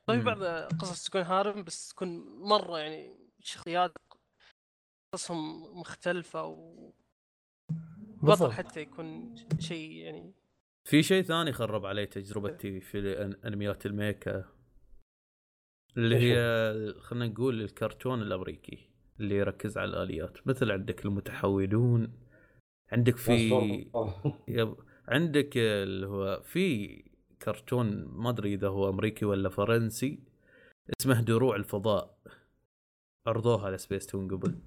طيب 0.06 0.18
مم. 0.18 0.24
بعض 0.24 0.42
قصص 0.80 1.04
تكون 1.04 1.22
هارم 1.22 1.64
بس 1.64 1.88
تكون 1.88 2.40
مرة 2.40 2.78
يعني 2.78 3.16
شخصيات 3.40 3.92
قصصهم 5.14 5.62
مختلفة 5.80 6.44
وبطل 6.44 6.92
بالضبط. 8.22 8.50
حتى 8.50 8.80
يكون 8.80 9.34
شيء 9.58 9.90
يعني 9.90 10.34
في 10.84 11.02
شيء 11.02 11.22
ثاني 11.22 11.52
خرب 11.52 11.86
علي 11.86 12.06
تجربتي 12.06 12.80
في 12.80 13.22
أنميات 13.46 13.86
الميكا. 13.86 14.44
اللي 15.96 16.16
هي 16.16 16.94
خلينا 17.00 17.26
نقول 17.26 17.62
الكرتون 17.62 18.22
الأمريكي 18.22 18.90
اللي 19.20 19.34
يركز 19.34 19.78
على 19.78 19.90
الآليات. 19.90 20.48
مثل 20.48 20.70
عندك 20.70 21.04
المتحولون 21.04 22.12
عندك 22.92 23.16
في 23.16 23.50
يب 24.48 24.76
عندك 25.08 25.56
اللي 25.56 26.06
هو 26.06 26.40
في 26.44 26.96
كرتون 27.42 28.04
ما 28.04 28.30
أدري 28.30 28.54
إذا 28.54 28.68
هو 28.68 28.88
أمريكي 28.88 29.24
ولا 29.24 29.48
فرنسي 29.48 30.18
اسمه 31.00 31.20
دروع 31.20 31.56
الفضاء. 31.56 32.18
عرضوها 33.26 33.66
على 33.66 33.78
سبيس 33.78 34.06
تون 34.06 34.28
قبل. 34.28 34.58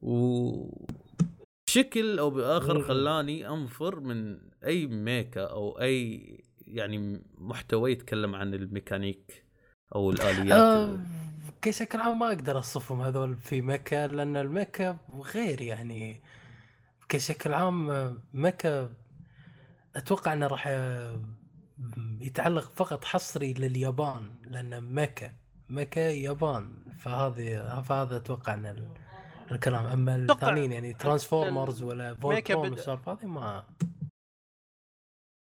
و 0.00 0.88
بشكل 1.68 2.18
أو 2.18 2.30
بآخر. 2.30 2.82
خلاني 2.82 3.48
أنفر 3.48 4.00
من 4.00 4.38
أي 4.64 4.86
mecha 4.86 5.44
أو 5.44 5.80
أي 5.80 6.20
يعني 6.66 7.22
محتوى 7.38 7.92
يتكلم 7.92 8.34
عن 8.34 8.54
الميكانيك 8.54 9.44
أو 9.94 10.10
الآليات. 10.10 10.52
آه 10.52 10.98
بشكل 11.66 12.00
عام 12.00 12.18
ما 12.18 12.28
أقدر 12.28 12.58
أصفهم 12.58 13.00
هذول 13.00 13.36
في 13.36 13.62
mecha 13.62 14.06
لأن 14.06 14.36
ال 14.36 14.46
mecha 14.46 14.96
غير 15.34 15.60
يعني. 15.60 16.20
بشكل 17.14 17.52
عام 17.54 17.88
مكة 18.34 18.90
أتوقع 19.96 20.32
إنه 20.32 20.46
راح 20.46 20.64
آه، 20.68 21.20
يتعلق 22.20 22.72
فقط 22.74 23.04
حصري 23.04 23.52
لليابان 23.54 24.30
لأن 24.44 24.94
مكة 24.94 25.32
مكة 25.68 26.00
يابان. 26.00 26.84
فهذه 26.98 27.80
فهذا 27.82 28.16
أتوقع 28.16 28.54
إن 28.54 28.66
ال- 28.66 28.88
الكلام 29.52 29.86
أما 29.86 30.16
الثانيين 30.16 30.72
يعني 30.72 30.92
ترانسفورمرز 30.92 31.82
ولا 31.82 32.14
بدأ- 32.14 32.24
والسوالف 32.24 33.08
هذه 33.08 33.26
ما 33.26 33.64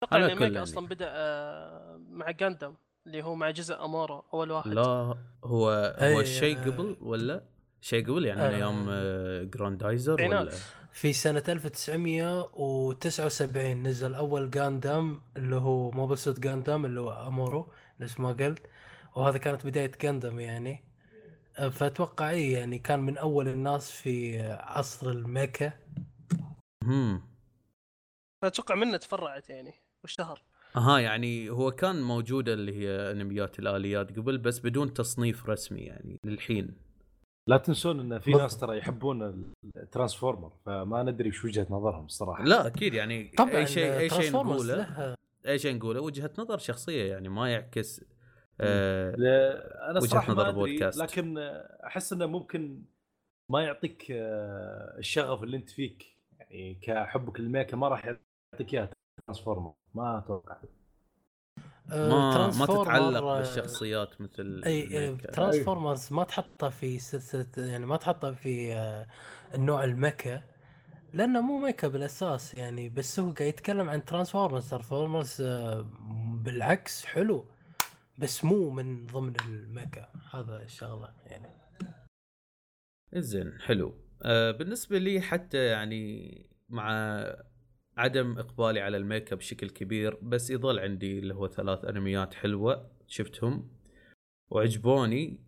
أتوقع 0.02 0.46
إن. 0.46 0.56
أصلا 0.56 0.86
بدأ 0.86 1.06
آه، 1.10 2.00
مع 2.10 2.30
جاندم 2.30 2.74
اللي 3.06 3.22
هو 3.22 3.34
مع 3.34 3.50
جزء 3.50 3.84
أمورا 3.84 4.22
أول 4.34 4.50
واحد 4.50 4.70
لا 4.70 4.82
هو 5.44 5.94
هو 5.98 6.20
الشيء 6.20 6.58
آه. 6.58 6.64
قبل 6.64 6.96
ولا 7.00 7.44
شيء 7.80 8.06
قبل 8.10 8.26
يعني 8.26 8.40
آه. 8.42 8.48
أيام 8.48 8.86
آه، 8.90 9.42
جراندايزر 9.42 10.12
ولا 10.14 10.24
التسعينات. 10.42 10.54
في 10.92 11.12
سنة 11.12 11.42
1979 11.48 13.82
نزل 13.82 14.14
أول 14.14 14.50
Gundam 14.50 15.20
اللي 15.36 15.56
هو 15.56 15.90
Mobile 15.90 16.18
Suit 16.18 16.40
Gundam 16.40 16.84
اللي 16.84 17.00
هو 17.00 17.26
أمورو 17.26 17.72
نفس 18.00 18.20
ما 18.20 18.32
قلت 18.32 18.66
وهذا 19.16 19.38
كانت 19.38 19.66
بداية 19.66 19.92
Gundam 20.02 20.40
يعني 20.40 20.84
فأتوقع 21.68 22.30
إيه 22.30 22.52
يعني 22.52 22.78
كان 22.78 23.00
من 23.00 23.18
أول 23.18 23.48
الناس 23.48 23.90
في 23.90 24.42
عصر 24.50 25.10
ال 25.10 25.19
mecha. 25.19 25.72
هم 26.84 27.22
فأتوقع 28.42 28.74
منه 28.74 28.96
تفرعت 28.96 29.50
يعني 29.50 29.74
واشتهر. 30.04 30.42
أها 30.76 30.98
يعني 30.98 31.50
هو 31.50 31.70
كان 31.70 32.02
موجودة 32.02 32.52
اللي 32.52 32.76
هي 32.76 33.10
أنميات 33.10 33.58
الآليات 33.58 34.18
قبل 34.18 34.38
بس 34.38 34.58
بدون 34.58 34.94
تصنيف 34.94 35.48
رسمي 35.48 35.80
يعني 35.80 36.18
للحين. 36.24 36.76
لا 37.46 37.56
تنسون 37.56 38.00
إن 38.00 38.18
في. 38.18 38.30
ناس 38.30 38.58
ترى 38.58 38.78
يحبون 38.78 39.52
ال 39.76 39.82
Transformer 39.82 40.52
فما 40.66 41.02
ندري 41.02 41.28
وش 41.28 41.44
وجهة 41.44 41.66
نظرهم 41.70 42.04
الصراحة. 42.04 42.44
لا 42.44 42.66
أكيد 42.66 42.94
يعني 42.94 43.28
طبعا 43.28 43.56
أي 43.56 43.66
شيء 43.66 43.98
أي 43.98 44.10
شيء 44.10 44.32
نقوله. 44.32 44.74
له 44.74 45.16
أي 45.46 45.58
شيء 45.58 45.76
نقوله 45.76 46.00
وجهة 46.00 46.30
نظر 46.38 46.58
شخصية 46.58 47.12
يعني 47.12 47.28
ما 47.28 47.52
يعكس 47.52 48.04
آه 48.60 49.14
لا، 49.16 49.90
أنا 49.90 50.00
صراحة 50.00 50.32
نظر 50.32 50.42
ما 50.44 50.48
أدري 50.48 50.72
بودكاست. 50.72 50.98
لكن 50.98 51.38
أحس 51.86 52.12
إنه 52.12 52.26
ممكن 52.26 52.82
ما 53.50 53.62
يعطيك 53.62 54.06
آه، 54.10 54.98
الشغف 54.98 55.42
اللي 55.42 55.56
أنت 55.56 55.70
فيك. 55.70 56.16
يعني 56.40 56.74
كحبك 56.82 57.40
لل 57.40 57.50
mecha 57.50 57.76
ما 57.76 57.88
راح 57.88 58.04
يعطيك 58.04 58.74
اياه 58.74 58.90
Transformer 59.26 59.72
ما 59.94 60.18
أتوقع. 60.18 60.56
أه، 61.92 62.08
ما 62.08 62.46
ما 62.58 62.66
تتعلق 62.66 63.38
بالشخصيات 63.38 64.20
مثل 64.20 64.62
أي 64.66 65.08
ال 65.08 65.11
mecha. 65.11 65.30
Transformers 65.30 66.12
ما 66.12 66.24
تحطه 66.24 66.68
في 66.68 66.98
سلسلة 66.98 67.46
يعني 67.56 67.86
ما 67.86 67.96
تحطه 67.96 68.32
في 68.32 68.74
آه، 68.74 69.06
النوع 69.54 69.84
ال 69.84 69.94
mecha 69.94 70.42
لأنه 71.12 71.40
مو 71.40 71.58
mecha 71.58 71.88
بالأساس 71.88 72.54
يعني 72.54 72.88
بس 72.88 73.20
هو 73.20 73.30
قاعد 73.30 73.48
يتكلم 73.48 73.90
عن 73.90 74.04
Transformers. 74.04 74.70
Transformers 74.70 75.40
آه، 75.40 75.86
بالعكس 76.34 77.04
حلو. 77.04 77.46
بس 78.20 78.44
مو 78.44 78.70
من 78.70 79.06
ضمن 79.06 79.32
ال 79.48 79.59
mecha 79.59 80.12
هذا 80.34 80.62
الشغلة 80.62 81.14
يعني. 81.26 81.48
زين 83.14 83.60
حلو. 83.60 83.94
آه 84.22 84.50
بالنسبة 84.50 84.98
لي 84.98 85.20
حتى 85.20 85.64
يعني 85.64 86.46
مع 86.68 86.90
عدم 87.96 88.38
إقبالي 88.38 88.80
على 88.80 88.96
الميك 88.96 89.32
اب 89.32 89.38
بشكل 89.38 89.70
كبير 89.70 90.14
بس 90.22 90.50
يظل 90.50 90.78
عندي 90.78 91.18
اللي 91.18 91.34
هو 91.34 91.48
ثلاث 91.48 91.84
أنميات 91.84 92.34
حلوة 92.34 92.90
شفتهم 93.06 93.70
وعجبوني 94.50 95.40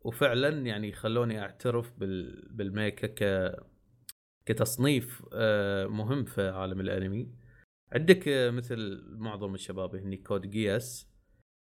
وفعلا 0.00 0.48
يعني 0.66 0.92
خلوني 0.92 1.40
أعترف 1.40 1.92
بال 1.98 2.48
بال 2.50 2.66
mecha 2.66 3.06
ك 3.06 3.52
كتصنيف 4.46 5.24
آه 5.32 5.86
مهم 5.86 6.24
في 6.24 6.48
عالم 6.48 6.80
الأنمي. 6.80 7.34
عندك 7.92 8.28
آه 8.28 8.50
مثل 8.50 9.04
معظم 9.08 9.54
الشباب 9.54 9.96
هني 9.96 10.16
Code 10.16 10.50
Geass. 10.50 11.13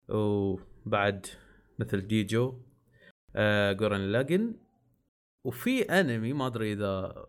وبعد 0.10 1.26
مثل 1.80 2.08
ديجو 2.08 2.62
آه 3.36 3.72
Gurren 3.72 4.02
Lagann. 4.02 4.56
وفي 5.44 5.82
انمي 5.82 6.34
ما 6.34 6.48
أدري 6.48 6.74
إذا 6.74 7.26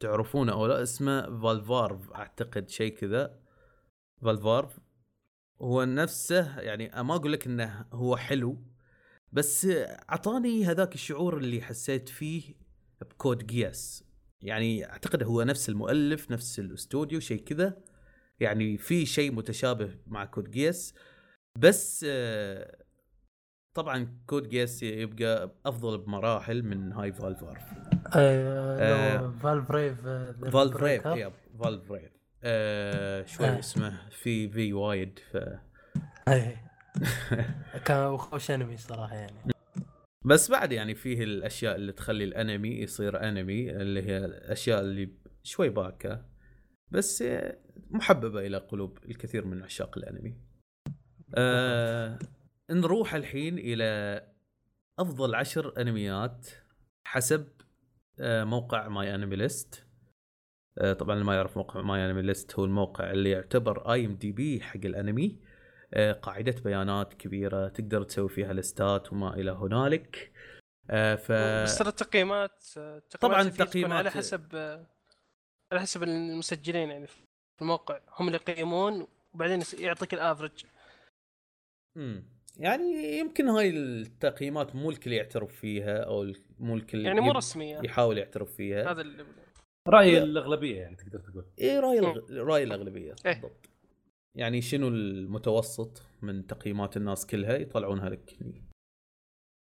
تعرفونه 0.00 0.52
أو 0.52 0.66
لا 0.66 0.82
اسمه 0.82 1.40
Valvrave. 1.40 2.12
أعتقد 2.12 2.68
شيء 2.68 2.96
كذا. 2.96 3.40
Valvrave. 4.22 4.80
هو 5.62 5.84
نفسه 5.84 6.60
يعني 6.60 7.02
ما 7.02 7.14
أقول 7.14 7.32
لك 7.32 7.46
إنه 7.46 7.86
هو 7.92 8.16
حلو 8.16 8.64
بس 9.32 9.66
أعطاني 10.10 10.64
هذاك 10.64 10.94
الشعور 10.94 11.38
اللي 11.38 11.60
حسيت 11.60 12.08
فيه 12.08 12.54
ب 13.00 13.09
Code 13.09 13.46
Geass. 13.46 14.04
يعني 14.40 14.90
أعتقد 14.90 15.22
هو 15.22 15.42
نفس 15.42 15.68
المؤلف 15.68 16.30
نفس 16.30 16.58
الأستوديو 16.58 17.20
شيء 17.20 17.44
كذا. 17.44 17.82
يعني 18.40 18.78
في 18.78 19.06
شيء 19.06 19.32
متشابه 19.32 19.98
مع 20.06 20.24
Code 20.24 20.50
Geass. 20.50 20.94
بس 21.56 22.06
آه، 22.08 22.84
طبعا 23.74 24.18
Code 24.26 24.48
Geass 24.48 24.82
يبقى 24.82 25.54
أفضل 25.66 25.98
بمراحل 25.98 26.62
من 26.62 26.92
هاي 26.92 27.12
Valvrave 27.12 27.62
آه 28.16 29.30
Valvrave 29.42 30.00
Valvrave 30.00 31.06
yep 31.06 31.32
فالف 31.60 31.92
ريف. 31.92 32.12
آه 32.42 33.24
شوي 33.24 33.46
آه. 33.46 33.58
اسمه 33.58 34.08
في 34.10 34.48
في 34.48 34.72
وايد 34.72 35.18
ف 35.32 35.36
إيه. 36.28 36.70
كان 37.86 38.16
خوش 38.16 38.50
انمي 38.50 38.76
صراحة 38.76 39.14
يعني. 39.14 39.52
بس 40.24 40.50
بعد 40.50 40.72
يعني 40.72 40.94
فيه 40.94 41.22
الأشياء 41.24 41.76
اللي 41.76 41.92
تخلي 41.92 42.24
الأنمي 42.24 42.68
يصير 42.68 43.28
أنمي 43.28 43.70
اللي 43.70 44.02
هي 44.02 44.24
الأشياء 44.24 44.80
اللي 44.80 45.10
شوي 45.42 45.68
باكة 45.68 46.24
بس 46.90 47.22
آه، 47.22 47.58
محببة 47.90 48.40
إلى 48.46 48.56
قلوب 48.56 48.98
الكثير 49.04 49.44
من 49.44 49.62
عشاق 49.62 49.98
الأنمي. 49.98 50.47
آه 51.34 52.18
نروح 52.70 53.14
الحين 53.14 53.58
إلى 53.58 54.22
أفضل 54.98 55.34
عشر 55.34 55.80
أنميات 55.80 56.46
حسب 57.04 57.48
آه 58.20 58.44
موقع 58.44 58.88
MyAnimeList. 58.88 59.84
آه 60.78 60.92
طبعا 60.92 61.14
اللي 61.14 61.24
ما 61.24 61.34
يعرف 61.34 61.56
موقع 61.56 61.80
MyAnimeList 61.82 62.54
هو 62.54 62.64
الموقع 62.64 63.10
اللي 63.10 63.30
يعتبر 63.30 63.92
IMDb 63.92 64.60
حق 64.60 64.80
الأنمي. 64.84 65.38
آه 65.94 66.12
قاعدة 66.12 66.54
بيانات 66.64 67.14
كبيرة 67.14 67.68
تقدر 67.68 68.02
تسوي 68.02 68.28
فيها 68.28 68.52
ليستات 68.52 69.12
وما 69.12 69.34
إلى 69.34 69.50
هنالك. 69.50 70.32
آه 70.90 71.14
ف 71.14 71.32
بس 71.32 71.78
ترى 71.78 71.88
التقييمات 71.88 72.62
التقييمات 72.76 73.20
طبعاً 73.20 73.42
التقييمات- 73.42 73.92
على 73.98 74.10
حسب 74.10 74.56
على 75.72 75.80
حسب 75.80 76.02
المسجلين 76.02 76.88
يعني 76.90 77.06
في 77.06 77.16
الموقع 77.62 78.00
هم 78.18 78.26
اللي 78.26 78.38
يقيمون 78.48 79.06
وبعدين 79.34 79.62
يعطيك 79.78 80.14
ال 80.14 80.20
average 80.20 80.64
امم 81.98 82.24
يعني 82.56 83.18
يمكن 83.18 83.48
هاي 83.48 83.70
التقييمات 83.70 84.76
مو 84.76 84.90
الكل 84.90 85.12
يعترف 85.12 85.54
فيها 85.54 85.98
أو 85.98 86.32
مو 86.58 86.76
الكل 86.76 87.06
يعني 87.06 87.20
مو 87.20 87.32
رسمية. 87.32 87.80
يحاول 87.84 88.18
يعترف 88.18 88.54
فيها. 88.54 88.90
هذا 88.90 89.00
اللي 89.00 89.24
رأي 89.88 90.12
لا. 90.12 90.22
الأغلبية 90.22 90.80
يعني 90.80 90.96
تقدر 90.96 91.18
تقول. 91.18 91.44
إيه 91.58 91.80
رأي 91.80 91.98
الغ... 91.98 92.42
رأي 92.42 92.62
الأغلبية 92.62 93.14
إيه. 93.26 93.32
بالضبط. 93.32 93.70
يعني 94.34 94.60
شنو 94.60 94.88
المتوسط 94.88 96.02
من 96.22 96.46
تقييمات 96.46 96.96
الناس 96.96 97.26
كلها 97.26 97.56
يطلعونها 97.56 98.08
لك 98.08 98.36
هني. 98.40 98.64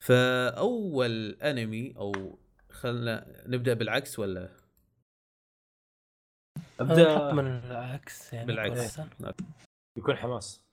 فأول 0.05 1.38
أنمي 1.41 1.93
أو 1.97 2.39
خلنا 2.69 3.43
نبدأ 3.47 3.73
بالعكس 3.73 4.19
ولا؟ 4.19 4.49
أبدأ. 6.80 7.34
من 7.34 7.47
العكس 7.47 8.34
يعني 8.34 8.47
بالعكس. 8.47 9.01
يكون 9.97 10.15
حماس. 10.15 10.66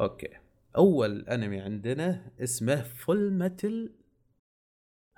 okay. 0.00 0.38
أول 0.76 1.28
أنمي 1.28 1.60
عندنا 1.60 2.30
اسمه 2.40 2.82
Fullmetal 2.82 3.94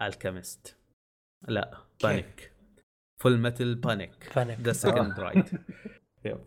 Alchemist 0.03 0.77
لا 1.49 1.79
Panic 2.03 2.53
Full 3.21 3.39
Metal 3.39 3.75
Panic 3.75 4.33
Panic 4.37 4.61
The 4.61 4.73
Second 4.73 5.21
Raid 5.21 5.51
yep 6.25 6.39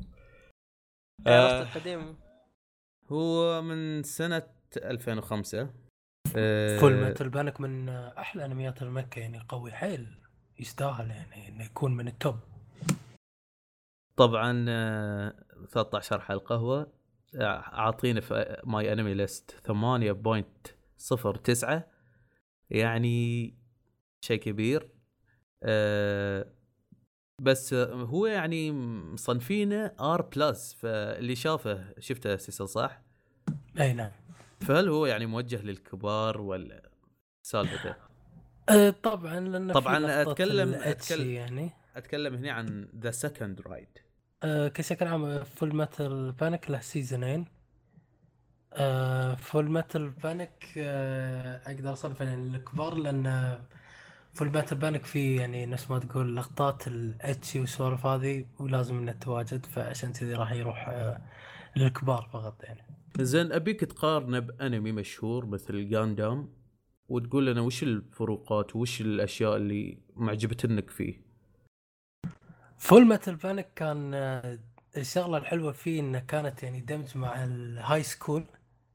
آه، 1.28 1.62
القديم. 1.62 2.18
هو 3.12 3.62
من 3.62 4.04
سنة 4.04 4.48
2005 4.78 5.70
آه، 6.36 6.80
Full 6.80 6.94
Metal 6.94 7.30
Panic 7.30 7.62
من 7.62 7.90
أحلى 7.90 8.46
أنميات 8.46 8.82
ال 8.82 8.88
mecha 8.88 9.20
يعني 9.20 9.40
قوي 9.50 9.72
حيل. 9.72 10.18
يستاهل 10.60 11.10
يعني 11.10 11.48
إنه 11.48 11.66
يكون 11.66 11.96
من 11.96 12.08
ال 12.08 12.13
top. 12.13 12.36
طبعا 14.16 14.66
آه، 14.70 15.34
13 15.70 16.22
حلقة 16.22 16.56
هو. 16.56 16.88
عاطينا 17.40 18.22
في 18.22 18.62
MyAnimeList 18.64 19.52
8.09 19.68 21.82
يعني 22.70 23.54
شيء 24.22 24.40
كبير. 24.40 24.90
آه، 25.64 26.46
بس 27.42 27.74
هو 27.74 28.26
يعني 28.26 28.72
مصنفينه 29.14 29.86
R 30.00 30.22
plus 30.22 30.74
فاللي 30.74 31.36
شافه 31.36 31.94
شفته 32.00 32.36
سيسل 32.38 32.70
صح؟ 32.70 33.02
أي 33.80 33.94
نعم. 33.94 34.12
فهل 34.62 34.90
هو 34.90 35.06
يعني 35.06 35.26
موجه 35.26 35.62
للكبار 35.62 36.42
ولا 36.42 36.90
سالفته؟ 37.42 37.96
أه 38.70 38.90
طبعا 38.90 39.40
لأن 39.40 39.72
طبعاً 39.72 40.22
أتكلم 40.22 40.74
أتكلم- 40.82 41.20
يعني. 41.20 41.70
أتكلم 41.96 42.36
هنا 42.36 42.52
عن 42.52 42.88
The 43.00 43.12
Second 43.12 43.62
Raid 43.62 43.98
أه 44.44 44.68
كشكل 44.68 45.08
عام 45.08 45.44
Full 45.44 45.76
Metal 45.76 46.32
Panic 46.32 46.72
له 46.72 46.80
سيزونين 46.80 47.46
أه 48.74 49.36
Full 49.36 49.72
Metal 49.72 50.10
Panic 50.10 50.66
أه 50.78 51.62
أقدر 51.66 51.94
اصنفه 51.94 52.26
يعني 52.26 52.50
للكبار 52.50 52.94
لأن 52.96 53.58
Full 54.34 54.50
Metal 54.50 54.78
Panic 54.78 55.06
فيه 55.06 55.42
يعني 55.42 55.66
نفس 55.66 55.92
ما 55.92 56.00
تقول 56.00 56.36
لقطات 56.36 56.88
ال 56.88 57.00
ecchi 57.00 57.60
والسوالف 57.60 58.06
هذه 58.06 58.46
ولازم 58.60 58.98
إنه 58.98 59.12
تواجد 59.12 59.66
فعشان 59.66 60.14
كذي 60.14 60.34
راح 60.34 60.52
يروح 60.52 60.90
أه 60.90 61.22
للكبار 61.76 62.30
فقط 62.34 62.64
يعني. 62.64 62.82
زين 63.20 63.52
أبيك 63.52 63.80
تقارنه 63.80 64.40
بأنمي 64.40 64.92
مشهور 64.92 65.46
مثل 65.46 65.90
جاندام 65.90 66.50
وتقول 67.10 67.46
لنا 67.46 67.62
وش 67.62 67.84
الفروقات 67.84 68.76
وش 68.76 69.02
الأشياء 69.02 69.58
اللي 69.58 69.98
معجبتنك 70.16 70.90
فيه؟ 70.90 71.31
فول 72.82 73.06
ميتال 73.08 73.36
بانيك 73.36 73.74
كان 73.76 74.14
آه، 74.14 74.60
الشغلة 74.98 75.38
الحلوة 75.38 75.72
فيه 75.72 76.00
إنه 76.00 76.20
كانت 76.20 76.64
يعني 76.64 76.80
دمج 76.80 77.18
مع 77.18 77.44
ال 77.44 78.04
high 78.04 78.20
school 78.20 78.44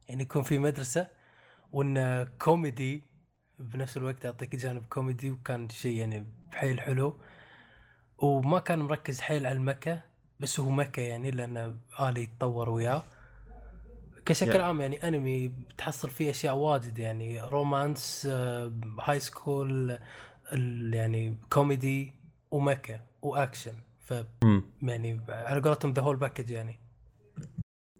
يعني 0.09 0.22
يكون 0.22 0.43
في 0.43 0.59
مدرسة 0.59 1.09
وإنه 1.72 2.24
كوميدي 2.24 3.03
بنفس 3.59 3.97
الوقت 3.97 4.24
يعطيك 4.24 4.57
جانب 4.57 4.84
كوميدي 4.89 5.30
وكان 5.30 5.68
شيء 5.68 5.97
يعني 5.97 6.26
حيل 6.53 6.80
حلو. 6.80 7.20
وما 8.18 8.59
كان 8.59 8.78
مركز 8.78 9.20
حيل 9.20 9.47
على 9.47 9.57
الميكا 9.57 10.03
بس 10.41 10.61
هو 10.61 10.70
ميكا 10.70 11.01
يعني 11.03 11.30
لأنه 11.30 11.76
آلي 12.01 12.22
يتطور 12.22 12.70
وياه. 12.70 13.05
كشكل 14.26 14.53
Yeah. 14.53 14.57
عام 14.57 14.80
يعني 14.80 15.09
انمي 15.09 15.49
بتحصل 15.49 16.11
فيه 16.11 16.30
أشياء 16.30 16.55
واجد 16.57 16.99
يعني 16.99 17.41
romance 17.41 18.26
high 19.01 19.20
school 19.20 19.99
يعني 20.93 21.37
كوميدي 21.53 22.16
ومكة 22.51 23.01
واكشن 23.22 23.74
ف 23.99 24.14
يعني 24.82 25.20
على 25.28 25.61
قولتهم 25.61 25.92
the 25.93 26.03
whole 26.03 26.16
package 26.16 26.51
يعني. 26.51 26.78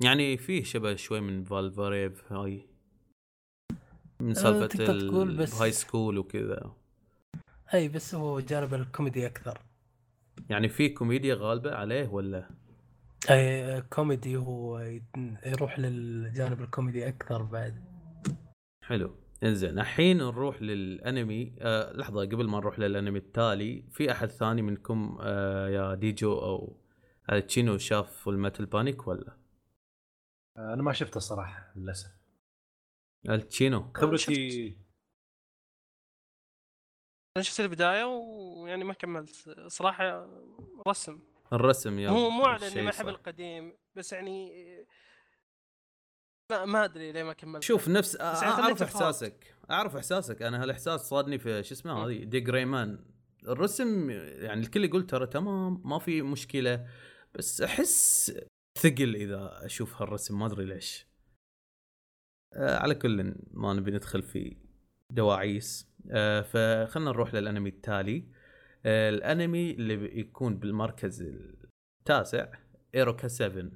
يعني 0.01 0.36
فيه 0.36 0.62
شبه 0.64 0.94
شوي 0.94 1.20
من 1.20 1.44
فالفاريف 1.44 2.32
هاي 2.32 2.66
من 4.20 4.28
أه، 4.30 4.32
سالفة 4.32 4.66
تقول 4.66 5.36
بس- 5.36 5.55
ال 5.55 5.72
high 5.72 5.91
school 5.91 6.18
وكذا. 6.18 6.72
أي 7.74 7.88
بس 7.88 8.14
هو 8.14 8.40
جانب 8.40 8.74
الكوميدي 8.74 9.26
أكثر. 9.26 9.59
يعني 10.51 10.68
في 10.68 10.88
كوميديا 10.88 11.34
غالبة 11.34 11.74
عليه 11.74 12.09
ولا؟ 12.09 12.49
أي 13.30 13.80
كوميدي 13.82 14.36
هو 14.36 14.78
يروح 15.47 15.78
للجانب 15.78 16.61
الكوميدي 16.61 17.09
أكثر 17.09 17.42
بعد. 17.42 17.84
حلو. 18.84 19.14
انزين 19.43 19.78
الحين 19.78 20.16
نروح 20.16 20.62
للانمي. 20.62 21.55
آه 21.61 21.93
لحظة 21.93 22.20
قبل 22.20 22.47
ما 22.49 22.59
نروح 22.59 22.78
للانمي 22.78 23.18
التالي 23.18 23.84
في 23.93 24.12
أحد 24.12 24.28
ثاني 24.30 24.62
منكم 24.62 25.18
آه 25.20 25.68
يا 25.68 25.95
ديجو 25.95 26.32
أو 26.32 26.76
آه، 27.30 27.39
تشينو 27.39 27.78
شاف 27.78 28.16
فول 28.16 28.39
ميتال 28.39 28.66
بانيك 28.66 29.07
ولا؟ 29.09 29.37
أنا 30.57 30.82
ما 30.82 30.93
شفته 30.93 31.16
الصراحه 31.16 31.72
للأسف. 31.76 32.11
التشينو 33.28 33.93
خبرتي 33.95 34.78
أنا 37.37 37.43
شفت 37.43 37.61
البداية 37.61 38.05
ويعني 38.05 38.84
ما 38.84 38.93
كملت. 38.95 39.61
صراحة 39.66 40.28
رسم. 40.89 41.20
الرسم 41.53 41.99
يا 41.99 42.09
هو 42.09 42.30
مو 42.30 42.45
على 42.45 42.68
إني 42.68 42.82
ما 42.82 42.91
أحب. 42.91 43.09
القديم 43.09 43.76
بس 43.95 44.12
يعني 44.12 44.53
ما 46.51 46.64
ما 46.64 46.84
أدري 46.84 47.12
ليه 47.12 47.22
ما 47.22 47.32
كملت. 47.32 47.62
شوف 47.62 47.88
نفس 47.88 48.14
يعني 48.14 48.47
أعرف. 48.47 48.82
إحساسك 48.82 49.55
أعرف 49.70 49.97
إحساسك. 49.97 50.42
أنا 50.42 50.62
هالإحساس 50.62 51.01
صادني 51.01 51.38
في 51.38 51.62
شو 51.62 51.74
اسمه. 51.74 52.07
هذه 52.07 52.24
ديج 52.24 52.51
ريمان. 52.51 53.05
الرسم 53.49 54.11
يعني 54.11 54.61
الكل 54.61 54.84
يقول 54.84 55.07
ترى 55.07 55.26
تمام 55.26 55.82
ما 55.84 55.99
في 55.99 56.22
مشكلة. 56.22 56.88
بس 57.34 57.61
أحس 57.61 58.32
ثقل 58.78 59.14
إذا 59.14 59.64
أشوف 59.64 60.03
هالرسم 60.03 60.38
ما 60.38 60.47
أدري 60.47 60.64
ليش. 60.64 61.07
آه 62.55 62.78
على 62.78 62.94
كل 62.94 63.34
ما 63.51 63.72
نبي 63.72 63.90
ندخل 63.90 64.22
في 64.22 64.57
دواعيس. 65.12 65.88
آه 66.11 66.40
فخلنا 66.40 67.11
نروح 67.11 67.34
للأنمي 67.34 67.68
التالي. 67.68 68.28
آه 68.86 69.11
الأنمي 69.11 69.70
اللي 69.70 69.97
بيكون 69.97 70.59
بالمركز 70.59 71.22
التاسع 72.01 72.53
إيروكا 72.94 73.28
7 73.28 73.70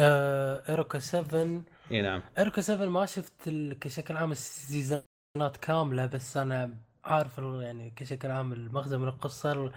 آه 0.00 0.62
إيروكا 0.68 0.98
7 0.98 1.62
إي 1.90 2.02
نعم. 2.02 2.22
إيروكا 2.38 2.60
7 2.62 2.86
ما 2.88 3.06
شفت 3.06 3.48
ال- 3.48 3.78
كشكل 3.78 4.16
عام 4.16 4.32
السيزونات 4.32 5.56
كاملة 5.62 6.06
بس 6.06 6.36
أنا 6.36 6.74
عارف 7.04 7.38
يعني 7.38 7.90
كشكل 7.90 8.30
عام 8.30 8.52
المغزى 8.52 8.98
من 8.98 9.08
القصة 9.08 9.52
ال- 9.52 9.72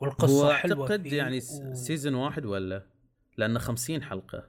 والقصة 0.00 0.46
هو 0.48 0.52
حلوة 0.54 0.82
أعتقد 0.82 1.06
يعني 1.06 1.36
و- 1.38 1.74
season 1.74 2.14
واحد 2.14 2.44
ولا؟ 2.44 2.82
لأنه 3.36 3.58
50 3.58 4.02
حلقة. 4.02 4.44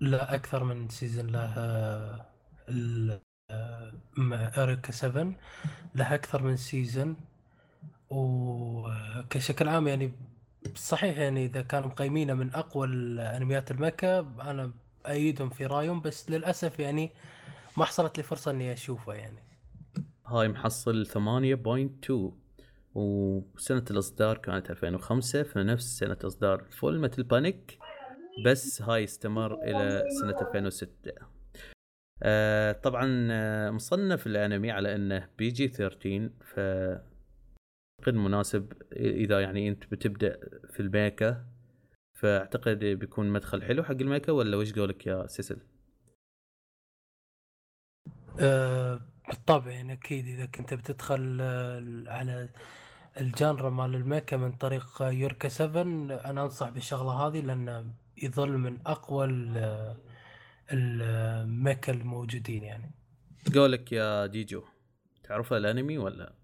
لا 0.00 0.34
أكثر 0.34 0.64
من 0.64 0.88
season 0.88 1.26
له 1.26 1.54
ال 2.68 3.20
مع 4.16 4.50
يوريكا 4.56 4.92
7 4.92 5.32
له 5.94 6.14
أكثر 6.14 6.42
من 6.42 6.56
season. 6.56 7.16
وكشكل 8.10 9.68
عام 9.68 9.88
يعني 9.88 10.12
صحيح 10.74 11.18
يعني 11.18 11.44
إذا 11.44 11.62
كانوا 11.62 11.88
مقيمينه 11.88 12.34
من 12.34 12.54
أقوى 12.54 12.86
الأنميات 12.86 13.70
الميكا 13.70 14.18
أنا 14.20 14.72
أيدهم 15.08 15.50
في 15.50 15.66
رأيهم 15.66 16.00
بس 16.00 16.30
للأسف 16.30 16.80
يعني 16.80 17.10
ما 17.76 17.84
حصلت 17.84 18.16
لي 18.16 18.22
فرصة 18.22 18.50
إني 18.50 18.72
أشوفه 18.72 19.14
يعني. 19.14 19.38
هاي 20.26 20.48
محصل 20.48 21.06
8.2 21.06 22.32
وسنة 22.94 23.84
الإصدار 23.90 24.38
كانت 24.38 24.70
2005 24.70 25.42
في 25.42 25.58
نفس 25.58 25.98
سنة 25.98 26.16
إصدار 26.24 26.64
فول 26.70 27.00
ميتال 27.00 27.22
بانيك 27.22 27.78
بس 28.46 28.82
هاي 28.82 29.04
استمر 29.04 29.54
إلى 29.54 30.04
سنة 30.20 30.40
2006 30.40 31.12
آه 32.22 32.72
طبعا 32.72 33.28
آه، 33.30 33.70
مصنف 33.70 34.26
الأنمي 34.26 34.70
على 34.70 34.94
أنه 34.94 35.28
PG 35.38 35.68
13 35.68 36.30
ف 38.00 38.02
أعتقد 38.02 38.14
مناسب 38.14 38.72
إذا 38.92 39.40
يعني 39.40 39.68
أنت 39.68 39.84
بتبدأ 39.92 40.40
في 40.72 40.80
الميكا 40.80 41.44
فأعتقد 42.14 42.78
بيكون 42.84 43.28
مدخل 43.30 43.62
حلو 43.62 43.82
حق 43.82 43.90
الميكا 44.00 44.32
ولا 44.32 44.56
وش 44.56 44.72
قولك 44.72 45.06
يا 45.06 45.26
سيسل؟ 45.26 45.56
أه 48.40 49.00
بالطبع 49.28 49.70
يعني 49.70 49.92
أكيد 49.92 50.26
إذا 50.26 50.46
كنت 50.46 50.74
بتدخل 50.74 51.38
آه، 51.40 52.04
على 52.06 52.48
ال 53.20 53.28
genre 53.28 53.70
مال 53.70 53.94
الميكا 53.94 54.36
من 54.36 54.52
طريق 54.52 55.02
يوريكا 55.02 55.48
7 55.48 55.82
أنا 56.30 56.42
أنصح 56.42 56.68
بالشغلة 56.68 57.12
هذه 57.12 57.40
لأنه 57.40 57.94
يظل 58.22 58.50
من 58.58 58.78
أقوى 58.86 59.24
ال- 59.26 59.96
الميكا 60.72 61.92
الموجودين 61.92 62.62
يعني 62.64 62.90
قولك 63.54 63.92
يا 63.92 64.26
ديجو 64.26 64.62
تعرفها 65.24 65.58
الأنمي 65.58 65.98
ولا؟ 65.98 66.39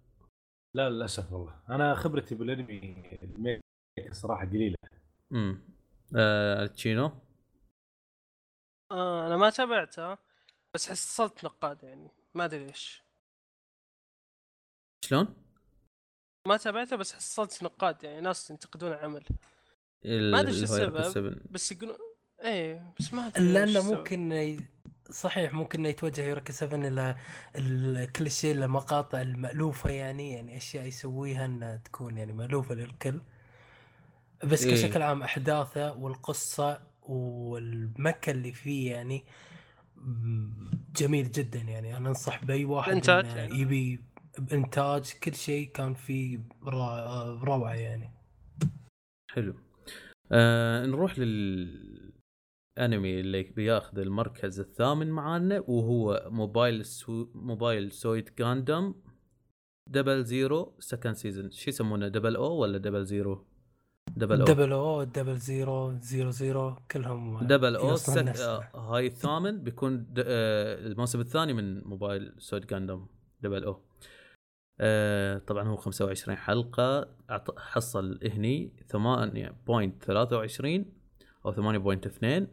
لا 0.76 0.90
للأسف 0.90 1.32
والله. 1.32 1.60
أنا 1.68 1.94
خبرتي 1.94 2.34
بالأنمي 2.34 3.18
الميكا 3.22 3.60
صراحة 4.12 4.46
قليلة. 4.46 4.76
امم 5.32 5.60
آه 6.16 6.66
تشينو؟ 6.66 7.12
آه 8.92 9.26
أنا 9.26 9.36
ما 9.36 9.50
تابعتها 9.50 10.18
بس 10.74 10.90
حصلت 10.90 11.44
نقاد 11.44 11.82
يعني. 11.82 12.10
ما 12.34 12.44
أدري 12.44 12.66
ليش. 12.66 13.02
شلون؟ 15.04 15.36
ما 16.48 16.56
تابعتها 16.56 16.96
بس 16.96 17.12
حصلت 17.12 17.62
نقاد 17.62 18.04
يعني. 18.04 18.20
ناس 18.20 18.50
ينتقدون 18.50 18.92
ال- 20.04 20.32
ما 20.32 20.40
أدري 20.40 20.52
شو 20.52 20.62
السبب. 20.62 21.42
بس 21.50 21.72
يقولون 21.72 21.98
إيه 22.42 22.94
بس 23.00 23.14
ما 23.14 23.26
أدري 23.26 23.44
ليش 23.52 23.74
لأنه. 23.74 23.92
ممكن 23.98 24.32
صحيح 25.10 25.52
ممكن 25.54 25.78
إنه 25.78 25.88
يتوجه 25.88 26.24
يوركا 26.24 26.52
7 26.52 26.88
إلى 26.88 27.16
ال- 27.56 28.12
كل 28.12 28.30
شيء 28.30 28.54
المقاطع 28.54 29.20
المألوفة 29.20 29.90
يعني 29.90 30.32
يعني 30.32 30.56
أشياء 30.56 30.86
يسويها 30.86 31.44
انها 31.46 31.76
تكون 31.76 32.18
يعني 32.18 32.32
مألوفة 32.32 32.74
للكل 32.74 33.20
بس 34.44 34.64
إيه. 34.64 34.72
كشكل 34.72 35.02
عام 35.02 35.22
أحداثه 35.22 35.92
والقصة 35.92 36.80
والميكا 37.02 38.30
اللي 38.30 38.52
فيه 38.52 38.92
يعني 38.92 39.24
جميل 40.96 41.30
جدا 41.32 41.58
يعني 41.58 41.96
أنا 41.96 42.08
أنصح 42.08 42.44
بأي 42.44 42.64
واحد 42.64 42.90
الإنتاج 42.90 43.24
إنه 43.24 43.36
يعني. 43.36 43.60
يبي 43.60 44.00
بانتاج 44.38 45.12
كل 45.22 45.34
شيء 45.34 45.70
كان 45.70 45.94
فيه 45.94 46.38
روعة 47.42 47.74
يعني 47.74 48.10
حلو 49.30 49.54
آه 50.32 50.86
نروح 50.86 51.14
للانمي 52.78 53.20
اللي 53.20 53.42
بياخذ 53.42 53.98
المركز 53.98 54.60
الثامن 54.60 55.10
معانا 55.10 55.64
وهو 55.66 56.28
موبايل 56.30 56.84
سو... 56.84 57.26
موبايل 57.34 57.92
سوت 57.92 58.30
جاندام 58.38 58.94
double 59.86 60.24
zero 60.24 60.76
second 60.78 61.14
season 61.14 61.50
شو 61.50 61.70
يسمونه 61.70 62.08
double 62.08 62.36
O 62.36 62.56
ولا 62.56 62.78
double 62.78 63.04
zero 63.04 63.46
double 64.16 64.40
O 64.40 64.46
double 64.46 64.72
O 64.72 65.02
double 65.02 65.36
zero 65.36 65.98
zero 66.00 66.30
zero 66.30 66.76
كلهم 66.90 67.46
double 67.46 67.76
O 67.76 67.96
sec... 67.96 68.36
هاي 68.74 69.06
الثامن 69.06 69.62
بيكون 69.62 70.06
د... 70.10 70.24
آه 70.26 70.86
الموسم 70.86 71.20
الثاني 71.20 71.52
من 71.52 71.84
موبايل 71.84 72.34
سوت 72.38 72.66
جاندام 72.66 73.06
double 73.40 73.64
O 73.64 73.80
آه 74.80 75.38
طبعا 75.38 75.68
هو 75.68 75.76
25 75.76 76.36
حلقة 76.36 77.02
أعط- 77.32 77.58
حصل 77.58 78.20
هني 78.24 78.72
8.23 78.92 78.96
أو 81.46 81.52
8.2 81.52 82.24
آه 82.24 82.46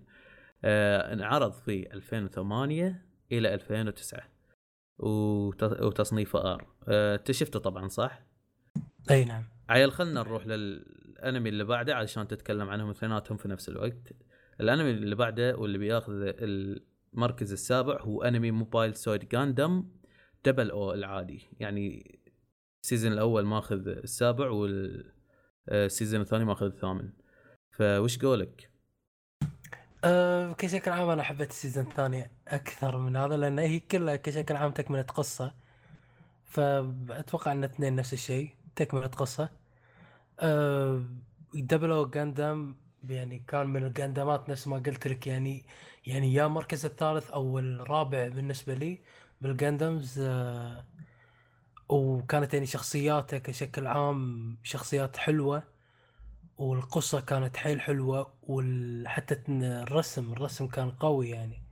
انعرض 0.66 1.52
في 1.52 1.94
2008 1.94 3.06
إلى 3.32 3.54
2009 3.54 4.22
وت... 4.98 5.64
وتصنيفه 5.64 6.54
R. 6.54 6.68
آه 6.88 7.16
انت 7.16 7.32
شفته 7.32 7.60
طبعا 7.60 7.88
صح؟ 7.88 8.24
أي 9.12 9.26
نعم. 9.26 9.44
عيل 9.70 9.92
خلنا 9.92 10.22
نروح 10.22 10.48
للانمي 10.48 11.50
اللي 11.50 11.64
بعده 11.64 11.96
علشان 11.96 12.28
تتكلم 12.28 12.70
عنهم 12.70 12.90
اثنيناتهم 12.90 13.38
في 13.38 13.48
نفس 13.48 13.70
الوقت. 13.70 14.14
الانمي 14.62 14.92
اللي 14.92 15.16
بعده 15.16 15.58
واللي 15.58 15.78
بياخذ 15.78 16.14
المركز 16.14 17.52
السابع 17.52 18.02
هو 18.02 18.24
انمي 18.24 18.52
موبايل 18.52 18.96
سوت 18.96 19.30
جاندام 19.30 19.86
double 20.46 20.72
O 20.72 20.94
العادي. 20.94 21.50
يعني 21.60 22.20
ال 22.84 22.88
season 22.88 23.14
الأول 23.14 23.46
ماخذ 23.46 23.88
السابع 23.88 24.50
وال 24.50 24.93
season 24.93 26.22
الثاني 26.22 26.46
ماخذ 26.46 26.66
الثامن. 26.66 27.10
فوش 27.72 28.18
قولك؟ 28.20 28.73
أه 30.04 30.54
كشكل 30.54 30.92
عام 30.92 31.10
أنا 31.10 31.24
حبيت 31.24 31.50
ال 31.52 31.56
season 31.56 31.84
الثاني 31.88 32.32
أكثر 32.48 32.98
من 32.98 33.16
هذا 33.16 33.38
لأن 33.38 33.60
هي 33.60 33.80
كلها 33.80 34.16
كشكل 34.16 34.56
عام 34.56 34.72
تكملة 34.72 35.02
قصة. 35.02 35.56
فأتوقع 36.46 37.52
إن 37.52 37.64
اثنين 37.64 37.96
نفس 37.96 38.14
الشيء 38.14 38.58
تكملة 38.76 39.08
قصة. 39.08 39.50
أه 40.40 41.06
double 41.56 41.92
O 41.92 42.06
جاندام 42.10 42.82
يعني 43.04 43.40
كان 43.40 43.68
من 43.68 43.86
الجاندامات 43.86 44.50
نفس 44.50 44.68
ما 44.68 44.78
قلت 44.80 45.08
لك 45.08 45.28
يعني 45.28 45.68
يعني 46.08 46.34
يا 46.34 46.46
المركز 46.46 46.86
الثالث 46.86 47.32
أو 47.32 47.60
الرابع 47.60 48.28
بالنسبة 48.28 48.74
لي 48.74 49.04
بال 49.42 49.59
Gundams 49.59 50.20
أه 50.20 50.88
وكانت 51.90 52.54
يعني 52.54 52.66
شخصياته 52.66 53.38
كشكل 53.38 53.88
عام 53.88 54.60
شخصيات 54.64 55.18
حلوة. 55.18 55.73
والقصة 56.58 57.20
كانت 57.22 57.58
حيل 57.58 57.82
حلوة 57.82 58.34
وحتى 58.44 59.42
الرسم 59.50 60.34
الرسم 60.34 60.68
كان 60.68 60.92
قوي 60.92 61.30
يعني. 61.30 61.64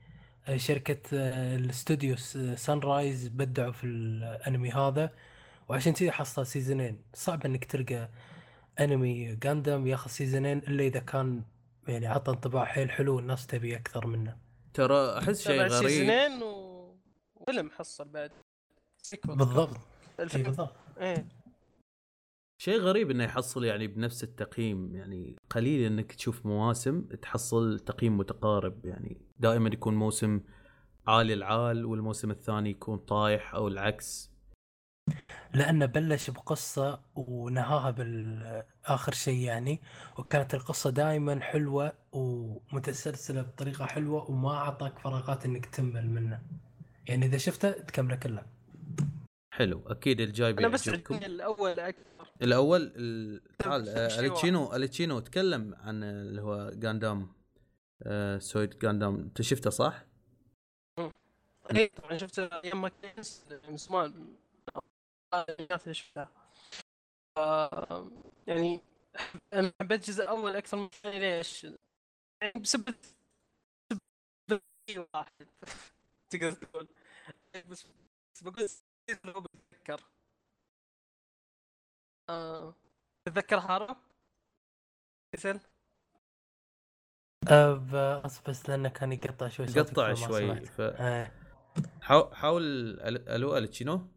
آه، 0.48 0.58
شركة 0.58 1.02
آه، 1.14 1.56
الاستوديو 1.56 2.16
سان 2.56 2.80
رايز 2.80 3.28
بدعوا 3.28 3.72
في 3.72 3.84
الأنمي 3.84 4.72
هذا 4.72 5.14
وعشان 5.70 5.94
كذا 5.94 6.12
حصل 6.12 6.46
سيزونين 6.46 7.02
صعب 7.14 7.46
إنك 7.46 7.66
تلقى 7.66 8.10
أنمي 8.80 9.36
جاندام 9.36 9.88
ياخذ 9.88 10.12
سيزونين 10.12 10.58
إلا 10.58 10.84
إذا 10.84 11.00
كان 11.00 11.44
يعني 11.88 12.08
عطى 12.08 12.32
انطباع 12.32 12.66
حيل 12.66 12.92
حلو 12.92 13.16
والناس 13.16 13.48
تبي 13.48 13.76
أكثر 13.76 14.08
منه. 14.08 14.38
ترى 14.74 15.18
أحس 15.18 15.42
شيء 15.42 15.62
غريب. 15.62 15.90
سيزونين 15.90 16.44
وفيلم 16.44 17.70
حصل 17.70 18.08
بعد. 18.10 18.32
بالضبط. 19.26 19.78
الفيلم. 20.20 20.44
بالضبط. 20.44 20.76
إيه. 21.02 21.26
شيء 22.62 22.80
غريب 22.80 23.12
إنه 23.12 23.24
يحصل 23.24 23.66
يعني 23.66 23.88
بنفس 23.88 24.24
التقييم 24.24 24.96
يعني 24.96 25.36
قليل 25.50 25.92
إنك 25.92 26.12
تشوف 26.12 26.46
مواسم 26.46 27.02
تحصل 27.02 27.80
تقييم 27.80 28.18
متقارب 28.18 28.86
يعني 28.86 29.22
دائما 29.40 29.70
يكون 29.74 29.96
موسم 29.96 30.42
عالي 31.08 31.34
العال 31.34 31.86
والموسم 31.86 32.32
الثاني 32.32 32.70
يكون 32.70 32.98
طايح 32.98 33.56
أو 33.56 33.68
العكس. 33.68 34.32
لأنه 35.54 35.86
بلش 35.86 36.30
بقصة 36.30 37.02
ونهاها 37.16 37.92
بالاخر 37.92 39.14
شيء 39.14 39.40
يعني 39.40 39.82
وكانت 40.18 40.54
القصة 40.54 40.90
دائما 40.90 41.40
حلوة 41.42 41.94
ومتسلسلة 42.12 43.42
بطريقة 43.42 43.86
حلوة 43.86 44.32
وما 44.32 44.52
أعطاك 44.52 45.00
فراغات 45.00 45.46
إنك 45.46 45.66
تمل 45.66 46.10
منه 46.10 46.42
يعني 47.08 47.26
إذا 47.26 47.38
شفته 47.38 47.72
تكمله 47.72 48.16
كله 48.16 48.44
حلو 49.54 49.84
أكيد 49.88 50.22
الجاي 50.22 50.52
أنا 50.52 50.68
بس 50.68 50.90
بيعجبكم. 50.90 51.16
الأول 51.16 51.80
أكثر 51.80 52.11
الأول 52.42 52.94
ال... 52.96 53.42
تعال 53.58 53.90
آه، 53.90 54.20
أليتشينو 54.20 54.76
أليتشينو 54.76 55.20
تكلم 55.20 55.76
عن 55.76 56.04
اللي 56.04 56.42
هو 56.42 56.72
جاندام 56.74 57.34
آه 58.04 58.38
سويد 58.40 58.80
جاندام 58.80 59.16
أنت 59.16 59.42
شفته 59.42 59.70
صح؟ 59.70 60.06
إيه 61.76 61.92
طبعا 61.92 62.18
شفت 62.18 62.40
أيام 62.40 62.82
ما 62.82 62.90
كان 62.90 63.24
من 63.70 63.78
زمان. 63.78 64.36
شفتها 65.92 66.32
آه، 67.38 68.12
يعني 68.48 68.82
أنا 69.54 69.74
حبيت 69.82 70.02
الجزء 70.02 70.24
الأول 70.24 70.56
أكثر 70.56 70.78
من 70.78 70.86
الثاني 70.86 71.20
ليش؟ 71.20 71.64
يعني 72.42 72.60
بسبب 72.60 72.96
بسبب 74.50 74.62
واحد 75.14 75.48
تقدر 76.30 76.52
تقول. 76.52 76.88
بس 77.70 77.86
بقول 78.42 78.70
بتذكر. 79.72 80.11
آه، 82.32 82.76
تتذكر 83.26 83.58
هارو؟ 83.60 83.96
كسل؟ 85.36 85.60
أه، 87.48 88.22
بس 88.48 88.70
لأنه 88.70 88.90
كان 88.90 89.12
يقطع 89.12 89.48
شوي 89.48 89.68
صوتك 89.68 89.92
قطع 89.92 90.14
فما 90.14 90.28
شوي. 90.28 90.66
ف... 90.66 90.82
إيه. 90.82 91.34
حاول 92.02 92.36
حاول 92.36 92.96
أل- 93.00 93.30
ألو 93.30 93.58
ألتشينو 93.58 94.08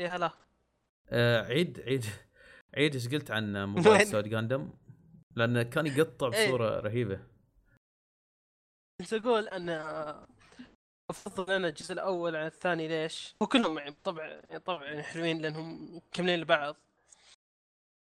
اي 0.00 0.06
هلا 0.06 0.30
آه 1.08 1.42
عيد 1.42 1.80
عيد 1.80 2.04
عيل 2.76 2.94
إيش 2.94 3.08
قلت 3.08 3.30
عن 3.30 3.64
موبايل؟ 3.64 4.06
سوت 4.06 4.28
جاندام 4.28 4.70
لأنه 5.36 5.62
كان 5.62 5.86
يقطع 5.86 6.30
إيه. 6.34 6.46
بصورة 6.48 6.80
رهيبة 6.80 7.20
كنت 9.00 9.12
أقول 9.12 9.48
أن 9.48 9.68
أفضل 11.10 11.52
أنا 11.52 11.68
الجزء 11.68 11.92
الأول 11.92 12.36
عن 12.36 12.46
الثاني 12.46 12.88
ليش؟ 12.88 13.34
هو 13.42 13.46
كلهم 13.46 13.78
يعني 13.78 13.96
طبعا 14.04 14.40
طبعا 14.58 14.84
يعني 14.84 15.02
حلوين 15.02 15.42
لأنهم 15.42 15.96
مكملين 15.96 16.40
لبعض 16.40 16.76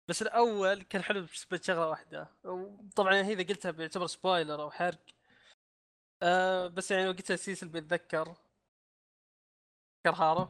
بس 0.09 0.21
الأول 0.21 0.81
كان 0.81 1.01
حلو 1.01 1.21
بسبب 1.21 1.61
شغلة 1.61 1.89
واحدة. 1.89 2.27
وطبعا 2.43 3.13
هي 3.13 3.33
إذا 3.33 3.43
قلتها 3.43 3.71
بيعتبر 3.71 4.07
spoiler 4.07 4.61
أو 4.61 4.71
حرق. 4.71 5.05
آه 6.23 6.67
بس 6.67 6.91
يعني 6.91 7.09
وقتها 7.09 7.35
سيسل 7.35 7.69
بيتذكر. 7.69 8.35
تذكر 10.05 10.23
هارو 10.23 10.49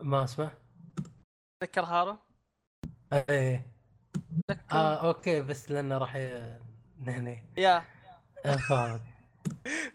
ما 0.00 0.24
أسمع. 0.24 0.52
تذكر 1.60 1.84
هارو 1.84 2.18
إيه 3.12 3.66
تذكر. 4.48 4.76
آه 4.76 5.08
أوكي 5.08 5.42
بس 5.42 5.70
لأنه 5.70 5.98
راح 5.98 6.16
ي... 6.16 6.58
هني 7.06 7.44
يا. 7.58 7.84
آه، 8.46 8.56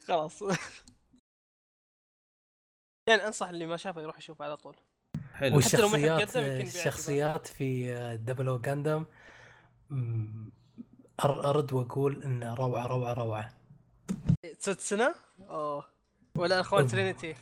خلاص. 0.07 0.41
يعني 3.09 3.27
أنصح 3.27 3.47
اللي 3.47 3.65
ما 3.65 3.77
شافه 3.77 4.01
يروح 4.01 4.17
يشوف 4.17 4.41
على 4.41 4.57
طول. 4.57 4.75
حلو. 5.35 5.55
والشخصيات. 5.55 6.37
الشخصيات 6.37 7.47
في 7.47 7.93
double 8.25 8.57
O 8.59 8.68
جاندام 8.68 9.05
أرد 11.25 11.73
وأقول 11.73 12.23
انه 12.23 12.53
روعة 12.53 12.87
روعة 12.87 13.13
روعة. 13.13 13.53
ست 14.59 14.79
سنه؟ 14.79 15.15
أوه. 15.49 15.85
ولا 16.37 16.59
إخوان. 16.59 16.87
ترينيتي؟ 16.87 17.35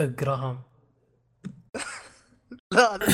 جراهام 0.00 0.60
لا 2.72 2.98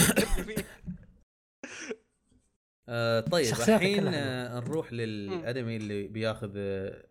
آه 2.89 3.21
طيب 3.21 3.55
الحين 3.55 4.07
آه 4.09 4.61
نروح 4.61 4.93
للأنمي 4.93 5.77
اللي 5.77 6.09
بياخذ 6.09 6.53
آه 6.57 7.05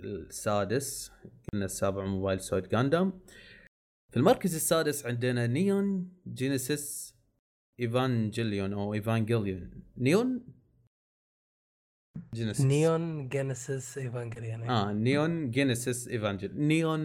السادس 0.00 1.12
قلنا 1.52 1.64
السابع 1.64 2.04
Mobile 2.04 2.40
Suit 2.40 2.68
Gundam 2.68 3.20
في 4.10 4.16
المركز 4.16 4.54
السادس 4.54 5.06
عندنا 5.06 5.46
Neon 5.46 6.12
Genesis 6.26 7.14
Evangelion 7.80 8.72
أو 8.72 8.94
Evangelion. 8.94 9.82
Neon 9.96 10.46
جينيسيس. 12.34 12.66
نيون 12.66 13.28
جينيسيس 13.28 13.98
ايفانجليون 13.98 14.70
آه 14.70 14.92
نيون 14.92 15.50
جينيسيس 15.50 16.08
ايفانجيل 16.08 16.60
نيون 16.60 17.00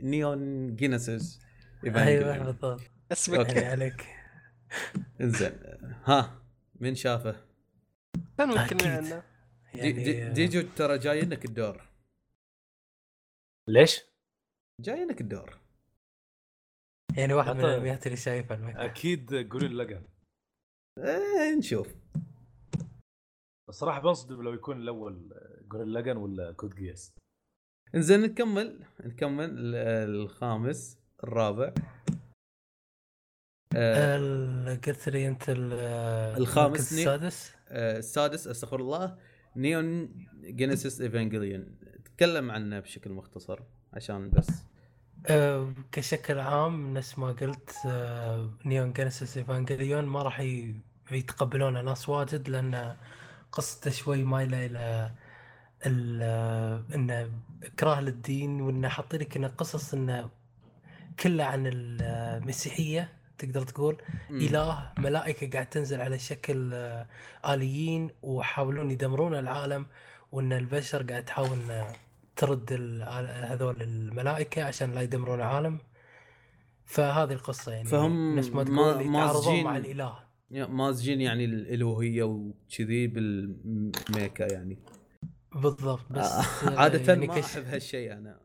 نيون 0.00 0.76
جينيسيس 0.76 1.40
أيوه 1.84 1.98
إيفانجيليون. 1.98 2.80
اسمك 3.12 3.36
بالضبط 3.38 3.48
okay. 3.48 3.60
يعني 3.60 3.82
عليك. 3.82 4.06
إنزين. 5.20 5.52
ها 6.04 6.42
من 6.80 6.94
شافه؟ 6.94 7.44
كان 8.38 8.48
ممكن 8.48 8.60
أكيد. 8.60 8.86
عنه 8.86 9.22
دي 9.74 9.78
يعني 9.78 9.92
دي 9.92 10.28
ديجو 10.28 10.68
ترى 10.76 10.98
جاي 10.98 11.20
لك 11.20 11.44
الدور. 11.44 11.88
ليش؟ 13.68 14.00
جاي 14.80 15.04
لك 15.04 15.20
الدور. 15.20 15.59
يعني 17.16 17.34
واحد 17.34 17.56
من 17.56 17.64
الانميات 17.64 18.06
اللي 18.06 18.16
شايفها 18.16 18.56
ال 18.56 18.60
mecha. 18.60 18.84
أكيد 18.84 19.34
Gurren 19.34 19.78
Lagann 19.78 20.02
آه 20.98 21.54
نشوف. 21.58 21.94
الصراحه 23.68 24.00
بنصدم 24.00 24.42
لو 24.42 24.52
يكون 24.52 24.76
الأول 24.80 25.34
Gurren 25.68 25.94
Lagann 25.94 26.16
ولا 26.16 26.52
Code 26.52 26.74
Geass 26.74 27.14
إنزين 27.94 28.20
نكمل. 28.20 28.84
نكمل 29.04 29.44
ال- 29.50 30.10
الخامس 30.20 30.98
الرابع. 31.24 31.74
آه 33.76 34.16
ال- 34.16 34.80
قلت 34.80 35.08
لي 35.08 35.28
أنت 35.28 35.50
ال- 35.50 35.72
الخامس 36.40 36.92
ني- 36.92 37.00
السادس. 37.00 37.54
آه 37.68 37.98
السادس 37.98 38.46
أستغفر 38.46 38.80
الله. 38.80 39.18
Neon 39.56 40.14
Genesis 40.40 41.00
Evangelion 41.00 41.78
تكلم 42.04 42.50
عنه 42.50 42.80
بشكل 42.80 43.10
مختصر 43.10 43.60
عشان 43.92 44.30
بس 44.30 44.48
أه، 45.26 45.72
كشكل 45.92 46.38
عام 46.38 46.94
نفس 46.94 47.18
ما 47.18 47.26
قلت 47.26 47.72
أه، 47.86 48.50
Neon 48.64 48.92
Genesis 48.92 49.36
Evangelion 49.36 50.04
ما 50.04 50.22
راح 50.22 50.40
يتقبلونه 51.10 51.80
ناس 51.80 52.08
واجد 52.08 52.48
لأن 52.48 52.96
قصته 53.52 53.90
شوي 53.90 54.24
مايله 54.24 54.66
إلى 54.66 55.10
ال- 55.86 56.20
آه، 56.22 56.82
إنه 56.94 57.30
اكراه 57.62 58.00
للدين 58.00 58.60
وإنه 58.60 58.88
حاطين 58.88 59.20
لك 59.20 59.36
إنه 59.36 59.48
قصص 59.48 59.94
إنه 59.94 60.30
كلها 61.20 61.46
عن 61.46 61.62
المسيحيه 61.66 63.12
تقدر 63.38 63.62
تقول 63.62 63.96
مم. 64.30 64.36
إله 64.40 64.92
ملائكة 64.98 65.50
قاعد 65.50 65.66
تنزل 65.66 66.00
على 66.00 66.18
شكل 66.18 66.70
آه، 66.74 67.06
آليين 67.48 68.10
ويحاولون 68.22 68.90
يدمرون 68.90 69.34
العالم 69.34 69.86
وإن 70.32 70.52
البشر 70.52 71.02
قاعد 71.02 71.24
تحاول 71.24 71.58
ترد 72.40 72.72
ال- 72.72 73.02
هذول 73.44 73.82
الملائكة 73.82 74.62
عشان 74.64 74.92
لا 74.92 75.02
يدمرون 75.02 75.34
العالم. 75.38 75.78
فهذه 76.84 77.32
القصة 77.32 77.72
يعني 77.72 77.88
فهم 77.88 78.36
نفس 78.38 78.48
ما 78.48 78.64
تقول 78.64 79.04
مازجين- 79.08 79.64
مع 79.64 79.76
الإله. 79.76 80.18
مازجين 80.50 81.20
يعني 81.20 81.44
الالوهيه 81.44 82.22
وكذي 82.22 83.06
بالميكا 83.06 84.52
يعني. 84.52 84.78
بالضبط 85.54 86.12
بس 86.12 86.26
آه، 86.64 86.78
عادة 86.80 87.12
يعني 87.12 87.26
ما 87.26 87.40
أحب 87.40 87.64
هالشيء 87.64 88.12
أنا. 88.12 88.40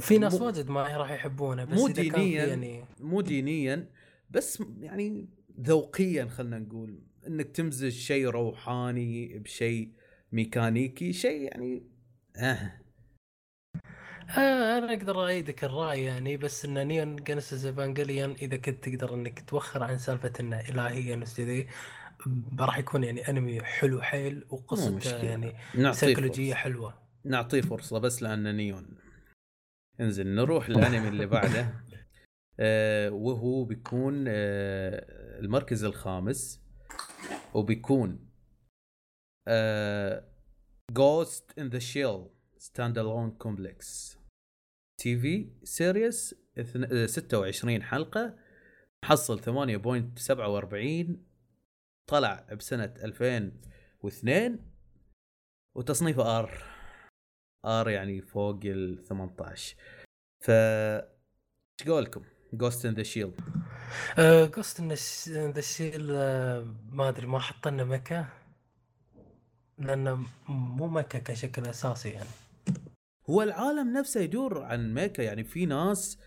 في 0.00 0.18
ناس 0.18 0.34
مو- 0.40 0.46
واجد 0.46 0.68
ما 0.70 0.96
راح 0.96 1.10
يحبونه 1.10 1.64
بس 1.64 1.78
مو 1.78 1.88
دينياً. 1.88 2.44
يعني 2.46 2.84
مو 3.00 3.20
دينيا 3.20 3.88
بس 4.30 4.62
يعني 4.80 5.28
ذوقيا 5.60 6.24
خلينا 6.26 6.58
نقول 6.58 6.98
إنك 7.26 7.46
تمزج 7.50 7.88
شيء 7.92 8.26
روحاني 8.28 9.38
بشيء 9.38 9.92
ميكانيكي 10.32 11.12
شيء 11.12 11.42
يعني 11.42 11.91
آه 12.36 12.72
آه 14.38 14.78
أنا 14.78 14.92
أقدر 14.92 15.26
إيدك 15.26 15.64
الرأي 15.64 16.04
يعني 16.04 16.36
بس 16.36 16.64
إن 16.64 16.86
Neon 16.88 17.16
Genesis 17.16 17.64
Evangelion 17.64 18.30
إذا 18.30 18.56
كنت 18.56 18.88
تقدر 18.88 19.14
إنك 19.14 19.44
توخر 19.50 19.82
عن 19.82 19.98
سالفة 19.98 20.32
إنه 20.40 20.60
الهيه 20.60 21.14
نفس 21.14 21.36
كذي 21.36 21.68
راح 22.58 22.78
يكون 22.78 23.04
يعني 23.04 23.28
انمي 23.28 23.62
حلو 23.62 24.02
حيل 24.02 24.44
وقصته. 24.50 25.24
يعني 25.24 25.56
سيكولوجيه 25.92 26.52
فرصة. 26.52 26.62
حلوة 26.62 27.02
نعطيه 27.24 27.60
فرصة 27.60 27.98
بس 27.98 28.22
لأنه 28.22 28.52
نيون 28.52 28.98
انزين 30.00 30.34
نروح 30.34 30.70
للأنمي 30.70 31.08
اللي 31.08 31.26
بعده 31.26 31.66
آه 32.60 33.10
وهو 33.10 33.64
بيكون 33.64 34.24
آه 34.28 35.40
المركز 35.40 35.84
الخامس 35.84 36.62
وبيكون 37.54 38.28
آه 39.48 40.31
Ghost 40.92 41.44
in 41.56 41.70
the 41.74 41.80
Shell 41.80 42.20
Standalone 42.58 43.32
Complex 43.44 43.84
TV 45.00 45.48
series 45.64 46.34
26 47.06 47.82
حلقة 47.82 48.36
حصل 49.04 49.40
8.47 49.40 51.16
طلع 52.10 52.46
بسنة 52.58 52.94
2002 53.04 54.58
وتصنيفه 55.76 56.38
R 56.38 56.64
R 57.64 57.90
يعني 57.90 58.20
فوق 58.22 58.60
ال 58.64 59.04
18 59.04 59.76
ف 60.44 60.50
إيش 60.50 61.88
قولكم؟ 61.88 62.24
Ghost 62.52 62.86
in 62.86 62.94
the 62.94 63.02
Shell 63.02 63.40
Ghost 64.54 64.80
in 64.80 64.92
the 65.50 65.62
ال- 65.80 66.74
ما 66.90 67.08
أدري 67.08 67.26
ما 67.26 67.38
حط 67.38 67.68
لنا 67.68 67.84
mecha. 67.84 68.41
لأنه 69.86 70.14
م- 70.14 70.26
مو 70.48 70.86
mecha 70.88 71.18
كشكل 71.18 71.66
أساسي 71.66 72.08
يعني. 72.08 72.28
هو 73.30 73.42
العالم 73.42 73.92
نفسه 73.98 74.20
يدور 74.20 74.62
عن 74.62 74.94
mecha 74.94 75.22
يعني 75.22 75.44
في 75.44 75.66
ناس 75.66 76.18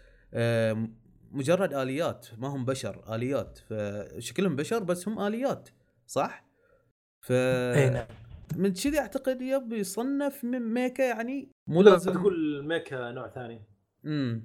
مجرد 1.31 1.73
آليات 1.73 2.27
ما 2.37 2.47
هم 2.47 2.65
بشر 2.65 3.15
آليات. 3.15 3.59
فشكلهم 3.69 4.55
بشر 4.55 4.83
بس 4.83 5.07
هم 5.07 5.19
آليات 5.19 5.69
صح؟ 6.07 6.45
ف 7.21 7.31
إي 7.31 7.89
نعم. 7.89 8.07
من 8.55 8.73
كذي 8.73 8.99
أعتقد 8.99 9.41
yep 9.41 9.73
يصنف 9.73 10.43
من 10.43 10.73
mecha 10.73 11.03
يعني 11.03 11.51
مو 11.67 11.81
لازم. 11.81 12.13
تقول 12.13 12.65
mecha 12.67 13.11
نوع 13.11 13.27
ثاني. 13.29 13.61
امم 14.05 14.43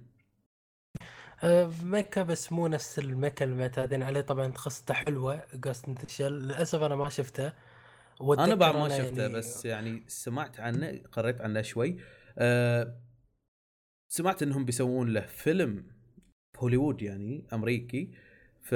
آه، 1.44 1.70
mecha 1.82 2.22
بس 2.22 2.52
مو 2.52 2.66
نفس 2.66 2.98
ال 2.98 3.06
mecha 3.06 3.44
المعتادين 3.44 4.02
عليه. 4.02 4.20
طبعا 4.20 4.46
قصته 4.46 4.94
حلوة 4.94 5.42
Ghost 5.54 5.88
in 5.88 5.94
Shell 6.08 6.32
للأسف 6.32 6.82
أنا 6.82 6.96
ما 6.96 7.08
شفته. 7.08 7.52
أنا 8.20 8.54
بعد 8.54 8.76
ما 8.76 8.88
شفته 8.88 9.22
يعني- 9.22 9.34
بس 9.34 9.64
يعني 9.64 10.04
سمعت 10.08 10.60
عنه 10.60 11.02
قريت 11.12 11.40
عنه 11.40 11.62
شوي. 11.62 12.00
أه 12.38 13.00
سمعت 14.12 14.42
إنهم 14.42 14.64
بيسوون 14.64 15.12
له 15.12 15.26
فيلم 15.26 15.82
في 16.52 16.58
هوليوود 16.58 17.02
يعني 17.02 17.46
أمريكي. 17.52 18.14
ف 18.62 18.74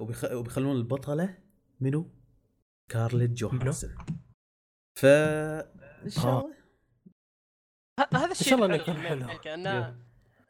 وبيخ... 0.00 0.24
وبيخلون 0.24 0.76
البطلة 0.76 1.38
منو؟ 1.80 2.10
سكارلت 2.90 3.30
جوهانسون 3.30 3.96
ف 4.98 5.06
إن 5.06 6.10
شاء 6.10 6.26
آه. 6.26 6.40
الله. 6.40 6.56
هذا 8.14 8.32
الشيء 8.32 8.48
شاء 8.48 8.64
الله 8.64 8.78
حلو. 8.78 9.54
انها 9.54 9.98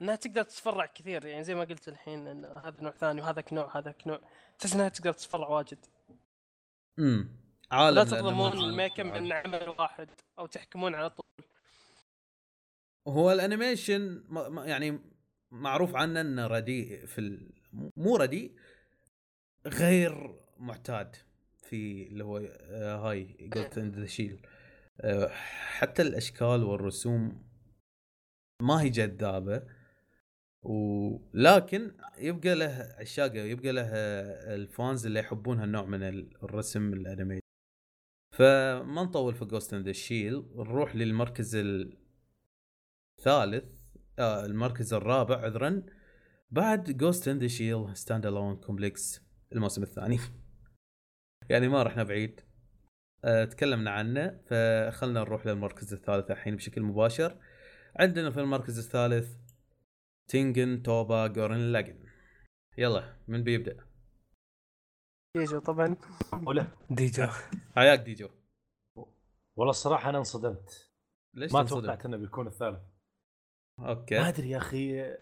انها 0.02 0.16
تقدر 0.16 0.42
تتفرع 0.42 0.86
كثير. 0.86 1.26
يعني 1.26 1.44
زي 1.44 1.54
ما 1.54 1.64
قلت 1.64 1.88
الحين 1.88 2.26
إن 2.26 2.44
هذا 2.44 2.82
نوع 2.82 2.92
ثاني 2.92 3.20
وهذاك 3.20 3.52
نوع 3.52 3.78
هذاك 3.78 4.06
نوع. 4.06 4.20
تحس 4.58 4.74
إنها 4.74 4.88
تقدر 4.88 5.12
تتفرع 5.12 5.48
واجد. 5.48 5.78
امم 6.98 7.45
عالم 7.70 7.96
لا 7.96 8.04
تظلمون 8.04 8.50
موجود. 8.50 8.68
الميك 8.68 9.00
اب 9.00 9.06
من 9.06 9.32
عمل 9.32 9.68
واحد 9.68 10.08
أو 10.38 10.46
تحكمون 10.46 10.94
على 10.94 11.10
طول. 11.10 11.26
هو 13.08 13.32
الأنيميشن 13.32 14.24
يعني 14.64 15.00
معروف 15.50 15.96
عنه 15.96 16.20
إنه 16.20 16.46
رديء 16.46 17.06
في 17.06 17.18
ال... 17.18 17.52
مو 17.96 18.16
رديء 18.16 18.56
غير 19.66 20.40
معتاد 20.56 21.16
في 21.62 22.06
اللي 22.06 22.24
هو 22.24 22.38
آه، 22.38 22.96
هاي 22.96 23.36
جولد 23.40 23.78
اند 23.78 23.98
ذا 23.98 24.06
شيل 24.06 24.46
حتى 25.78 26.02
الأشكال 26.02 26.64
والرسوم 26.64 27.46
ما 28.62 28.82
هي 28.82 28.88
جذابة. 28.88 29.62
ولكن 30.62 31.96
يبقى 32.18 32.54
له 32.54 32.94
عشاقة 32.98 33.38
يبقى 33.38 33.72
له 33.72 33.88
ال 34.54 34.65
fans 34.65 35.06
اللي 35.06 35.20
يحبون 35.20 35.58
هالنوع 35.58 35.84
من 35.84 36.02
الرسم 36.42 36.92
الانمي 36.92 37.40
فما 38.36 39.02
نطول 39.02 39.34
في 39.34 39.44
Ghost 39.44 39.74
in 39.74 39.90
Shell 39.90 40.44
نروح 40.56 40.96
للمركز 40.96 41.56
الثالث 43.18 43.64
آه 44.18 44.46
المركز 44.46 44.94
الرابع 44.94 45.36
عذرا. 45.36 45.82
بعد 46.50 46.90
Ghost 46.90 47.28
in 47.28 47.46
Shell 47.46 47.96
Stand 47.96 48.26
Alone 48.26 48.56
Complex 48.56 49.20
الموسم 49.52 49.82
الثاني. 49.82 50.18
يعني 51.50 51.68
ما 51.68 51.82
رحنا 51.82 52.02
بعيد. 52.02 52.40
آه 53.24 53.44
تكلمنا 53.44 53.90
عنه 53.90 54.40
فخلنا 54.46 55.20
نروح 55.20 55.46
للمركز 55.46 55.92
الثالث 55.92 56.30
الحين 56.30 56.56
بشكل 56.56 56.82
مباشر. 56.82 57.36
عندنا 57.96 58.30
في 58.30 58.40
المركز 58.40 58.78
الثالث 58.78 59.36
Tengen 60.28 60.82
Toppa 60.82 61.26
Gurren 61.26 61.72
Lagann 61.72 61.98
يلا 62.78 63.16
من 63.28 63.42
بيبدأ؟ 63.42 63.85
يجوا 65.36 65.60
طبعا. 65.60 65.96
ولا؟ 66.46 66.66
ديجا 66.90 67.30
حياك 67.76 68.00
ديجو. 68.00 68.28
والله 69.56 69.70
الصراحة 69.70 70.10
أنا 70.10 70.18
انصدمت. 70.18 70.90
ليش 71.34 71.52
ما 71.52 71.60
تنصدم؟ 71.62 71.80
توقعت 71.80 72.06
إنه 72.06 72.16
بيكون 72.16 72.46
الثالث. 72.46 72.80
ما 73.78 73.88
okay 73.90 74.18
أدري 74.20 74.50
يا 74.50 74.58
أخي 74.58 75.14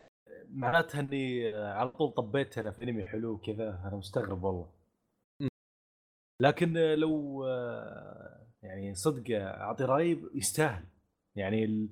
معناتها 0.48 1.00
إني 1.00 1.54
على 1.54 1.88
طول 1.88 2.10
طبيت 2.12 2.58
أنا 2.58 2.70
في 2.70 2.82
أنمي 2.82 3.06
حلو 3.06 3.38
كذا 3.38 3.80
أنا 3.84 3.96
مستغرب 3.96 4.44
والله. 4.44 4.70
لكن 6.40 6.72
لو 6.72 7.44
يعني 8.62 8.94
صدق 8.94 9.24
أعطي 9.40 9.84
رأيي 9.84 10.22
يستاهل. 10.34 10.84
يعني 11.36 11.64
ال- 11.64 11.88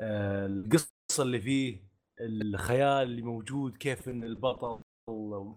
القصة 0.00 0.88
اللي 1.22 1.40
فيه 1.40 1.90
الخيال 2.20 3.02
اللي 3.10 3.22
موجود 3.22 3.76
كيف 3.76 4.08
إن 4.08 4.24
البطل 4.24 4.80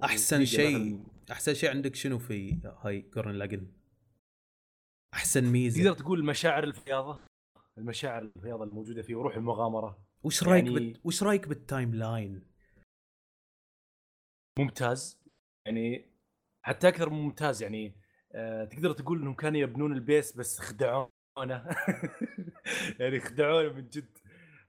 أحسن 0.04 0.46
شيء. 0.46 1.04
أحسن 1.32 1.54
شيء 1.54 1.70
عندك 1.70 1.96
شنو 1.96 2.20
في 2.20 2.60
هاي 2.82 3.02
Gurren 3.02 3.32
Lagann؟ 3.36 3.68
أحسن 5.14 5.46
ميزة. 5.46 5.84
تقدر 5.84 5.94
تقول 6.00 6.20
المشاعر 6.20 6.64
الفياضة؟ 6.64 7.20
المشاعر 7.78 8.22
الفياضة 8.22 8.64
الموجودة 8.64 9.02
فيه 9.02 9.16
وروح 9.16 9.36
المغامرة. 9.36 10.06
وش 10.24 10.44
رأيك 10.44 10.66
يعني- 10.66 10.90
بت... 10.94 11.02
وش 11.06 11.24
رأيك 11.24 11.48
بال 11.48 11.96
timeline؟ 11.96 12.48
ممتاز. 14.60 15.24
يعني 15.66 16.14
حتى 16.66 16.88
أكثر 16.88 17.10
من 17.10 17.20
ممتاز 17.20 17.64
يعني 17.64 17.96
آه 18.32 18.66
تقدر 18.66 18.92
تقول 18.94 19.22
إنهم 19.22 19.34
كانوا 19.34 19.60
يبنون 19.60 19.94
البيس 19.94 20.38
بس 20.38 20.60
خدعونا. 20.60 21.10
يعني 23.00 23.20
خدعونا 23.20 23.74
من 23.74 23.90
جد. 23.90 24.18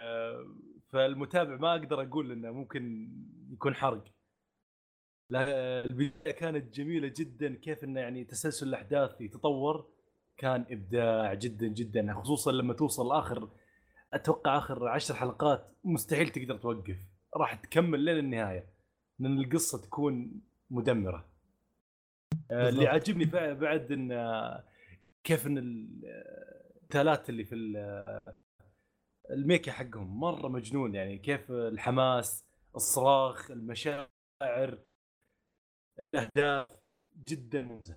آه 0.01 0.57
فالمتابع 0.89 1.57
ما 1.57 1.71
أقدر 1.75 2.03
أقول 2.03 2.33
إنه 2.33 2.51
ممكن 2.51 3.11
يكون 3.53 3.75
حرق. 3.75 4.05
البداية 5.33 6.33
كانت 6.33 6.75
جميلة 6.75 7.13
جدا 7.17 7.55
كيف 7.55 7.85
إنه 7.85 8.01
يعني 8.01 8.25
تسلسل 8.25 8.69
الأحداث 8.69 9.21
يتطور 9.21 9.87
كان 10.37 10.65
إبداع 10.71 11.35
جدا 11.35 11.67
جدا. 11.67 12.15
خصوصا 12.15 12.53
لما 12.53 12.75
توصل 12.75 13.13
آخر 13.13 13.49
أتوقع 14.13 14.59
آخر 14.59 14.89
عشر 14.89 15.15
حلقات 15.15 15.67
مستحيل 15.85 16.29
تقدر 16.29 16.57
توقف. 16.57 16.99
راح 17.37 17.55
تكمل 17.55 18.01
لين 18.01 18.19
النهاية 18.19 18.67
لأن 19.19 19.39
القصة 19.41 19.83
تكون 19.83 20.41
مدمرة. 20.71 21.29
آه، 22.51 22.69
اللي 22.69 22.71
بالضبط. 22.71 22.87
عاجبني 22.89 23.25
بع- 23.25 23.61
بعد 23.61 23.93
إن 23.93 24.13
آه، 24.13 24.65
كيف 25.25 25.47
إن 25.47 25.59
ال- 25.59 26.05
التالات 26.83 27.31
اللي 27.31 27.45
في 27.45 27.55
ال- 27.55 28.21
الميكا 29.31 29.73
حقهم 29.73 30.21
مرة 30.21 30.49
مجنون. 30.49 30.95
يعني 30.95 31.19
كيف 31.19 31.51
الحماس 31.51 32.45
الصراخ 32.77 33.51
المشاعر 33.51 34.79
الأهداف 36.15 36.66
جدا 37.29 37.62
ممتاز 37.62 37.97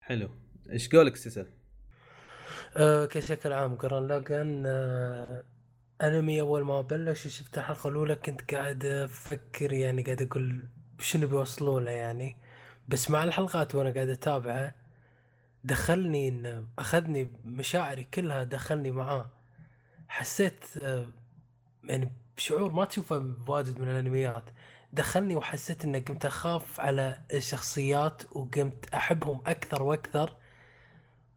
حلو. 0.00 0.30
إيش 0.70 0.88
قولك 0.88 1.16
سيسل؟ 1.16 1.46
آه 2.76 3.06
كشكل 3.06 3.52
عام 3.52 3.76
قرن 3.76 4.06
لاجن 4.08 4.62
آه 4.66 5.44
أنمي 6.02 6.40
أول 6.40 6.64
ما 6.64 6.80
بلش 6.80 7.26
وشفت 7.26 7.58
الحلقة 7.58 7.88
الأولى 7.88 8.14
كنت 8.14 8.54
قاعد 8.54 8.84
أفكر 8.84 9.72
يعني 9.72 10.02
قاعد 10.02 10.22
أقول 10.22 10.68
شنو 11.00 11.26
بيوصلوا 11.28 11.80
له 11.80 11.90
يعني. 11.90 12.36
بس 12.88 13.10
مع 13.10 13.24
الحلقات 13.24 13.74
وأنا 13.74 13.90
قاعد 13.90 14.08
اتابعه 14.08 14.74
دخلني 15.64 16.28
إن 16.28 16.66
أخذني 16.78 17.30
مشاعري 17.44 18.04
كلها 18.04 18.44
دخلني 18.44 18.90
معاه. 18.90 19.30
حسيت 20.08 20.64
آه 20.82 21.06
يعني 21.84 22.12
بشعور 22.36 22.72
ما 22.72 22.84
تشوفه 22.84 23.18
بواجد 23.18 23.80
من 23.80 23.88
الأنميات. 23.90 24.44
دخلني 24.92 25.36
وحسيت 25.36 25.84
اني 25.84 25.98
قمت 25.98 26.26
أخاف 26.26 26.80
على 26.80 27.20
الشخصيات 27.34 28.36
وقمت 28.36 28.94
أحبهم 28.94 29.40
أكثر 29.46 29.82
وأكثر 29.82 30.36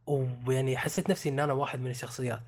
ويعني 0.07 0.77
حسيت 0.77 1.09
نفسي 1.09 1.29
إن 1.29 1.39
أنا 1.39 1.53
واحد 1.53 1.79
من 1.79 1.91
الشخصيات. 1.91 2.41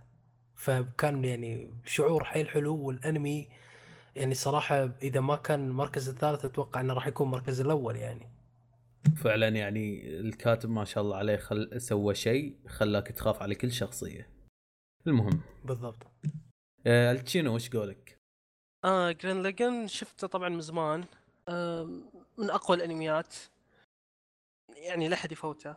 فكان 0.55 1.25
يعني 1.25 1.73
شعور 1.85 2.23
حيل 2.23 2.49
حلو 2.49 2.77
والأنمي 2.77 3.49
يعني 4.15 4.33
صراحة 4.33 4.89
إذا 5.01 5.19
ما 5.19 5.35
كان 5.35 5.67
المركز 5.67 6.09
الثالث 6.09 6.45
أتوقع 6.45 6.81
إنه 6.81 6.93
راح 6.93 7.07
يكون 7.07 7.27
المركز 7.27 7.61
الأول 7.61 7.95
يعني. 7.95 8.29
فعلا 9.15 9.47
يعني 9.47 10.09
الكاتب 10.19 10.69
ما 10.69 10.85
شاء 10.85 11.03
الله 11.03 11.17
عليه 11.17 11.37
خل... 11.37 11.81
سوى 11.81 12.15
شيء 12.15 12.57
خلاك 12.67 13.07
تخاف 13.07 13.41
على 13.41 13.55
كل 13.55 13.71
شخصية. 13.71 14.29
المهم. 15.07 15.41
بالضبط. 15.65 16.07
آه 16.87 17.11
التشينو 17.11 17.55
وش 17.55 17.69
قولك؟ 17.69 18.16
آه 18.87 19.11
جرين 19.11 19.43
لاجن 19.43 19.87
شفته 19.87 20.27
طبعا 20.27 20.49
من 20.49 20.61
زمان. 20.61 21.05
آه 21.49 21.83
من 22.37 22.49
أقوى 22.49 22.77
الأنميات. 22.77 23.35
يعني 24.75 25.07
لا 25.07 25.13
أحد 25.13 25.31
يفوته. 25.31 25.75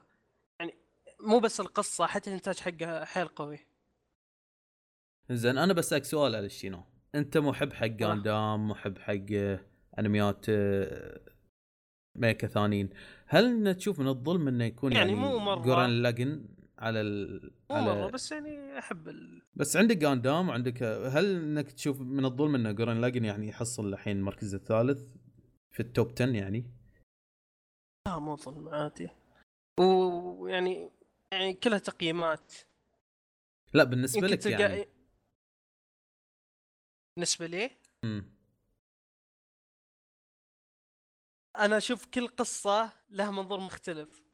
يعني 0.61 0.74
مو 1.20 1.39
بس 1.39 1.61
القصة 1.61 2.07
حتى 2.07 2.31
الإنتاج 2.31 2.59
حقه 2.59 3.05
حيل 3.05 3.28
قوي. 3.28 3.59
زين 5.31 5.59
أنا 5.59 5.73
بسألك 5.73 6.05
سؤال 6.05 6.35
على 6.37 6.47
الشينو. 6.47 6.82
أنت 7.15 7.39
محب 7.39 7.73
حق 7.73 7.87
Gundam 7.87 8.69
محب 8.69 8.99
حق 8.99 9.27
آه، 9.32 9.61
أنميات 9.99 10.47
آه، 10.49 11.20
mecha 12.19 12.47
ثانيين. 12.47 12.91
هل 13.27 13.74
تشوف 13.74 14.01
من 14.01 14.09
الظلم 14.09 14.49
إنه 14.49 14.65
يكون 14.65 14.93
يعني, 14.93 15.12
يعني 15.12 15.20
مو 15.20 15.39
مرة. 15.39 15.62
Gurren 15.62 15.91
Lagann 15.91 16.49
على 16.81 17.01
ال... 17.01 17.51
على 17.70 17.94
مره 17.94 18.11
بس 18.11 18.32
يعني 18.32 18.78
أحب 18.78 19.09
ال... 19.09 19.43
بس 19.55 19.77
عندك 19.77 19.97
Gundam 19.97 20.49
وعندك 20.48 20.82
هل 20.82 21.36
إنك 21.36 21.73
تشوف 21.73 22.01
من 22.01 22.24
الظلم 22.24 22.55
ان 22.55 22.74
Gurren 22.75 23.01
Lagann 23.01 23.25
يعني 23.24 23.48
يحصل 23.48 23.93
الحين 23.93 24.16
المركز 24.16 24.55
الثالث 24.55 25.15
في 25.70 25.81
ال 25.81 25.89
top 25.89 26.12
10 26.12 26.27
يعني؟ 26.27 26.70
لا 28.09 28.19
مو 28.19 28.36
ظلم 28.36 28.69
عادي. 28.69 29.11
ويعني 29.81 30.90
يعني 31.32 31.55
كلها 31.55 31.78
تقييمات. 31.78 32.52
لا 33.74 33.85
بالنسبة 33.85 34.27
لك 34.27 34.43
تلقى 34.43 34.62
يعني. 34.62 34.86
بالنسبة 37.16 37.47
لي؟ 37.47 37.70
مم. 38.05 38.24
أنا 41.59 41.77
أشوف 41.77 42.07
كل 42.07 42.28
قصة 42.28 42.93
لها 43.11 43.31
منظور 43.31 43.61
مختلف. 43.61 44.30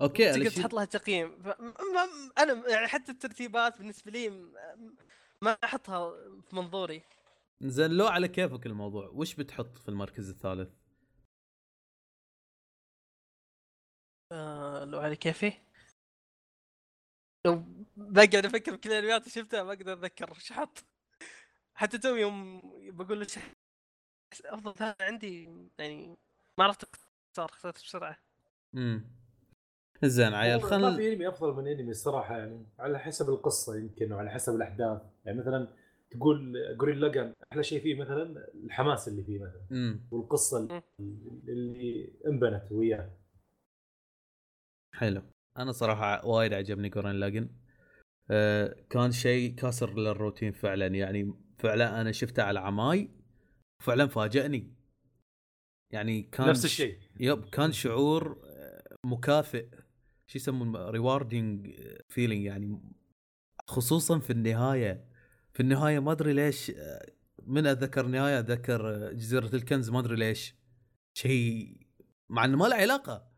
okay 0.00 0.32
تقدر 0.32 0.50
تحط 0.50 0.74
لها 0.74 0.84
تقييم. 0.84 1.42
ف... 1.42 1.46
م- 1.46 1.64
م- 1.64 2.32
أنا 2.38 2.68
يعني 2.68 2.88
حتى 2.88 3.12
الترتيبات 3.12 3.78
بالنسبة 3.78 4.10
لي 4.10 4.28
ما 5.42 5.58
أحطها 5.64 6.10
في 6.40 6.56
منظوري. 6.56 7.02
زين 7.60 7.90
لو 7.90 8.06
على 8.06 8.28
كيفك 8.28 8.66
الموضوع 8.66 9.08
وش 9.08 9.34
بتحط 9.34 9.78
في 9.78 9.88
المركز 9.88 10.30
الثالث؟ 10.30 10.74
آه 14.32 14.84
لو 14.84 14.98
على 15.00 15.16
كيفي؟ 15.16 15.52
لو 17.46 17.64
بقعد 17.96 18.46
أفكر 18.46 18.76
بكل 18.76 18.90
الانميات 18.92 19.28
شفتها 19.28 19.62
ما 19.62 19.72
أقدر 19.72 19.92
أتذكر 19.92 20.34
إيش 20.34 20.52
أحط. 20.52 20.84
حتى 21.74 21.98
تو 21.98 22.14
يوم 22.14 22.60
بقول 22.90 23.20
له 23.20 23.26
أفضل 24.44 24.74
ثاني 24.74 24.94
عندي 25.00 25.42
يعني 25.78 26.16
ما 26.58 26.64
عرفت 26.64 26.96
صار 27.36 27.44
اخترت 27.44 27.82
بسرعة. 27.82 28.18
امم 28.74 29.23
زين 30.02 30.34
عيال 30.34 30.60
ما 30.60 30.66
خل 30.66 30.96
في 30.96 31.12
انمي 31.12 31.28
أفضل 31.28 31.54
من 31.54 31.68
انمي 31.68 31.90
الصراحة 31.90 32.38
يعني 32.38 32.66
على 32.78 32.98
حسب 32.98 33.28
القصة 33.28 33.76
يمكن 33.76 34.12
وعلى 34.12 34.30
حسب 34.30 34.54
الأحداث. 34.54 35.02
يعني 35.24 35.38
مثلا 35.38 35.68
تقول 36.10 36.56
Gurren 36.76 36.98
Lagann 36.98 37.34
أحلى 37.52 37.62
شيء 37.62 37.82
فيه 37.82 37.94
مثلا 37.94 38.48
الحماس 38.64 39.08
اللي 39.08 39.24
فيه 39.24 39.38
مثلا 39.38 39.66
امم 39.72 40.00
والقصة 40.10 40.60
مم. 40.60 40.82
اللي 41.48 42.12
انبنت 42.26 42.72
وياه. 42.72 43.10
حلو. 44.94 45.22
أنا 45.58 45.72
صراحة 45.72 46.26
وايد 46.26 46.52
عجبني 46.52 46.88
Gurren 46.88 47.14
Lagann 47.14 47.48
آه 48.30 48.76
كان 48.90 49.12
شيء 49.12 49.54
كاسر 49.54 49.94
للروتين 49.94 50.52
فعلا. 50.52 50.86
يعني 50.86 51.34
فعلا 51.58 52.00
أنا 52.00 52.12
شفته 52.12 52.42
على 52.42 52.60
عماي 52.60 53.10
فعلا 53.82 54.06
فاجأني 54.06 54.74
يعني 55.92 56.22
كان 56.22 56.48
نفس 56.48 56.64
الشيء. 56.64 56.98
yep 57.20 57.44
كان 57.44 57.72
شعور 57.72 58.38
مكافئ. 59.06 59.66
شو 60.34 60.38
يسمون 60.38 60.76
rewarding 60.76 61.70
feeling 62.08 62.44
يعني 62.44 62.80
خصوصا 63.66 64.18
في 64.18 64.30
النهاية. 64.30 65.04
في 65.52 65.60
النهاية 65.60 65.98
ما 65.98 66.12
أدري 66.12 66.32
ليش 66.32 66.72
من 67.46 67.66
أتذكر 67.66 68.06
نهاية 68.06 68.38
أتذكر 68.38 69.12
جزيرة 69.12 69.50
الكنز 69.54 69.90
ما 69.90 69.98
أدري 69.98 70.16
ليش 70.16 70.54
شيء 71.14 71.76
مع 72.28 72.44
إنه 72.44 72.56
ما 72.56 72.64
له 72.64 72.76
علاقة. 72.76 73.28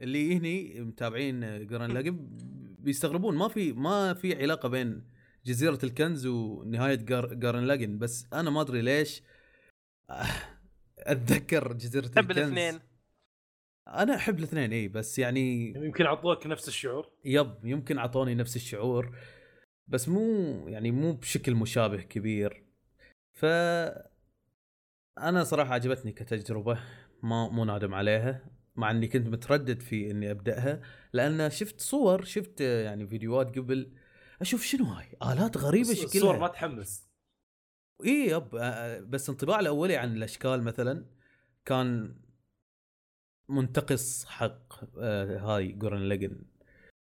اللي 0.00 0.36
هني 0.36 0.80
متابعين 0.80 1.66
Gurren 1.66 1.90
Lagann 1.90 2.28
بيستغربون 2.78 3.36
ما 3.36 3.48
في 3.48 3.72
ما 3.72 4.14
في 4.14 4.42
علاقة 4.42 4.68
بين 4.68 5.04
جزيرة 5.46 5.78
الكنز 5.84 6.26
ونهاية 6.26 6.94
جار- 6.94 7.34
Gurren 7.34 7.64
Lagann. 7.64 7.98
بس 7.98 8.26
أنا 8.32 8.50
ما 8.50 8.60
أدري 8.60 8.82
ليش 8.82 9.22
أتذكر 10.98 11.72
جزيرة 11.72 12.06
الكنز. 12.06 12.38
الاثنين. 12.38 12.91
أنا 13.88 14.14
أحب 14.14 14.38
الاثنين 14.38 14.72
إي 14.72 14.88
بس 14.88 15.18
يعني 15.18 15.72
يمكن 15.76 16.06
أعطوك 16.06 16.46
نفس 16.46 16.68
الشعور؟ 16.68 17.10
يب 17.24 17.54
يمكن 17.64 17.98
أعطوني 17.98 18.34
نفس 18.34 18.56
الشعور 18.56 19.16
بس 19.88 20.08
مو 20.08 20.22
يعني 20.68 20.90
مو 20.90 21.12
بشكل 21.12 21.54
مشابه 21.54 22.02
كبير. 22.02 22.64
ف 23.32 23.44
أنا 25.18 25.44
صراحة 25.44 25.74
عجبتني 25.74 26.12
كتجربة 26.12 26.78
ما 27.22 27.48
مو 27.48 27.64
نادم 27.64 27.94
عليها 27.94 28.44
مع 28.76 28.90
إني 28.90 29.08
كنت 29.08 29.28
متردد 29.28 29.80
في 29.80 30.10
إني 30.10 30.30
أبدأها 30.30 30.82
لأن 31.12 31.50
شفت 31.50 31.80
صور 31.80 32.24
شفت 32.24 32.60
يعني 32.60 33.06
فيديوهات 33.06 33.58
قبل 33.58 33.92
أشوف 34.40 34.62
شنو 34.62 34.84
هاي؟ 34.84 35.06
آلات 35.22 35.56
غريبة 35.56 35.90
الصور 35.90 36.08
شكلها. 36.08 36.38
ما 36.38 36.48
تحمس. 36.48 37.08
إي 38.04 38.28
يب 38.28 38.48
بس 39.10 39.30
انطباع 39.30 39.60
الأولي 39.60 39.96
عن 39.96 40.16
الأشكال 40.16 40.62
مثلا 40.62 41.06
كان 41.64 42.16
منتقص 43.52 44.24
حق 44.24 44.98
آه، 44.98 45.38
هاي 45.38 45.72
Gurren 45.72 46.08
Lagann. 46.08 46.44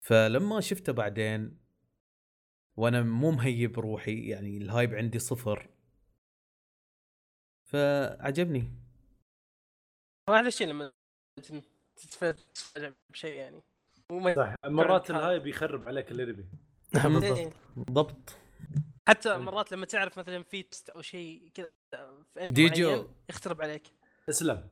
فلما 0.01 0.61
شفته 0.61 0.93
بعدين 0.93 1.59
وأنا 2.77 3.02
مو 3.02 3.31
مهيب 3.31 3.78
روحي 3.78 4.28
يعني 4.28 4.56
ال 4.59 4.66
hype 4.66 4.94
عندي 4.94 5.19
صفر. 5.19 5.69
فعجبني. 7.70 8.73
هو 10.31 10.35
أحلى 10.35 10.51
شيء 10.51 10.66
لما 10.69 10.93
تت- 11.43 11.65
تتفاجئ 11.97 12.93
بشيء 13.12 13.35
يعني 13.35 13.62
صح 14.36 14.55
مرات 14.66 15.06
كان- 15.06 15.16
ال 15.16 15.38
hype 15.40 15.62
يخرب 15.62 15.88
عليك 15.89 16.11
الانمي 16.12 16.44
بالضبط. 17.05 17.39
إيه. 17.39 17.52
بالضبط. 17.77 18.36
حتى 19.09 19.39
مرات 19.39 19.73
لما 19.73 19.86
تعرف 19.86 20.19
مثلا 20.19 20.43
في 20.43 20.62
twist 20.62 20.90
أو 20.90 21.02
شيء 21.02 21.48
كذا 21.55 21.70
ديجو. 22.51 23.09
يخترب 23.31 23.62
عليك. 23.62 23.82
اسلم 24.28 24.69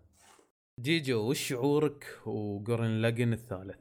جيجو 0.81 1.31
وش 1.31 1.49
شعورك 1.49 2.20
و 2.27 2.37
Gurren 2.37 3.03
Lagann 3.03 3.33
الثالث؟ 3.32 3.81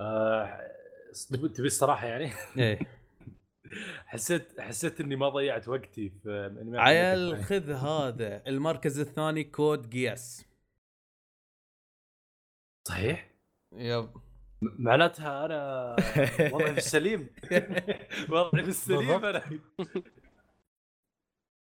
آه 0.00 0.72
تبي 1.30 1.66
الصراحة 1.66 2.06
يعني؟ 2.06 2.30
إيه. 2.58 2.78
حسيت 4.06 4.60
حسيت 4.60 5.00
إني 5.00 5.16
ما 5.16 5.28
ضيعت 5.28 5.68
وقتي 5.68 6.10
في 6.10 6.74
عيال. 6.74 7.44
خذ 7.44 7.70
هذا. 7.70 8.42
المركز 8.46 9.00
الثاني 9.00 9.44
Code 9.44 9.90
Geass. 9.90 10.44
صحيح؟ 12.88 13.30
يب. 13.72 14.10
معناتها 14.62 15.46
أنا 15.46 15.96
وضعي 16.54 16.72
في 16.72 16.78
السليم. 16.78 17.28
وضعي 18.30 18.62
في 18.62 18.68
السليم 18.68 19.24
أنا. 19.24 19.42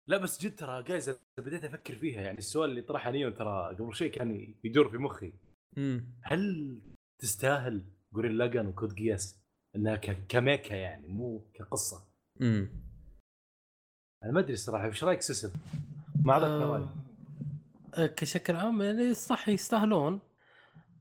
لا 0.06 0.18
بس 0.18 0.42
جد 0.42 0.56
ترى 0.56 0.82
جايز 0.82 1.18
بديت 1.38 1.64
أفكر 1.64 1.94
فيها. 1.94 2.20
يعني 2.20 2.38
السؤال 2.38 2.70
اللي 2.70 2.82
طرحه 2.82 3.10
نيون 3.10 3.34
ترى 3.34 3.76
قبل 3.78 3.94
شوي 3.94 4.08
كان 4.08 4.54
يدور 4.64 4.88
في 4.88 4.96
مخي. 4.98 5.32
امم 5.78 6.04
هل 6.22 6.78
تستاهل 7.18 7.84
جورين 8.12 8.32
لاجان 8.32 8.66
وكود 8.66 8.94
جياس 8.94 9.40
إنها 9.76 9.96
كميكا 10.28 10.74
يعني 10.74 11.08
مو 11.08 11.50
كقصة. 11.54 12.08
امم 12.40 12.68
أنا 14.24 14.32
ما 14.32 14.40
أدري 14.40 14.52
الصراحة. 14.52 14.86
إيش 14.86 15.04
رأيك 15.04 15.22
سيسل؟ 15.22 15.52
ما 16.24 16.32
اعرف 16.32 16.44
رايك 16.44 16.88
آه، 17.94 18.06
كشكل 18.06 18.56
عام 18.56 18.82
يعني 18.82 19.14
صح 19.14 19.48
يستاهلون. 19.48 20.20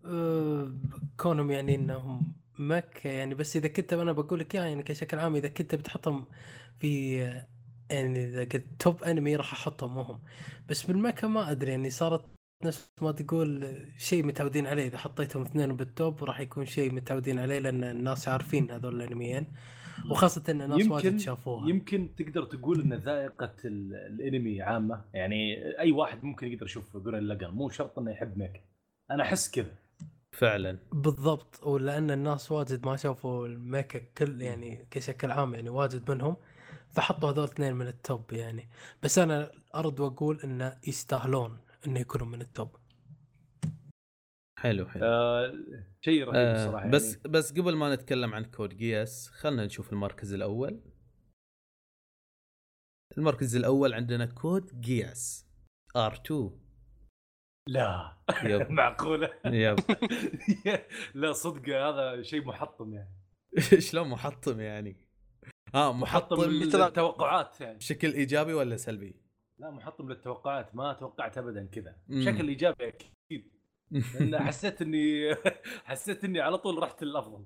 آه، 0.06 0.73
كونهم 1.18 1.52
يعني 1.52 1.76
إنهم 1.76 2.34
مكة 2.60 3.10
يعني. 3.10 3.36
بس 3.36 3.56
إذا 3.56 3.68
كنت 3.68 3.94
أنا 3.94 4.11
بقول 4.11 4.40
لك 4.40 4.56
يعني 4.56 4.84
كشكل 4.84 5.19
عام 5.19 5.36
إذا 5.36 5.48
كنت 5.48 5.76
بتحطهم 5.76 6.26
في 6.80 7.22
آه، 7.23 7.48
يعني 7.91 8.26
إذا 8.26 8.39
قلت 8.43 8.65
توب 8.80 9.03
انمي 9.03 9.35
راح 9.35 9.53
أحطهم 9.53 9.97
هم 9.97 10.19
بس 10.69 10.84
بالمكة 10.84 11.27
ما 11.27 11.51
أدري 11.51 11.72
يعني 11.72 11.89
صارت 11.89 12.26
نفس 12.65 12.89
ما 13.01 13.11
تقول 13.11 13.77
شيء 13.97 14.26
متعودين 14.26 14.68
عليه. 14.68 14.88
إذا 14.88 14.97
حطيتهم 14.97 15.41
اثنين 15.41 15.76
بالتوب 15.76 16.23
راح 16.23 16.39
يكون 16.39 16.65
شيء 16.65 16.93
متعودين 16.93 17.39
عليه 17.39 17.59
لأن 17.59 17.84
الناس 17.84 18.27
عارفين 18.27 18.72
هذول 18.72 19.01
الانميين 19.01 19.47
وخاصة 20.09 20.43
إن 20.49 20.61
الناس 20.61 20.88
واجد 20.88 21.18
شافوها. 21.19 21.69
يمكن 21.69 22.09
تقدر 22.18 22.43
تقول 22.43 22.81
إن 22.81 22.93
ذائقة 22.93 23.53
ال- 23.65 23.95
الأنمي 23.95 24.61
عامة. 24.61 25.01
يعني 25.13 25.57
أي 25.80 25.91
واحد 25.91 26.23
ممكن 26.23 26.47
يقدر 26.47 26.65
يشوف 26.65 26.97
Gurren 26.98 27.23
Lagann 27.23 27.52
مو 27.51 27.69
شرط 27.69 27.99
إنه 27.99 28.11
يحب 28.11 28.38
mecha. 28.38 28.60
أنا 29.11 29.23
أحس 29.23 29.51
كذا. 29.51 29.72
فعلا. 30.31 30.77
بالضبط. 30.93 31.63
ولأن 31.63 32.11
الناس 32.11 32.51
واجد 32.51 32.85
ما 32.85 32.95
شافوا 32.95 33.47
ال 33.48 33.56
mecha 33.56 33.99
كل 34.18 34.41
يعني 34.41 34.88
كشكل 34.91 35.31
عام 35.31 35.53
يعني 35.53 35.69
واجد 35.69 36.11
منهم. 36.11 36.35
فحطوا 36.93 37.31
هذول 37.31 37.43
اثنين 37.43 37.73
من 37.76 37.88
ال 37.88 37.99
top 37.99 38.34
يعني. 38.34 38.69
بس 39.03 39.18
أنا 39.19 39.51
أرد 39.76 39.99
وأقول 39.99 40.41
انه 40.43 40.77
يستاهلون 40.88 41.57
إنه 41.88 41.99
يكونوا 41.99 42.27
من 42.27 42.41
ال 42.41 42.48
top. 42.48 42.76
حلو 44.59 44.85
حلو. 44.85 45.05
آه 45.05 45.53
شيء 46.01 46.23
رهيب 46.23 46.35
آه 46.35 46.65
الصراحه 46.65 46.89
بس 46.89 47.15
يعني. 47.15 47.30
بس 47.30 47.51
قبل 47.51 47.76
ما 47.76 47.95
نتكلم 47.95 48.34
عن 48.34 48.45
Code 48.45 48.78
Geass 48.78 49.30
خلينا 49.30 49.65
نشوف 49.65 49.93
المركز 49.93 50.34
الأول. 50.34 50.81
المركز 53.18 53.55
الأول 53.55 53.93
عندنا 53.93 54.26
Code 54.26 54.82
Geass. 54.82 55.48
R2 55.98 56.34
لا. 57.68 58.18
yep. 58.44 58.72
معقولة؟ 58.81 59.34
yep. 59.45 59.80
لا 61.15 61.34
صدق 61.34 61.69
هذا 61.69 62.22
شيء 62.22 62.45
محطم 62.45 62.93
يعني. 62.93 63.15
شلون 63.91 64.09
محطم 64.09 64.59
يعني؟ 64.59 65.11
آه 65.76 65.93
محطم 65.93 66.38
محطم 66.38 66.52
للتوقعات 66.52 67.61
يعني. 67.61 67.77
بشكل 67.77 68.14
إيجابي 68.14 68.53
ولا 68.53 68.77
سلبي؟ 68.77 69.15
لا 69.60 69.69
محطم 69.72 70.10
للتوقعات 70.10 70.76
ما 70.76 70.93
توقعت 70.93 71.38
ابدا 71.38 71.65
كذا. 71.65 71.95
بشكل 72.07 72.48
إيجابي 72.48 72.88
أكيد. 72.88 73.52
لأن 74.19 74.39
حسيت 74.39 74.81
إني 74.81 75.35
حسيت 75.85 76.23
إني 76.23 76.41
على 76.41 76.57
طول 76.57 76.84
رحت 76.84 77.03
للأفضل. 77.03 77.45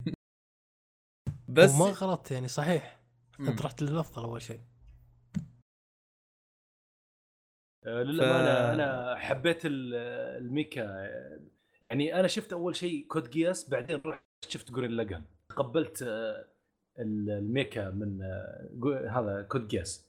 بس 1.48 1.70
وما 1.74 1.84
غلطت 1.90 2.30
يعني 2.30 2.48
صحيح. 2.48 3.00
مم. 3.38 3.48
انت 3.48 3.62
رحت 3.62 3.82
للأفضل 3.82 4.22
أول 4.22 4.42
شيء. 4.42 4.60
آه، 7.86 8.02
للأمانة 8.02 8.72
أنا 8.74 9.16
حبيت 9.18 9.66
ال- 9.66 9.94
ال 10.44 10.49
mecha. 10.49 10.82
يعني 11.90 12.20
أنا 12.20 12.28
شفت 12.28 12.52
أول 12.52 12.76
شيء 12.76 13.06
Code 13.06 13.30
Geass 13.30 13.68
بعدين 13.70 14.00
رحت 14.06 14.22
شفت 14.48 14.70
Gurren 14.70 14.90
Lagann 14.90 15.24
تقبلت 15.48 16.02
آه، 16.02 16.48
ال 16.98 17.13
mecha 17.13 17.90
من 17.90 18.22
هذا 19.10 19.46
Code 19.50 19.68
Geass 19.68 20.06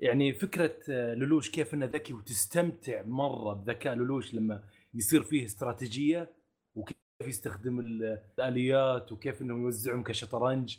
يعني 0.00 0.32
فكرة 0.34 0.76
آه، 0.90 1.14
لولوش 1.14 1.50
كيف 1.50 1.74
إنه 1.74 1.86
ذكي 1.86 2.12
وتستمتع 2.12 3.02
مرة 3.02 3.54
بذكاء 3.54 3.94
لولوش 3.94 4.34
لما 4.34 4.62
يصير 4.94 5.22
فيه 5.22 5.44
استراتيجية 5.44 6.32
وكيف 6.74 6.96
يستخدم 7.22 7.80
ال- 7.80 8.22
الآليات 8.38 9.12
وكيف 9.12 9.42
إنهم 9.42 9.62
يوزعهم 9.62 10.02
كشطرنج. 10.02 10.76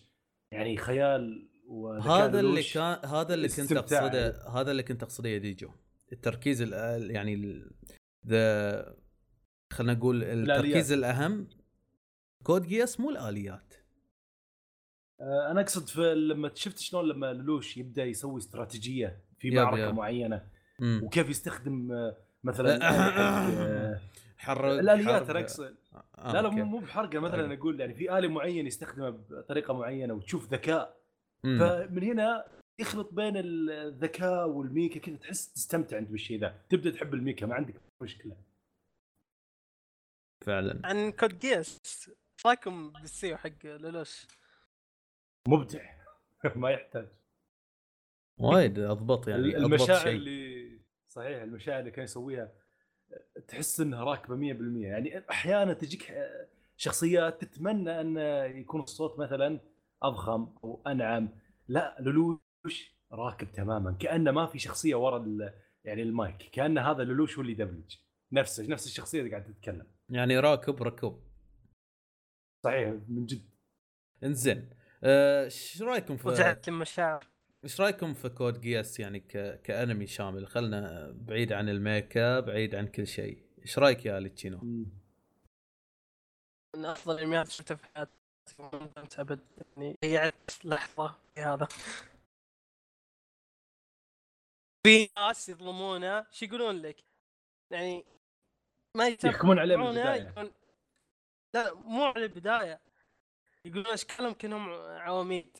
يعني 0.52 0.78
خيال 0.78 1.50
هذا 2.04 2.40
اللي. 2.40 2.64
كان 2.64 2.98
هذا 3.10 3.34
اللي 3.34 3.48
كنت 3.48 3.72
أقصده 3.72 4.48
هذا 4.50 4.72
اللي 4.72 4.84
كنت 4.84 5.04
أقصده 5.04 5.30
يا 5.30 5.38
ديجو. 5.38 5.70
التركيز 6.12 6.62
ال- 6.62 7.12
يعني 7.12 7.64
ذا 8.28 8.96
خلينا 9.74 9.94
نقول 9.94 10.24
التركيز 10.24 10.92
الأهم 10.92 11.48
Code 12.44 12.68
Geass 12.68 13.00
مو 13.00 13.10
الآليات. 13.10 13.74
أنا 15.22 15.62
أقصد 15.62 15.88
في 15.88 16.16
لما 16.16 16.52
شفت 16.56 16.80
شلون 16.80 17.08
لما 17.08 17.34
لولوش 17.34 17.78
يبدأ 17.78 18.06
يسوي 18.06 18.38
استراتيجية 18.38 19.20
في 19.40 19.52
معركة 19.52 19.88
yep. 19.88 19.96
معينة 19.96 20.46
مم. 20.80 21.02
وكيف 21.04 21.30
يستخدم 21.30 21.92
آه، 21.92 22.18
مثلا 22.44 22.90
آه، 22.90 24.00
حركة 24.38 24.66
الآليات. 24.66 25.30
أنا 25.30 25.40
أقصد 25.40 25.76
آه، 26.18 26.34
لا 26.34 26.42
لا. 26.42 26.50
مو 26.50 26.64
مو 26.64 26.78
بحركة 26.78 27.20
مثلا 27.20 27.44
okay. 27.44 27.54
أقول 27.54 27.80
يعني 27.80 27.94
في 27.94 28.18
آلة 28.18 28.28
معين 28.28 28.68
يستخدمه 28.68 29.10
بطريقة 29.10 29.74
معينة 29.74 30.14
وتشوف 30.14 30.54
ذكاء 30.54 30.98
مم. 31.44 31.60
فمن 31.60 32.04
هنا 32.04 32.46
يخلط 32.80 33.14
بين 33.14 33.34
الذكاء 33.38 34.50
وال 34.50 34.64
mecha 34.64 35.00
كذا 35.00 35.16
تحس 35.16 35.54
تستمتع 35.54 35.98
انت 35.98 36.10
بالشيء 36.10 36.40
ذا 36.40 36.56
تبدأ 36.70 36.92
تحب 36.92 37.14
ال 37.14 37.19
mecha 37.19 37.46
ما 37.46 37.56
عندك 37.56 37.76
مشكلة 38.02 38.36
فعلا 40.46 40.82
عن 40.84 41.12
Code 41.12 41.40
Geass 41.40 41.80
إيش 41.86 42.46
رأيكم 42.46 42.92
بالسيو 42.92 43.38
حق 43.38 43.66
لولوش؟ 43.66 44.28
مبدع. 45.48 45.82
ما 46.56 46.70
يحتاج. 46.70 47.08
وايد 48.38 48.80
أضبط 48.80 49.28
يعني 49.28 49.58
المشاعر 49.58 50.00
شيء. 50.00 50.16
اللي 50.16 50.80
صحيح 51.08 51.42
المشاعر 51.42 51.80
اللي 51.80 51.92
كان 51.92 52.04
يسويها 52.04 52.52
تحس 53.48 53.80
إنها 53.80 54.04
راكبة 54.04 54.36
100% 54.36 54.86
يعني 54.86 55.30
أحيانا 55.30 55.74
تجيك 55.74 56.14
شخصيات 56.78 57.42
تتمنى 57.42 58.02
أن 58.02 58.18
يكون 58.58 58.82
الصوت 58.82 59.20
مثلا 59.20 59.60
أضخم 60.04 60.56
أو 60.64 60.82
أنعم. 60.88 61.30
لا 61.68 61.98
لولوش 62.00 62.98
راكب 63.12 63.52
تماما. 63.52 63.92
كأنه 63.92 64.32
ما 64.32 64.46
في 64.46 64.60
شخصية 64.60 64.96
ورا 64.96 65.26
يعني 65.84 66.02
المايك. 66.02 66.38
كأن 66.38 66.78
هذا 66.78 67.04
لولوش 67.04 67.36
هو 67.36 67.42
اللي 67.42 67.54
يدبلج 67.54 67.96
نفسه 68.32 68.68
نفس 68.68 68.88
الشخصية 68.88 69.20
اللي 69.20 69.32
قاعدة 69.32 69.54
تتكلم. 69.54 69.88
يعني 70.10 70.40
راكب 70.40 70.84
ركوب 70.84 71.24
صحيح 72.66 72.90
من 73.08 73.26
جد. 73.26 73.50
إنزين. 74.24 74.77
إيش 75.04 75.82
رأيكم 75.82 76.18
في 76.18 76.28
رجعت 76.30 76.68
المشاعر 76.68 77.28
إيش 77.64 77.82
رأيكم 77.82 78.14
في 78.14 78.30
كود 78.30 78.62
جياس 78.62 79.00
يعني 79.00 79.20
ك... 79.20 79.62
كأنمي 79.62 80.08
شامل؟ 80.08 80.48
خلنا 80.48 81.12
بعيد 81.12 81.54
عن 81.54 81.70
الميكا 81.70 82.40
بعيد 82.40 82.76
عن 82.76 82.88
كل 82.88 83.08
شيء. 83.08 83.44
إيش 83.62 83.80
رأيك 83.80 84.06
يا 84.06 84.18
اليتشينو 84.18 84.58
من 86.76 86.86
أفضل 86.86 87.16
الانميات 87.16 87.48
شفتها 87.50 87.76
في 87.76 87.86
حياتي. 87.96 88.12
ما 88.60 88.70
ندمت 88.74 89.20
أبد. 89.20 89.40
يعني 89.78 89.96
ضيعت 90.06 90.66
لحظة 90.66 91.16
في 91.36 91.42
هذا. 91.42 91.68
في 94.88 95.10
ناس 95.18 95.50
يظلمونه. 95.50 96.26
شو 96.32 96.46
يقولون 96.46 96.82
لك؟ 96.82 97.04
يعني 97.72 98.06
ما 98.98 99.08
يحكمون 99.08 99.60
عليه 99.60 99.76
من. 99.76 99.96
يقولون- 99.98 100.54
لا 101.56 101.74
مو 101.74 102.04
على 102.06 102.26
البداية. 102.26 102.87
يقولون 103.68 103.88
أشكالهم 103.88 104.34
كأنهم 104.34 104.70
عواميد. 104.80 105.58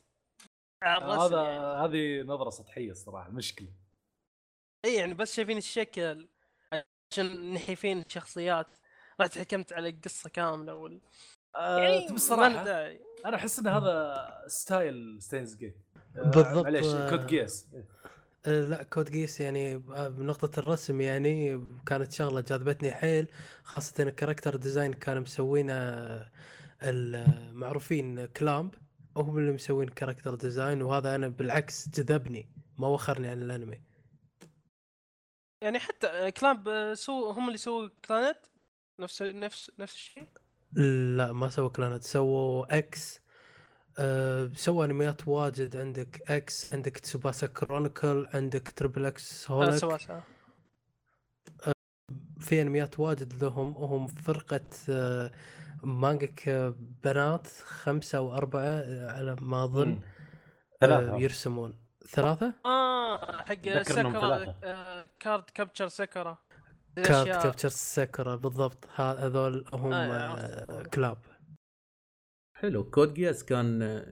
على 0.82 1.04
الرسم 1.04 1.20
هذا 1.20 1.42
يعني. 1.42 1.64
هذه 1.64 2.22
نظرة 2.22 2.50
سطحية 2.50 2.90
الصراحة 2.90 3.30
مشكلة. 3.30 3.68
إي 4.84 4.94
يعني 4.94 5.14
بس 5.14 5.34
شايفين 5.34 5.58
الشكل 5.58 6.28
عشان 7.12 7.54
نحيفين 7.54 7.98
الشخصيات. 8.00 8.66
رحت 9.20 9.38
حكمت 9.38 9.72
على 9.72 9.88
القصة 9.88 10.30
كاملة 10.30 10.74
وال... 10.74 11.00
آه 11.56 11.78
يعني 11.78 12.10
الصراحة؟ 12.10 12.64
داعي. 12.64 13.00
أنا 13.26 13.36
أحس 13.36 13.58
إن 13.58 13.66
هذا 13.66 14.28
style 14.46 15.22
Steins 15.22 15.56
Gate 15.56 15.76
بالضبط، 16.14 16.64
معليش 16.64 16.86
آه. 16.86 17.10
Code 17.10 17.26
Geass 17.26 17.66
آه، 18.46 18.64
لا 18.64 18.82
Code 18.82 19.10
Geass 19.10 19.40
يعني 19.40 19.74
آه، 19.74 20.08
بنقطة 20.08 20.60
الرسم 20.60 21.00
يعني 21.00 21.66
كانت 21.86 22.12
شغلة 22.12 22.40
جذبتني 22.40 22.92
حيل 22.92 23.28
خاصة 23.64 24.02
ال 24.02 24.07
character 24.07 24.56
design 24.56 24.92
كانوا 24.92 25.22
مسوينه 25.22 25.74
آه، 25.74 26.30
المعروفين 26.82 28.26
CLAMP 28.26 28.74
هم 29.16 29.38
اللي 29.38 29.52
مسوين 29.52 29.88
character 29.88 30.34
design 30.34 30.82
وهذا 30.82 31.14
أنا 31.14 31.28
بالعكس 31.28 31.88
جذبني 31.88 32.48
ما 32.78 32.88
وخرني 32.88 33.28
عن 33.28 33.42
الأنمي. 33.42 33.82
يعني 35.62 35.78
حتى 35.78 36.30
CLAMP 36.30 36.94
سو 36.94 37.30
هم 37.30 37.46
اللي 37.46 37.58
سووا 37.58 37.88
Clannad؟ 38.04 38.38
نفس 39.00 39.22
نفس 39.22 39.70
نفس 39.78 39.94
الشيء؟ 39.94 40.28
لا 41.16 41.32
ما 41.32 41.48
سووا 41.48 41.68
Clannad 41.68 42.02
سووا 42.02 42.78
X 42.78 43.20
أه 43.98 44.50
سووا 44.54 44.84
أنميات 44.84 45.28
واجد 45.28 45.76
عندك 45.76 46.30
X 46.30 46.74
عندك 46.74 46.98
Tsubasa 46.98 47.46
Chronicle 47.46 48.26
عندك 48.34 48.68
Triple 48.76 49.06
X 49.06 49.50
آه، 49.50 49.54
Holic 49.54 49.74
سوا 49.74 50.20
في 52.40 52.62
أنميات 52.62 53.00
واجد 53.00 53.44
لهم 53.44 53.76
وهم 53.76 54.06
فرقة 54.06 54.60
آه، 54.88 55.30
مانجك 55.82 56.48
بنات 57.04 57.46
خمسة 57.46 58.18
أو 58.18 58.34
أربعة 58.34 58.62
آه، 58.62 59.10
على 59.12 59.36
ما 59.40 59.64
أظن 59.64 59.92
آه، 59.92 60.00
ثلاثة. 60.80 61.16
يرسمون 61.16 61.78
ثلاثة؟ 62.06 62.54
آه 62.66 63.42
حق 63.42 63.68
سكرة. 63.82 64.56
آه، 64.64 65.04
كارد 65.20 65.50
كابتشر 65.50 65.88
سكرة 65.88 66.38
كارد. 67.04 67.42
كابتشر 67.42 67.68
ساكورا 67.68 68.36
بالضبط 68.36 68.88
هذول 68.94 69.64
هم 69.72 69.92
آه، 69.92 70.06
آه،. 70.06 70.82
كلاب 70.82 71.18
حلو 72.54 72.90
كود 72.90 73.14
جياس 73.14 73.44
كان 73.44 74.04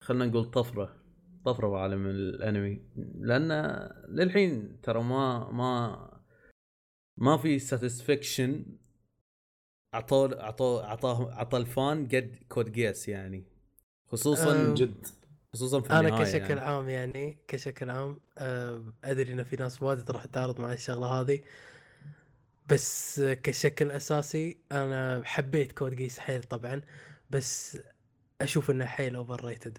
خلنا 0.00 0.26
نقول 0.26 0.44
طفرة 0.44 0.96
طفرة 1.44 1.68
بعالم 1.68 2.06
الأنمي 2.06 2.82
لأن 3.14 3.52
للحين 4.08 4.80
ترى 4.80 5.02
ما 5.02 5.50
ما 5.50 6.10
ما 7.16 7.36
في 7.36 7.58
satisfaction 7.58 8.78
اعطوا 9.94 10.42
أعطاه 10.84 11.32
أعطى 11.32 11.56
ال 11.56 11.66
fans 11.66 12.06
حق 12.08 12.17
Code 12.17 12.36
Geass 12.48 13.08
يعني. 13.08 13.44
خصوصا 14.06 14.52
أم، 14.52 14.74
جد. 14.74 15.06
خصوصا 15.52 15.80
في 15.80 15.90
أنا 15.92 16.22
كشكل 16.22 16.36
يعني. 16.50 16.60
عام 16.60 16.88
يعني 16.88 17.38
كشكل 17.48 17.90
عام 17.90 18.20
أدري 19.04 19.32
إن 19.32 19.44
في 19.44 19.56
ناس 19.56 19.82
واجد 19.82 20.10
راح 20.10 20.24
تعارض 20.24 20.60
مع 20.60 20.72
الشغلة 20.72 21.06
هذه. 21.06 21.40
بس 22.68 23.20
كشكل 23.20 23.90
أساسي 23.90 24.58
أنا 24.72 25.22
حبيت 25.24 25.72
Code 25.72 25.94
Geass 25.94 26.18
حيل 26.18 26.42
طبعا 26.42 26.82
بس 27.30 27.78
أشوف 28.40 28.70
إنه 28.70 28.84
حيل 28.84 29.16
overrated 29.16 29.78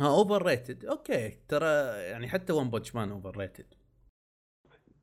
ها 0.00 0.06
overrated 0.08 0.84
okay 0.84 1.38
ترى 1.48 1.66
يعني 2.02 2.28
حتى 2.28 2.52
One 2.52 2.70
Punch 2.70 2.94
Man 2.94 3.10
overrated 3.10 3.66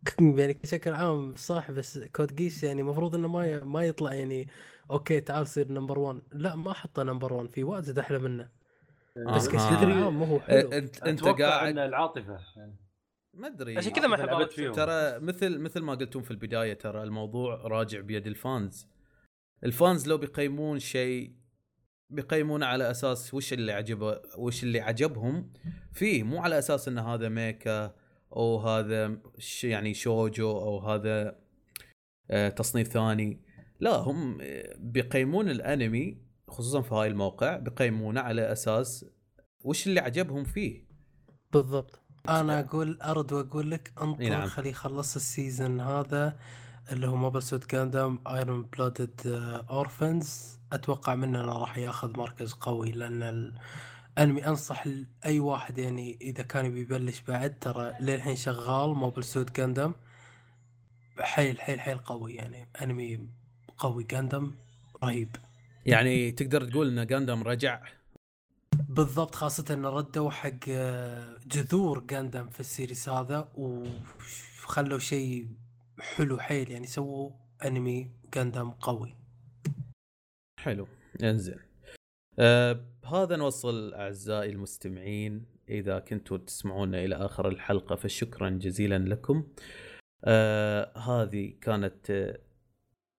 يعني 0.39 0.53
بشكل 0.53 0.93
عام 0.93 1.35
صح 1.35 1.71
بس 1.71 1.99
Code 1.99 2.35
Geass 2.35 2.63
يعني 2.63 2.81
المفروض 2.81 3.15
إنه 3.15 3.27
ما 3.27 3.45
ي- 3.47 3.59
ما 3.59 3.83
يطلع 3.83 4.13
يعني 4.13 4.47
okay 4.91 5.21
تعال 5.21 5.47
صير 5.47 5.71
number 5.71 5.99
1 5.99 6.21
لا 6.31 6.55
ما 6.55 6.73
حطه 6.73 7.03
number 7.03 7.33
1 7.33 7.49
في 7.49 7.63
واجد 7.63 7.99
أحلى 7.99 8.19
منه 8.19 8.49
بس 9.27 9.47
آه. 9.47 9.51
كشكل 9.51 9.91
آه. 9.91 10.05
عام 10.05 10.19
ما 10.19 10.27
هو 10.27 10.39
حلو 10.39 10.71
انت 10.71 11.03
أنت 11.03 11.23
قاعد 11.23 11.67
ان 11.69 11.77
العاطفة 11.79 12.39
يعني 12.55 12.75
ما 13.33 13.47
أدري 13.47 13.77
عشان 13.77 13.91
كذا 13.91 14.07
ما 14.07 14.15
أحب 14.15 14.49
فيهم. 14.49 14.71
ترى 14.73 15.19
مثل 15.19 15.59
مثل 15.59 15.79
ما 15.81 15.95
قلتم 15.95 16.21
في 16.21 16.31
البداية 16.31 16.73
ترى 16.73 17.03
الموضوع 17.03 17.55
راجع 17.55 17.99
بيد 17.99 18.27
ال 18.27 18.39
fans 18.39 18.87
ال 19.63 19.72
fans 19.72 20.07
لو 20.07 20.17
بيقيمون 20.17 20.79
شيء 20.79 21.33
بيقيمونه 22.09 22.65
على 22.65 22.91
أساس 22.91 23.33
وش 23.33 23.53
اللي 23.53 23.71
عجبه 23.71 24.21
وش 24.37 24.63
اللي 24.63 24.79
عجبهم 24.79 25.53
فيه 25.91 26.23
مو 26.23 26.41
على 26.41 26.59
أساس 26.59 26.87
إن 26.87 26.99
هذا 26.99 27.29
mecha 27.29 27.95
أو 28.35 28.59
هذا 28.59 29.17
ش 29.37 29.63
يعني 29.63 29.93
shoujo 29.93 30.51
أو 30.51 30.79
هذا 30.79 31.35
آه، 32.31 32.49
تصنيف 32.49 32.87
ثاني. 32.87 33.41
لا 33.79 33.95
هم 33.95 34.37
بيقيمون 34.77 35.49
الأنمي 35.49 36.17
خصوصا 36.47 36.81
في 36.81 36.95
هاي 36.95 37.07
الموقع 37.07 37.57
بيقيمونه 37.57 38.21
على 38.21 38.51
أساس 38.51 39.05
وش 39.63 39.87
اللي 39.87 39.99
عجبهم 39.99 40.43
فيه. 40.43 40.87
بالضبط. 41.53 42.01
أنا 42.29 42.59
أقول 42.59 43.01
أرد 43.01 43.33
وأقول 43.33 43.71
لك 43.71 43.91
انطر 44.01 44.29
نعم. 44.29 44.47
خليه 44.47 44.69
يخلص 44.69 45.15
ال 45.15 45.25
season 45.25 45.81
هذا 45.81 46.39
اللي 46.91 47.07
هو 47.07 47.15
Mobile 47.15 47.43
Suit 47.43 47.71
Gundam 47.71 48.19
Iron-Blooded 48.27 49.21
Orphans 49.69 50.59
أتوقع 50.73 51.15
منه 51.15 51.41
انه 51.41 51.59
راح 51.59 51.77
ياخذ 51.77 52.17
مركز 52.17 52.53
قوي 52.53 52.91
لأن 52.91 53.53
الانمي 54.17 54.47
أنصح 54.47 54.87
لاي 54.87 55.39
واحد 55.39 55.77
يعني 55.77 56.17
إذا 56.21 56.43
كان 56.43 56.65
يبي 56.65 56.81
يبلش 56.81 57.21
بعد 57.21 57.59
ترى 57.59 57.95
للحين 57.99 58.35
شغال 58.35 58.89
Mobile 58.89 59.23
Suit 59.23 59.55
Gundam 59.55 59.95
حيل 61.19 61.61
حيل 61.61 61.79
حيل 61.79 61.97
قوي 61.97 62.35
يعني 62.35 62.67
أنمي 62.81 63.27
قوي 63.77 64.03
Gundam 64.03 64.55
رهيب. 65.03 65.35
يعني 65.85 66.31
تقدر 66.31 66.69
تقول 66.69 66.99
إن 66.99 67.07
Gundam 67.07 67.43
رجع؟ 67.43 67.81
بالضبط 68.89 69.35
خاصة 69.35 69.73
انه 69.73 69.89
ردوا 69.89 70.31
حق 70.31 70.51
آه، 70.69 71.37
جذور 71.47 71.99
Gundam 71.99 72.49
في 72.49 72.59
ال 72.59 72.66
series 72.66 73.09
هذا 73.09 73.51
وخلوا 73.55 74.99
شيء 74.99 75.47
حلو 75.99 76.39
حيل 76.39 76.71
يعني 76.71 76.87
سووا 76.87 77.31
أنمي 77.65 78.11
Gundam 78.33 78.71
قوي. 78.71 79.15
حلو 80.59 80.87
انزين. 81.23 81.70
آه 82.41 82.79
بهذا 83.03 83.35
نوصل 83.35 83.93
أعزائي 83.93 84.49
المستمعين 84.49 85.45
إذا 85.69 85.99
كنتوا 85.99 86.37
تسمعونا 86.37 87.03
إلى 87.03 87.15
آخر 87.15 87.47
الحلقة 87.47 87.95
فشكرا 87.95 88.49
جزيلا 88.49 88.97
لكم. 88.97 89.47
آه 90.25 90.97
هذه 90.97 91.53
كانت 91.61 92.11
آه، 92.11 92.39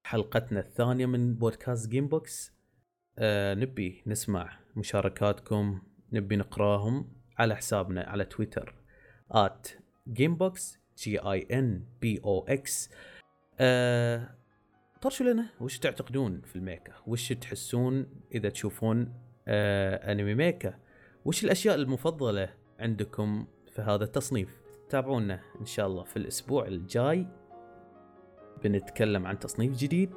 حلقتنا 0.04 0.60
الثانية 0.60 1.06
من 1.06 1.34
بودكاست 1.34 1.90
Gamebox 1.90 2.52
آه 3.18 3.54
نبي 3.54 4.02
نسمع 4.06 4.58
مشاركاتكم 4.76 5.82
نبي 6.12 6.36
نقراهم 6.36 7.12
على 7.38 7.56
حسابنا 7.56 8.02
على 8.02 8.24
تويتر 8.24 8.74
gamebox 10.18 10.78
G 10.98 11.18
A 11.18 11.46
M 11.52 11.84
B 12.00 12.20
O 12.24 12.46
X 12.48 12.90
طرشوا 15.02 15.26
لنا؟ 15.26 15.46
وش 15.60 15.78
تعتقدون 15.78 16.40
في 16.44 16.56
ال 16.56 16.61
mecha؟ 16.61 16.92
وش 17.06 17.32
تحسون 17.32 18.06
إذا 18.34 18.48
تشوفون 18.48 19.12
آه 19.48 20.12
أنمي 20.12 20.34
mecha؟ 20.34 20.78
وش 21.24 21.44
الأشياء 21.44 21.74
المفضلة 21.74 22.48
عندكم 22.80 23.46
في 23.74 23.82
هذا 23.82 24.04
التصنيف؟ 24.04 24.60
تابعونا 24.88 25.40
إن 25.60 25.66
شاء 25.66 25.86
الله 25.86 26.02
في 26.02 26.16
الأسبوع 26.16 26.66
الجاي. 26.66 27.26
بنتكلم 28.64 29.26
عن 29.26 29.38
تصنيف 29.38 29.76
جديد 29.76 30.12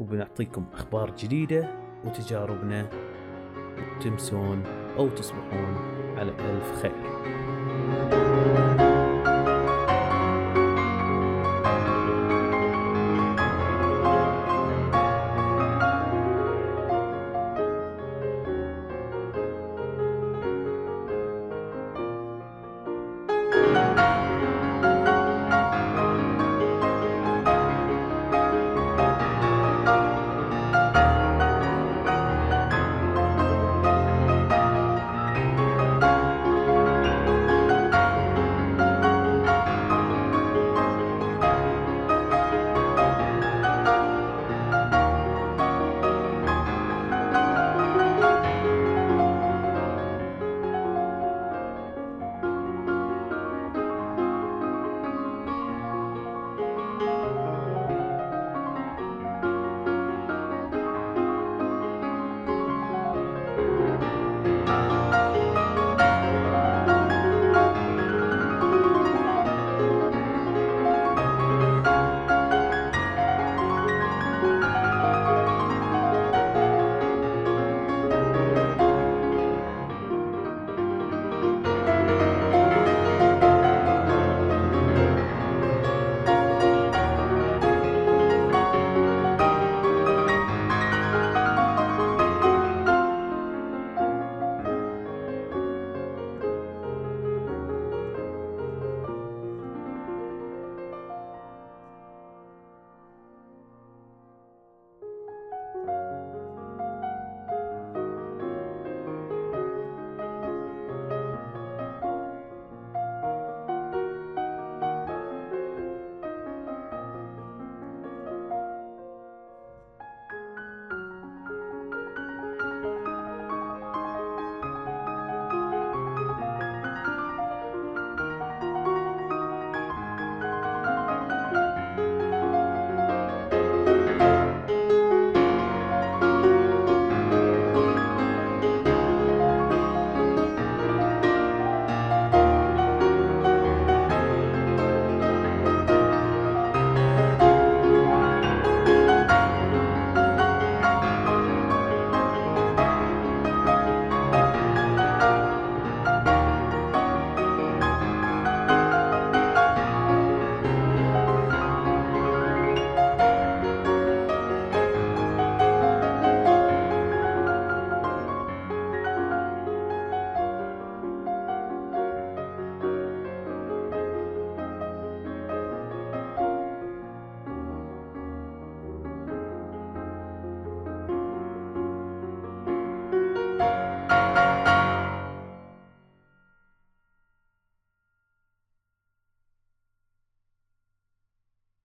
وبنعطيكم 0.00 0.66
أخبار 0.72 1.16
جديدة 1.16 1.74
وتجاربنا. 2.04 2.90
تمسون 4.00 4.62
أو 4.96 5.08
تصبحون 5.08 5.74
على 6.18 6.30
ألف 6.30 6.82
خير. 6.82 7.31